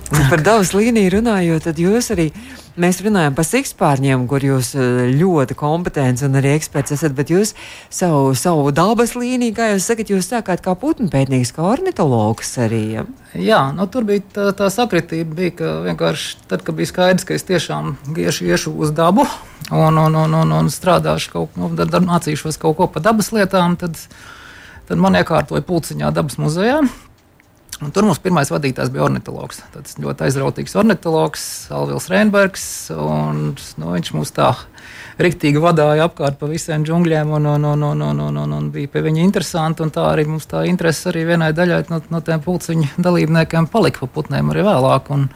Par 0.07 0.42
dabas 0.45 0.71
līniju 0.77 1.19
runājot, 1.19 1.66
tad 1.66 1.83
jūs 1.83 2.12
arī 2.14 2.31
Mēs 2.77 2.99
runājam 3.01 3.33
par 3.33 3.47
sikspārņiem, 3.49 4.27
kur 4.29 4.45
jūs 4.45 4.75
eh, 4.77 5.07
ļoti 5.16 5.55
kompetents 5.57 6.21
un 6.27 6.37
arī 6.37 6.51
eksperts 6.59 6.92
esat, 6.92 7.14
bet 7.16 7.31
jūs 7.33 7.55
savu, 7.88 8.35
savu 8.37 8.69
dabas 8.77 9.14
līniju, 9.16 9.55
kā 9.57 9.71
jūs 9.71 9.87
sakat, 9.88 10.12
jūs 10.12 10.29
sākāt 10.29 10.61
kā 10.64 10.75
putnu 10.77 11.09
pētnieks, 11.12 11.55
kā 11.57 11.64
ornitologs 11.64 12.53
arī. 12.61 12.83
Ja? 12.99 13.07
Jā, 13.33 13.62
nu, 13.73 13.87
tur 13.88 14.05
bija 14.09 14.27
tā, 14.35 14.51
tā 14.59 14.69
sakritība, 14.73 15.38
bija, 15.38 15.55
ka 15.57 15.73
vienkārši 15.87 16.45
tad, 16.53 16.66
kad 16.66 16.77
bija 16.77 16.92
skaidrs, 16.92 17.25
ka 17.25 17.38
es 17.38 17.49
tiešām 17.49 17.95
iešu, 18.12 18.45
iešu 18.45 18.75
uz 18.77 18.92
dabu 18.97 19.25
un, 19.71 19.97
un, 19.97 20.21
un, 20.27 20.37
un, 20.42 20.55
un 20.61 20.69
strādāšu 20.73 21.33
kaut 21.33 21.57
ko, 21.57 21.73
nu, 21.73 21.88
mācīšos 22.12 22.61
kaut 22.61 22.77
ko 22.77 22.90
par 22.92 23.09
dabas 23.09 23.33
lietām, 23.33 23.81
tad, 23.81 23.97
tad 24.85 25.01
man 25.01 25.16
iekārtoja 25.16 25.64
pulciņā 25.64 26.12
dabas 26.12 26.37
muzejā. 26.45 26.83
Un 27.84 27.92
tur 27.92 28.06
mums 28.08 28.20
pirmais 28.24 28.48
vadītājs 28.48 28.88
bija 28.92 29.04
ornitologs. 29.04 29.58
Tas 29.74 29.98
ļoti 30.00 30.24
aizrautīgs 30.26 30.76
ornitologs, 30.80 31.42
Alvils 31.76 32.08
Reinbergs. 32.08 32.64
Un, 32.96 33.50
nu, 33.80 33.90
viņš 33.92 34.12
mūs 34.16 34.32
tā 34.36 34.52
rīktīgi 35.20 35.60
vadīja 35.60 36.06
apkārt 36.08 36.38
pa 36.40 36.48
visiem 36.48 36.86
džungļiem, 36.86 37.34
un, 37.36 37.48
un, 37.52 37.66
un, 37.72 37.84
un, 37.90 38.04
un, 38.06 38.22
un, 38.28 38.40
un, 38.44 38.54
un 38.58 38.70
bija 38.72 38.92
pie 38.94 39.04
viņa 39.04 39.24
interesanti. 39.26 39.84
Tā 39.92 40.06
arī 40.14 40.24
mums 40.30 40.48
tā 40.48 40.64
interese 40.70 41.10
arī 41.12 41.26
vienai 41.32 41.52
daļai 41.56 41.82
no, 41.92 42.00
no 42.12 42.22
tiem 42.24 42.40
pulciņu 42.44 42.96
dalībniekiem 43.08 43.68
palika 43.72 44.06
pa 44.06 44.12
putniem 44.18 44.54
arī 44.54 44.64
vēlāk. 44.70 45.12
Un, 45.16 45.28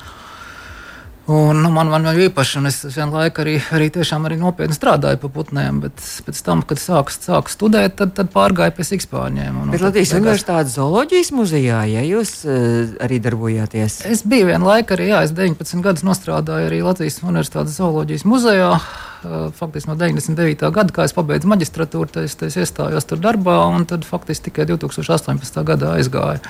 Un, 1.31 1.61
nu, 1.63 1.69
man, 1.71 1.87
man 1.93 2.07
jau 2.09 2.25
īpaši, 2.25 2.57
un 2.59 2.67
es 2.67 2.81
vienlaikus 2.91 3.45
arī, 3.45 3.53
arī, 3.77 3.87
arī 4.17 4.39
nopietni 4.41 4.75
strādāju 4.75 5.21
pie 5.23 5.29
putniem, 5.37 5.77
bet 5.85 6.03
pēc 6.27 6.41
tam, 6.43 6.65
kad 6.67 6.81
sāku, 6.83 7.15
sāku 7.15 7.53
studēt, 7.53 7.95
tad, 8.01 8.17
tad 8.17 8.33
pārgāju 8.33 8.75
pie 8.75 8.87
sikspārņiem. 8.89 9.61
Bet 9.71 9.85
Latvijas 9.85 10.17
Universitātes 10.19 10.75
zooloģijas 10.75 11.31
muzejā, 11.37 11.85
ja 11.93 12.03
jūs 12.03 12.35
uh, 12.49 12.97
arī 13.07 13.21
darbojāties? 13.23 14.01
Es 14.11 14.25
biju 14.27 14.51
vienlaikus 14.51 14.97
arī, 14.97 15.13
jā, 15.13 15.23
es 15.29 15.37
19 15.37 15.87
gadus 15.87 16.19
strādāju 16.19 16.73
arī 16.73 16.83
Latvijas 16.89 17.21
Universitātes 17.23 17.79
zooloģijas 17.79 18.27
muzejā. 18.27 18.75
Uh, 19.21 19.53
faktiski 19.55 19.93
no 19.93 19.99
99. 20.01 20.71
gada, 20.73 20.95
kad 20.97 21.07
es 21.07 21.15
pabeidzu 21.15 21.51
maģistratūru, 21.53 22.11
tad 22.11 22.27
es, 22.27 22.39
es 22.43 22.57
iestājos 22.57 23.07
tur 23.07 23.21
darbā, 23.23 23.61
un 23.71 23.85
tad 23.87 24.09
faktiski 24.09 24.49
tikai 24.49 24.67
2018. 24.73 25.63
gadā 25.69 25.99
aizgāju. 26.01 26.41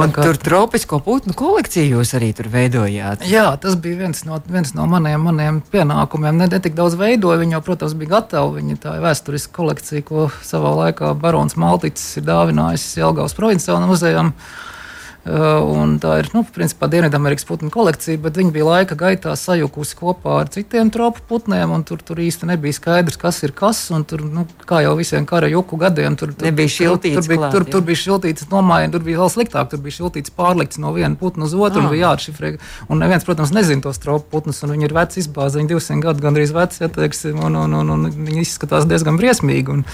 Un 0.00 0.12
tur 0.14 0.38
tropisko 0.40 1.00
putnu 1.04 1.34
kolekciju 1.36 1.98
jūs 1.98 2.14
arī 2.16 2.30
tur 2.36 2.48
veidojāt. 2.52 3.26
Jā, 3.28 3.48
tas 3.60 3.76
bija 3.80 4.04
viens 4.04 4.22
no, 4.28 4.38
viens 4.46 4.72
no 4.76 4.86
maniem, 4.90 5.20
maniem 5.26 5.60
pienākumiem. 5.72 6.38
Ne, 6.40 6.48
ne 6.52 6.62
tik 6.62 6.76
daudz 6.78 6.96
veidoju, 7.00 7.42
viņi 7.42 7.56
jau, 7.58 7.62
protams, 7.66 7.98
bija 7.98 8.14
gatavi. 8.16 8.60
Viņa 8.60 8.80
tā 8.84 8.96
ir 8.96 9.04
vēsturiska 9.04 9.54
kolekcija, 9.58 10.06
ko 10.06 10.30
savā 10.46 10.72
laikā 10.84 11.12
Barons 11.20 11.58
Malticis 11.60 12.20
ir 12.20 12.28
dāvinājis 12.30 12.88
Jelgavas 13.02 13.36
provinciālajam 13.36 13.90
muzejam. 13.90 14.34
Uh, 14.34 14.69
tā 16.00 16.14
ir 16.22 16.30
nu, 16.32 16.40
principā 16.48 16.88
Dienvidamerikas 16.88 17.44
putnu 17.44 17.68
kolekcija, 17.70 18.18
bet 18.24 18.38
viņi 18.40 18.52
bija 18.54 18.64
laika 18.64 18.96
gaitā 18.96 19.34
sajukusi 19.36 19.96
kopā 19.98 20.38
ar 20.40 20.48
citiem 20.48 20.90
tropu 20.90 21.20
putniem. 21.28 21.72
Tur, 21.84 22.00
tur 22.00 22.16
īsti 22.16 22.48
nebija 22.48 22.72
skaidrs, 22.72 23.18
kas 23.20 23.42
ir 23.44 23.52
kas. 23.52 23.82
Tur, 24.08 24.24
nu, 24.24 24.46
kā 24.64 24.80
jau 24.86 24.94
visiem 24.96 25.26
kara 25.28 25.50
juku 25.52 25.76
gadiem, 25.80 26.16
tur, 26.16 26.32
tur 26.32 26.48
nebija 26.48 26.72
šiltīts. 26.72 27.20
Tur, 27.20 27.28
tur, 27.28 27.36
klāt, 27.36 27.52
tur, 27.52 27.66
tur 27.74 27.84
bija 27.84 28.00
šiltīts 28.00 28.48
nomaiņa, 28.50 28.92
tur 28.94 29.04
bija 29.04 29.20
vēl 29.20 29.32
sliktāk. 29.34 29.68
Tur 29.74 29.82
bija 29.84 29.98
šiltīts 29.98 30.32
pārlikts 30.36 30.80
no 30.80 30.94
viena 30.96 31.12
putna 31.20 31.44
uz 31.48 31.54
otru 31.54 31.82
ah. 31.82 31.84
un 31.84 31.92
bija 31.92 32.08
jāatšifrē. 32.08 32.54
Un 32.88 33.04
neviens, 33.04 33.26
protams, 33.28 33.52
nezina 33.56 33.84
tos 33.84 34.00
tropu 34.00 34.24
putnus, 34.32 34.62
un 34.64 34.72
viņi 34.72 34.88
ir 34.88 34.96
veci 34.96 35.20
izbāzi, 35.20 35.60
viņi 35.60 35.74
200 35.74 36.06
gadu 36.06 36.24
gandrīz 36.24 36.56
veci, 36.56 36.80
ja, 36.86 36.88
teiksim, 36.96 37.44
un, 37.44 37.60
un, 37.66 37.76
un, 37.82 37.94
un 37.98 38.08
viņi 38.08 38.46
izskatās 38.46 38.88
diezgan 38.88 39.20
briesmīgi. 39.20 39.76
Un, 39.76 39.84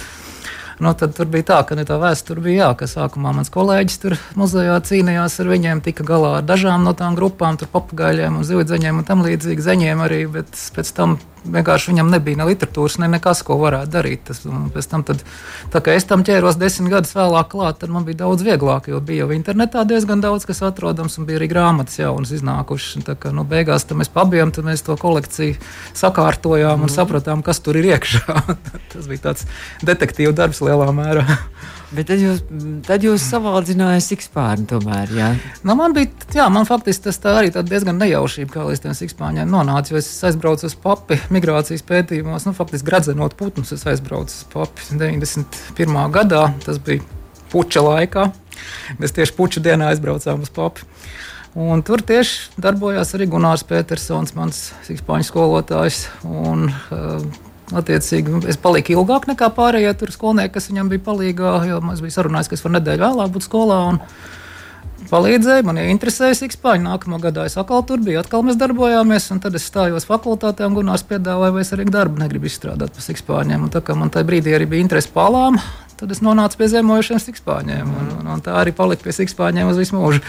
Nu, 0.76 0.92
tad 0.92 1.14
tur 1.16 1.28
bija 1.32 1.46
tā, 1.48 1.58
ka 1.64 1.76
tā 1.88 1.96
vēsture 2.00 2.42
bija 2.44 2.66
jā, 2.66 2.72
ka 2.76 2.88
sākumā 2.90 3.32
mans 3.38 3.48
kolēģis 3.52 4.02
tur 4.02 4.16
muzejā 4.36 4.76
cīnījās 4.84 5.38
ar 5.40 5.48
viņiem, 5.48 5.80
tika 5.86 6.04
galā 6.04 6.34
ar 6.40 6.44
dažām 6.44 6.84
no 6.84 6.92
tām 6.96 7.16
grupām, 7.16 7.56
tur 7.56 7.70
papagaļiem 7.72 8.36
un 8.36 8.44
zivdzeņiem 8.44 9.00
un 9.00 9.08
tam 9.08 9.24
līdzīgi 9.24 9.64
zeņiem 9.64 10.04
arī, 10.04 10.26
bet 10.36 10.52
pēc 10.76 10.92
tam 10.98 11.16
vienkārši 11.52 11.92
viņam 11.92 12.10
nebija 12.12 12.40
ne 12.40 12.46
literatūras, 12.50 12.98
ne 13.02 13.08
nekas, 13.12 13.42
ko 13.46 13.58
varētu 13.60 13.92
darīt. 13.92 14.24
Tas, 14.28 14.42
pēc 14.74 14.88
tam, 14.90 15.04
tad, 15.06 15.22
tā 15.72 15.82
kā 15.84 15.94
es 15.96 16.06
tam 16.08 16.24
ķēros 16.26 16.58
desmit 16.60 16.92
gadus 16.92 17.14
vēlāk, 17.16 17.50
klāt, 17.52 17.80
tad 17.82 17.92
man 17.94 18.06
bija 18.08 18.22
daudz 18.24 18.44
vieglāk, 18.46 18.90
jo 18.92 19.00
bija 19.00 19.24
jau 19.24 19.36
internetā 19.36 19.84
diezgan 19.88 20.24
daudz 20.24 20.48
kas 20.48 20.62
atrodams, 20.66 21.18
un 21.20 21.28
bija 21.28 21.40
arī 21.40 21.50
grāmatas 21.52 22.00
jaunas 22.00 22.34
iznākušas. 22.36 23.06
Tā 23.06 23.16
kā 23.20 23.32
nu, 23.34 23.46
beigās 23.48 23.86
mēs 23.92 24.12
pabijām, 24.12 24.52
tad 24.54 24.66
mēs 24.68 24.84
to 24.86 24.98
kolekciju 25.00 25.56
sakārtojām 25.96 26.82
un 26.82 26.90
mm. 26.90 26.96
sapratām, 26.96 27.44
kas 27.46 27.62
tur 27.64 27.78
ir 27.80 27.92
iekšā. 27.94 28.42
tas 28.92 29.08
bija 29.10 29.28
tāds 29.30 29.48
detektīvu 29.86 30.34
darbs 30.36 30.62
lielā 30.64 30.90
mērā. 30.96 31.26
Bet 31.94 32.08
tad 32.10 32.18
jūs, 32.18 32.40
tad 32.86 33.04
jūs 33.06 33.22
savaldzinājāt 33.30 34.02
sikspārni 34.02 34.66
tomēr, 34.70 35.12
jā? 35.14 35.28
Nu, 35.62 35.76
man 35.78 35.94
bija, 35.94 36.10
jā, 36.34 36.48
man 36.50 36.66
faktiski 36.66 37.06
tas 37.06 37.20
tā 37.22 37.36
arī 37.38 37.52
diezgan 37.54 38.00
nejaušība, 38.02 38.50
kā 38.56 38.64
līdz 38.66 38.82
tiem 38.82 38.96
sikspārņiem 38.98 39.52
nonāca, 39.52 39.94
jo 39.94 40.00
es 40.00 40.08
aizbraucu 40.26 40.66
uz 40.66 40.74
papi 40.82 41.20
migrācijas 41.34 41.86
pētījumos, 41.86 42.48
nu, 42.48 42.56
faktiski 42.58 42.90
gradzenot 42.90 43.38
putnus, 43.38 43.70
es 43.76 43.86
aizbraucu 43.86 44.34
uz 44.34 44.42
papi 44.50 44.98
91. 44.98 46.02
gadā, 46.16 46.48
tas 46.66 46.82
bija 46.82 47.06
puča 47.52 47.84
laikā. 47.86 48.26
Mēs 48.98 49.14
tieši 49.14 49.36
puča 49.38 49.62
dienā 49.62 49.92
aizbraucām 49.92 50.42
uz 50.42 50.50
papi. 50.50 50.88
Un 51.56 51.80
tur 51.86 52.02
tieši 52.04 52.58
darbojās 52.60 53.14
arī 53.16 53.30
Gunārs 53.32 53.62
Petersons, 53.64 54.34
mans 54.36 54.72
sikspāņu 54.84 55.30
skolotājs. 55.30 56.02
Un, 56.26 56.66
uh, 56.92 57.45
Attiecīgi, 57.74 58.30
nu, 58.30 58.40
es 58.46 58.58
paliku 58.62 58.94
ilgāk 58.94 59.26
nekā 59.26 59.48
pārējie 59.56 59.94
skolnieki, 60.14 60.54
kas 60.54 60.68
viņam 60.70 60.90
bija 60.92 61.02
palīgā. 61.08 61.52
Jo 61.66 61.80
es 61.92 62.02
biju 62.04 62.14
sarunājis, 62.14 62.50
ka 62.50 62.58
es 62.58 62.62
varu 62.62 62.76
nedēļu 62.78 63.02
vēlāk 63.02 63.32
būt 63.34 63.46
skolā. 63.48 63.80
Palīdzēja, 65.06 65.64
man 65.66 65.78
interesēja 65.82 66.34
Sikspāņa. 66.38 66.86
Nākamā 66.86 67.18
gadā 67.22 67.44
es 67.46 67.58
atkal 67.60 67.82
tur 67.86 68.00
biju, 68.02 68.20
atkal 68.22 68.42
mēs 68.46 68.58
darbojāmies. 68.58 69.28
Tad 69.42 69.58
es 69.58 69.66
stājos 69.68 70.06
fakultātē 70.08 70.66
un 70.66 70.78
Gunārs 70.78 71.04
piedāvāja, 71.06 71.54
vai 71.54 71.62
es 71.66 71.74
arī 71.74 71.86
darbu 71.90 72.22
negribu 72.22 72.48
izstrādāt 72.48 72.94
par 72.94 73.04
Sikspāņiem. 73.04 73.66
Un 73.66 73.74
tā 73.74 73.82
kā 73.86 73.98
man 73.98 74.10
tajā 74.14 74.26
brīdī 74.30 74.54
arī 74.56 74.70
bija 74.70 74.86
interese 74.86 75.12
palām, 75.14 75.60
tad 76.00 76.14
es 76.14 76.22
nonācu 76.24 76.58
pie 76.58 76.70
zemojušiem 76.72 77.22
Sikspāņiem. 77.22 77.92
Un, 78.00 78.10
un, 78.20 78.32
un 78.34 78.42
tā 78.46 78.56
arī 78.62 78.74
palika 78.74 79.06
pie 79.06 79.14
Sikspāņiem 79.20 79.70
uz 79.74 79.82
visu 79.82 79.98
mūžu. 79.98 80.22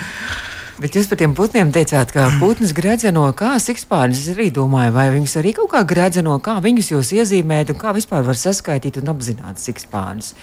Bet 0.78 0.94
jūs 0.94 1.08
par 1.10 1.18
tiem 1.18 1.34
putniem 1.34 1.72
teicāt, 1.74 2.12
ka 2.14 2.28
putns 2.38 2.70
gredzeno 2.78 3.24
kā 3.38 3.56
sikspārnis. 3.62 4.20
Es 4.22 4.36
arī 4.36 4.52
domāju, 4.54 4.94
vai 4.94 5.08
viņus 5.16 5.40
arī 5.42 5.56
kaut 5.58 5.72
kā 5.72 5.82
gredzeno, 5.90 6.36
kā 6.44 6.60
viņus 6.62 6.92
jūs 6.92 7.14
iezīmēt 7.18 7.74
un 7.74 7.80
kā 7.82 7.96
vispār 7.98 8.22
var 8.28 8.38
saskaitīt 8.38 9.00
un 9.02 9.10
apzināt 9.16 9.58
sikspārnis 9.64 10.36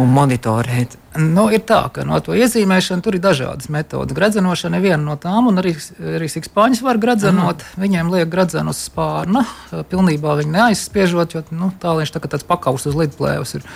un 0.00 0.08
monitorēt. 0.12 0.96
Nu, 1.20 1.46
ir 1.52 1.62
tā, 1.68 1.82
ka 1.92 2.04
no 2.08 2.18
to 2.24 2.32
iezīmēšana 2.36 3.04
tur 3.04 3.16
ir 3.16 3.22
dažādas 3.24 3.68
metodas. 3.72 4.16
Gradzenošana 4.16 4.80
ir 4.80 4.86
viena 4.90 5.00
no 5.02 5.16
tām, 5.20 5.48
un 5.52 5.60
arī, 5.60 5.74
arī 6.16 6.28
sikspāņus 6.32 6.82
var 6.84 7.00
gradzenot. 7.00 7.64
Aha. 7.64 7.80
Viņiem 7.84 8.12
liek 8.12 8.32
gradzenu 8.32 8.72
uz 8.72 8.80
spārna, 8.88 9.44
pilnībā 9.92 10.36
viņi 10.40 10.56
neaizspiežot, 10.56 11.36
jo 11.36 11.44
nu, 11.56 11.72
tā 11.80 11.96
viņš 11.96 12.16
tā 12.16 12.24
kā 12.24 12.32
tāds 12.32 12.48
pakaus 12.48 12.88
uz 12.88 12.96
lidplēvas 12.96 13.58
ir 13.58 13.68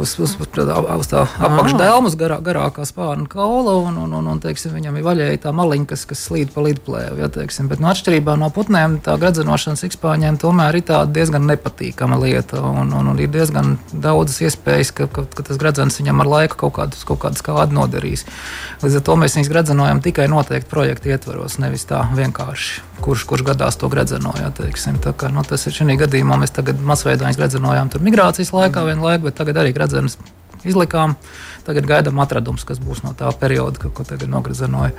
uz, 0.00 0.14
uz, 0.18 0.34
uz, 0.40 0.48
uz 0.48 1.08
tā 1.10 1.24
apakšdēlmas, 1.26 2.16
garā, 2.18 2.38
garākā 2.44 2.84
spārna 2.88 3.28
kaula, 3.30 3.74
un, 3.88 3.98
un, 4.04 4.14
un, 4.18 4.30
un 4.32 4.40
teiksim, 4.42 4.74
viņam 4.76 4.98
ir 4.98 5.06
vaļēji 5.06 5.42
tā 5.44 5.52
maliņa, 5.56 5.88
kas, 5.92 6.04
kas 6.08 6.24
slīd 6.28 6.52
pa 6.54 6.64
lidplēvu. 6.66 7.20
Ja, 7.22 7.30
teiksim, 7.32 7.70
bet 7.70 7.82
no 7.82 7.90
atšķirībā 7.92 8.36
no 8.40 8.50
putnēm, 8.54 8.98
tā 9.04 9.16
gradzenošana 9.20 9.80
sikspāņiem 9.80 10.40
tomēr 10.42 10.80
ir 10.80 10.92
diezgan 11.14 11.46
nepatīkama 11.48 12.18
lieta, 12.22 12.60
un, 12.64 12.92
un, 12.96 13.12
un 13.12 13.22
ir 13.22 13.30
diezgan 13.32 13.76
daudzas 13.92 14.42
iespējas, 14.48 14.92
ka, 14.96 15.08
ka, 15.12 15.26
ka 15.38 15.46
tas 15.50 15.60
gradzens 15.60 15.98
viņam 16.00 16.24
ar 16.24 16.32
laiku 16.34 16.60
kaut 16.64 16.76
kādus, 16.80 17.06
kaut 17.08 17.22
kādus 17.24 17.44
kādu 17.46 17.76
nodarīs. 17.78 18.26
Līdz 18.82 19.00
ar 19.00 19.06
to 19.06 19.18
mēs 19.20 19.38
viņus 19.38 19.52
gradzenojam 19.52 20.02
tikai 20.04 20.28
noteikti 20.30 20.70
projekta 20.70 21.12
ietvaros, 21.14 21.58
nevis 21.62 21.86
tā 21.88 22.04
vienkārši, 22.14 22.82
kurš, 23.04 23.24
kurš 23.30 23.46
gadās 23.52 23.78
to 23.80 23.90
gradzenoja. 23.92 24.52
Kā, 24.58 25.30
nu, 25.32 25.42
tas 25.46 25.66
ir 25.68 25.74
šī 25.74 25.96
gadījumā 25.98 26.38
mēs 26.40 26.52
tagad 26.54 26.80
masveidā 26.84 27.30
gradzenojām 27.38 27.90
migrācijas 28.02 28.52
laikā 28.54 28.82
mm. 28.82 28.88
vienlaikus, 28.92 29.24
bet 29.28 29.38
tagad 29.38 29.60
arī 29.62 29.72
gradzenes 29.88 30.18
izlikām. 30.66 31.16
Tagad 31.68 31.84
gaidām 31.84 32.18
atradumus, 32.22 32.64
kas 32.64 32.78
būs 32.80 33.02
no 33.04 33.12
tā 33.16 33.28
perioda, 33.36 33.76
ko, 33.82 33.90
ko 33.92 34.04
tagad 34.08 34.30
nograzenoja. 34.32 34.94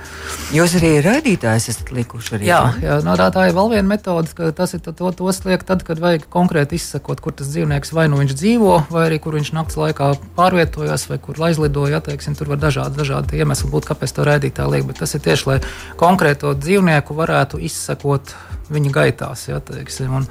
Jūs 0.54 0.76
arī 0.78 0.92
rādītājs 1.02 1.66
esat 1.72 1.90
likuši 1.92 2.36
arī? 2.36 2.46
Jā, 2.46 2.60
jā 2.78 2.98
no 3.02 3.16
tā, 3.18 3.26
tā 3.34 3.48
ir 3.48 3.56
vēl 3.56 3.72
viena 3.72 3.90
metode, 3.90 4.30
ka 4.38 4.52
tas 4.56 4.76
ir 4.78 4.84
to, 4.86 4.94
to 4.94 5.34
sliekt 5.34 5.66
tad, 5.66 5.82
kad 5.86 5.98
vajag 6.00 6.28
konkrēti 6.30 6.78
izsakot, 6.78 7.20
kur 7.20 7.34
tas 7.34 7.50
dzīvnieks 7.50 7.90
vai 7.96 8.06
nu 8.12 8.22
viņš 8.22 8.36
dzīvo, 8.38 8.76
vai 8.94 9.08
arī 9.08 9.18
kur 9.24 9.34
viņš 9.36 9.50
naktas 9.56 9.80
laikā 9.82 10.12
pārvietojas, 10.38 11.08
vai 11.10 11.18
kur 11.18 11.42
aizlidoja. 11.50 11.98
Atteiksim, 11.98 12.38
tur 12.38 12.54
var 12.54 12.62
dažādi, 12.62 12.96
dažādi 13.02 13.42
iemesli 13.42 13.72
būt, 13.74 13.90
kāpēc 13.90 14.14
to 14.14 14.30
rādītāji 14.30 14.76
liek, 14.76 14.86
bet 14.92 15.02
tas 15.02 15.18
ir 15.18 15.26
tieši, 15.26 15.50
lai 15.50 15.58
konkrēto 16.00 16.54
dzīvnieku 16.54 17.18
varētu 17.18 17.60
izsakot 17.66 18.36
viņa 18.70 18.92
gaitās. 18.94 19.46
Ja, 19.48 19.60
teiksim, 19.64 20.12
un, 20.20 20.26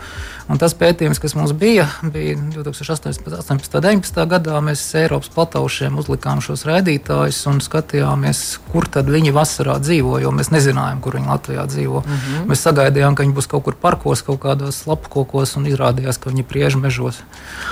un 0.49 0.61
tas 0.61 0.75
pētījums, 0.77 1.19
kas 1.21 1.35
mums 1.37 1.53
bija, 1.57 1.87
bija 2.03 2.37
2018. 2.55 3.27
un 3.27 3.61
2019. 3.61 4.25
gadā, 4.31 4.59
mēs 4.63 4.83
Eiropas 4.99 5.31
plataušiem 5.35 5.99
uzlikām 5.99 6.41
šos 6.43 6.65
rādītājus 6.69 7.41
un 7.51 7.61
skatījāmies, 7.63 8.43
kur 8.71 8.87
tad 8.91 9.11
viņi 9.11 9.33
vasarā 9.35 9.77
dzīvo, 9.83 10.17
jo 10.23 10.33
mēs 10.35 10.51
nezinājām, 10.55 11.01
kur 11.03 11.19
viņi 11.19 11.31
Latvijā 11.33 11.65
dzīvo. 11.69 12.03
Mm 12.05 12.17
-hmm. 12.17 12.49
Mēs 12.51 12.65
sagaidījām, 12.67 13.15
ka 13.15 13.23
viņi 13.23 13.35
būs 13.35 13.49
kaut 13.51 13.63
kur 13.67 13.75
parkos, 13.75 14.23
kaut 14.23 14.39
kādos 14.39 14.85
lapkokos, 14.87 15.55
un 15.57 15.67
izrādījās, 15.67 16.19
ka 16.19 16.29
viņi 16.29 16.43
priež 16.43 16.75
mežos. 16.75 17.21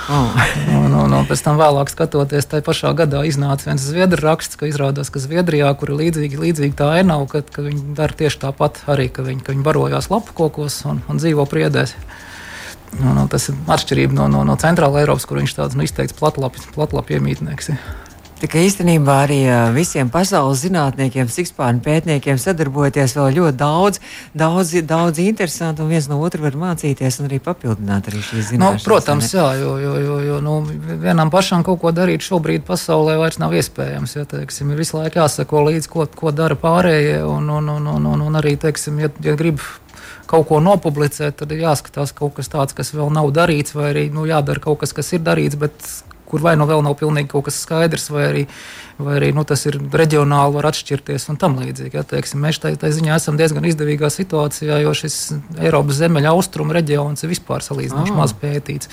Oh. 0.08 0.30
un, 0.84 0.94
un, 0.94 1.12
un 1.12 1.26
pēc 1.26 1.44
tam 1.44 1.56
vēlāk 1.56 1.90
skatoties, 1.90 2.46
tajā 2.46 2.62
pašā 2.62 2.92
gadā 2.94 3.24
iznāca 3.24 3.70
viens 3.70 3.82
zviedru 3.82 4.22
raksts, 4.22 4.56
ka 4.56 4.66
izrādās, 4.66 5.10
ka 5.10 5.18
Zviedrijā, 5.18 5.70
kur 5.78 5.92
ir 5.92 5.98
līdzīgi, 6.02 6.40
līdzīgi 6.40 6.74
tā 6.78 6.90
ainava, 7.00 7.26
ka, 7.26 7.42
ka 7.42 7.62
viņi 7.62 7.94
dara 7.98 8.12
tieši 8.12 8.38
tāpat 8.44 8.82
arī, 8.86 9.08
ka 9.12 9.22
viņi, 9.22 9.44
ka 9.44 9.52
viņi 9.52 9.66
barojās 9.66 10.10
lapkokos 10.12 10.57
un, 10.88 11.02
un 11.08 11.20
dzīvo 11.20 11.46
priedēs. 11.50 11.94
Nu, 12.98 13.12
nu, 13.12 13.26
tas 13.28 13.50
ir 13.50 13.56
atšķirība 13.68 14.16
no, 14.16 14.28
no, 14.32 14.42
no 14.48 14.56
centrāla 14.60 15.02
Eiropas, 15.02 15.28
kur 15.28 15.42
viņš 15.42 15.56
tāds 15.58 15.76
nu, 15.76 15.84
izteikts 15.84 16.16
platlapis 16.16 17.18
iemītnieks. 17.18 17.74
Kā 18.38 18.60
īstenībā 18.62 19.14
arī 19.24 19.38
visiem 19.74 20.06
pasaules 20.14 20.60
zinātniekiem, 20.62 21.26
sikspārņu 21.32 21.80
pētniekiem 21.82 22.38
sadarbojoties 22.38 23.16
vēl 23.16 23.32
ļoti 23.34 23.58
daudz, 23.58 23.98
daudz, 24.30 24.76
daudz 24.86 25.18
interesantu 25.24 25.82
un 25.82 25.90
viens 25.90 26.06
no 26.06 26.20
otra 26.22 26.44
var 26.44 26.54
mācīties 26.54 27.18
un 27.18 27.26
arī 27.26 27.40
papildināt 27.42 28.12
arī 28.12 28.22
šīs 28.22 28.44
nu, 28.44 28.46
zināšanas. 28.52 28.84
Nu, 28.84 28.86
protams, 28.86 29.32
jā, 29.34 29.48
jo, 29.58 29.74
jo, 29.82 29.96
jo, 30.04 30.20
jo 30.28 30.38
nu, 30.44 30.54
vienam 31.02 31.34
pašam 31.34 31.66
kaut 31.66 31.82
ko 31.82 31.90
darīt 31.90 32.22
šobrīd 32.22 32.62
pasaulē 32.68 33.18
vairs 33.18 33.40
nav 33.42 33.58
iespējams. 33.58 34.14
Ja, 34.20 34.26
teiksim, 34.30 34.70
ir 34.70 34.84
visu 34.84 35.00
laiku 35.00 35.18
jāsako 35.18 35.66
līdzi, 35.72 35.90
ko, 35.90 36.06
ko 36.06 36.30
dara 36.30 36.54
pārējie 36.58 37.24
un, 37.26 37.50
un, 37.58 37.74
un, 37.74 37.90
un, 37.96 38.08
un, 38.14 38.26
un 38.30 38.38
arī, 38.38 38.54
teiksim, 38.60 39.02
ja, 39.02 39.10
ja 39.24 39.34
grib 39.40 39.58
kaut 40.28 40.48
ko 40.50 40.60
nopublicēt, 40.64 41.38
tad 41.40 41.54
ir 41.54 41.64
jāskatās 41.64 42.12
kaut 42.16 42.36
kas 42.38 42.52
tāds, 42.52 42.76
kas 42.76 42.92
vēl 42.94 43.10
nav 43.14 43.32
darīts, 43.36 43.74
vai 43.76 43.90
arī 43.94 44.06
nu, 44.12 44.26
jādara 44.28 44.62
kaut 44.62 44.82
kas, 44.82 44.94
kas 44.96 45.14
ir 45.16 45.24
darīts, 45.24 45.58
bet 45.60 45.88
kur 46.28 46.42
vai 46.44 46.54
nu 46.60 46.66
vēl 46.68 46.82
nav 46.84 46.96
pilnīgi 47.00 47.30
kaut 47.32 47.46
kas 47.46 47.62
skaidrs, 47.64 48.08
vai 48.12 48.24
arī, 48.26 48.42
vai 49.00 49.14
arī 49.16 49.30
nu, 49.36 49.44
tas 49.48 49.64
ir 49.68 49.78
reģionāli, 49.80 50.54
var 50.58 50.68
atšķirties 50.68 51.28
un 51.32 51.38
tam 51.40 51.56
līdzīgi. 51.62 51.96
Ja, 51.96 52.04
teiksim, 52.08 52.42
mēs 52.44 52.60
tā, 52.60 52.74
tā 52.80 52.90
ziņā 52.92 53.16
esam 53.16 53.38
diezgan 53.40 53.64
izdevīgā 53.70 54.10
situācijā, 54.12 54.80
jo 54.84 54.92
šis 55.00 55.16
Eiropas 55.56 56.02
zemeļa 56.02 56.34
austrumu 56.36 56.76
reģions 56.76 57.24
ir 57.24 57.32
vispār 57.32 57.64
salīdzinoši 57.64 58.12
oh. 58.12 58.20
maz 58.20 58.36
pētīts. 58.36 58.92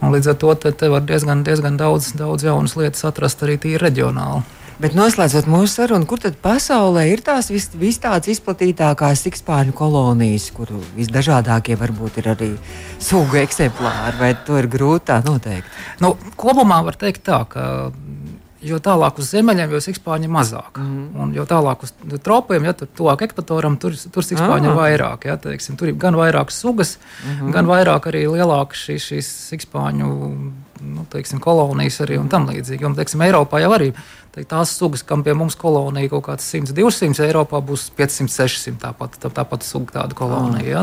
Un 0.00 0.16
līdz 0.16 0.32
ar 0.32 0.40
to 0.40 0.54
te, 0.62 0.72
te 0.72 0.88
var 0.92 1.04
diezgan, 1.04 1.44
diezgan 1.44 1.76
daudz, 1.80 2.14
daudz 2.16 2.48
jaunas 2.48 2.78
lietas 2.80 3.04
atrast 3.10 3.44
arī 3.44 3.60
tīri 3.60 3.84
reģionāli. 3.84 4.59
Bet 4.80 4.94
noslēdzot 4.96 5.44
mūsu 5.50 5.74
sarunu, 5.74 6.06
kur 6.08 6.22
tad 6.22 6.38
pasaulē 6.40 7.02
ir 7.10 7.20
tās 7.24 7.50
vis, 7.52 7.66
vis 7.76 7.98
tādas 8.00 8.30
izplatītākās 8.32 9.26
sikspāņu 9.26 9.74
kolonijas, 9.76 10.46
kur 10.56 10.72
visdažādākie 10.96 11.76
varbūt 11.76 12.16
ir 12.22 12.30
arī 12.32 12.48
sugu 12.96 13.42
eksemplāri, 13.42 14.16
vai 14.22 14.30
to 14.46 14.56
ir 14.56 14.70
grūti 14.72 15.10
tā 15.12 15.18
noteikt? 15.26 15.68
Nu, 16.00 16.14
kopumā 16.40 16.80
var 16.86 16.96
teikt 16.96 17.26
tā, 17.28 17.42
ka 17.52 17.66
jo 18.64 18.78
tālāk 18.80 19.20
uz 19.20 19.28
ziemeļiem, 19.34 19.74
jo 19.74 19.80
sikspāņi 19.84 20.28
ir 20.28 20.32
mazāk. 20.32 20.78
Mm 20.78 20.88
-hmm. 20.88 21.20
Un 21.22 21.34
jo 21.34 21.44
tālāk 21.48 21.84
uz 21.84 21.92
tropiem, 22.22 22.64
ja 22.64 22.72
tur 22.72 22.88
tuvāk 22.96 23.22
ekvatoram, 23.28 23.76
tur, 23.76 23.92
tur 24.12 24.24
sikspāņi 24.24 24.66
ah. 24.66 24.70
ir 24.70 24.80
vairāk. 24.80 25.26
Ja, 25.26 25.36
teiksim, 25.36 25.76
tur 25.76 25.88
ir 25.88 25.94
gan 25.94 26.14
vairāk 26.14 26.50
sugas, 26.50 26.98
mm 27.24 27.30
-hmm. 27.30 27.52
gan 27.52 27.66
vairāk 27.66 28.08
arī 28.08 28.24
lielākas 28.28 28.88
šīs, 28.88 29.12
šīs 29.12 29.28
sikspāņu 29.50 30.08
nu, 30.80 31.06
teiksim, 31.10 31.40
kolonijas 31.40 32.00
arī 32.00 32.18
un 32.20 32.28
tam 32.28 32.48
līdzīgi. 32.48 32.86
Un, 32.86 32.94
teiksim, 32.94 33.20
Eiropā 33.20 33.60
jau 33.60 33.72
arī 33.72 33.92
tās 34.30 34.72
sugas, 34.78 35.02
kam 35.06 35.24
pie 35.26 35.34
mums 35.34 35.56
kolonija 35.58 36.10
kaut 36.12 36.24
kāds 36.28 36.46
100, 36.46 36.74
200, 36.76 37.24
Eiropā 37.26 37.58
būs 37.66 37.88
500, 37.98 38.30
600. 38.30 38.78
Tāpat, 38.80 39.16
tā, 39.22 39.30
tāpat 39.34 39.66
suga 39.66 39.96
tāda 39.98 40.16
kolonija. 40.16 40.68
Ja? 40.70 40.82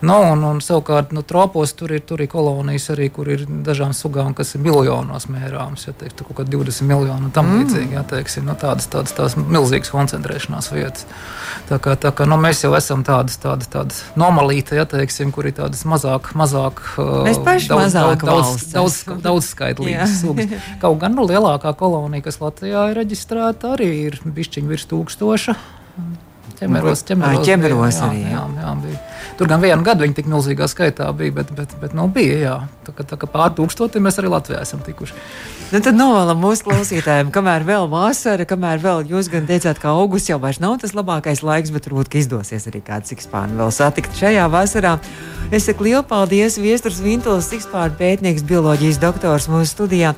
Nu, 0.00 0.16
un, 0.32 0.44
un 0.48 0.62
savukārt 0.64 1.12
nu, 1.16 1.22
tropos 1.26 1.74
tur 1.76 1.92
ir, 1.94 2.02
tur 2.08 2.22
ir 2.24 2.30
kolonijas 2.32 2.88
arī, 2.94 3.10
kur 3.14 3.28
ir 3.30 3.44
dažām 3.46 3.92
sugām, 3.96 4.32
kas 4.36 4.54
ir 4.56 4.64
miljonos 4.64 5.28
mērāmas. 5.30 5.88
Ja, 5.88 5.94
teik, 6.00 6.16
tur 6.16 6.30
kaut 6.30 6.40
kā 6.40 6.46
20 6.48 6.88
miljoni 6.88 7.28
un 7.28 7.34
tam 7.34 7.50
mm. 7.50 7.60
līdzīgi. 7.60 7.98
Ja, 7.98 8.04
teiksim, 8.08 8.48
nu, 8.48 8.56
tādas, 8.58 8.88
tādas, 8.90 9.12
tādas 9.16 9.36
milzīgas 9.38 9.92
koncentrēšanās 9.92 10.72
vietas. 10.72 11.06
Tā 11.68 11.76
kā, 11.84 11.94
tā 12.00 12.12
kā 12.16 12.24
nu, 12.28 12.40
mēs 12.40 12.64
jau 12.64 12.72
esam 12.78 13.04
tādas, 13.04 13.36
tādas, 13.42 13.68
tādas 13.68 14.00
nomalītas, 14.18 14.78
ja, 14.80 14.88
teiksim, 14.88 15.32
kur 15.34 15.50
ir 15.50 15.56
tādas 15.58 15.84
mazāk, 15.88 16.32
mazāk, 16.38 16.80
mēs 17.26 17.40
paši 17.44 17.68
daudz, 17.68 17.84
mazāk 17.84 18.24
daudz, 18.24 18.48
daudz, 18.72 18.98
daudz, 19.04 19.22
daudz 19.26 19.52
skaitlīgas 19.52 20.18
sugas. 20.22 20.56
Kaut 20.80 20.96
gan 21.02 21.16
nu, 21.18 21.26
lielākā 21.28 21.74
kolonija, 21.76 22.24
kas 22.24 22.40
Latvijā 22.40 22.77
Latvijā 22.78 22.94
ir 22.94 22.98
reģistrēta 23.02 23.74
arī 23.74 23.90
ir 24.06 24.16
bišķiņi 24.22 24.70
virs 24.70 24.86
tūkstoša. 24.90 25.54
Ķemeros, 26.58 27.04
ķemeros, 27.06 27.44
ķemeros 27.46 27.98
bija, 27.98 28.06
arī. 28.08 28.20
Jā, 28.22 28.30
jā, 28.30 28.62
jā, 28.62 28.70
bija. 28.82 29.00
Tur 29.38 29.50
gan 29.50 29.60
vienu 29.62 29.84
gadu 29.86 30.02
viņi 30.02 30.16
tik 30.16 30.26
milzīgā 30.30 30.66
skaitā 30.70 31.06
bija, 31.14 31.34
bet, 31.36 31.52
bet, 31.54 31.74
bet 31.78 31.94
nu, 31.94 32.08
bija. 32.10 32.38
Jā. 32.38 32.56
Tā, 32.86 32.94
kā, 32.96 33.06
tā 33.06 33.18
kā 33.18 33.28
pār 33.30 33.52
tūkstotim 33.54 34.02
mēs 34.06 34.18
arī 34.18 34.32
Latvijā 34.32 34.64
esam 34.66 34.82
tikuši. 34.82 35.14
Nu, 35.70 35.78
tad 35.84 35.94
novēlam 35.98 36.42
mūsu 36.42 36.66
klausītājiem, 36.66 37.30
kamēr 37.34 37.66
vēl 37.68 37.86
vasara, 37.92 38.46
kamēr 38.48 38.82
vēl 38.82 39.06
jūs 39.12 39.30
gan 39.30 39.46
teicāt, 39.46 39.78
ka 39.82 39.94
augusts 39.94 40.32
jau 40.32 40.40
vairs 40.42 40.58
nav 40.64 40.80
tas 40.82 40.96
labākais 40.98 41.44
laiks, 41.46 41.74
bet 41.74 41.86
varbūt 41.86 42.18
izdosies 42.18 42.66
arī 42.70 42.82
kādu 42.82 43.12
sikspānu 43.12 43.58
vēl 43.60 43.74
satikt 43.74 44.18
šajā 44.18 44.48
vasarā. 44.50 44.96
Es 45.54 45.70
saku 45.70 45.90
lielu 45.90 46.02
paldies 46.06 46.58
Viesturs 46.58 47.02
Vintuls, 47.04 47.52
sikspānu 47.52 47.94
pētnieks, 48.00 48.46
bioloģijas 48.48 49.02
doktors 49.04 49.50
mūsu 49.52 49.76
studijā. 49.76 50.17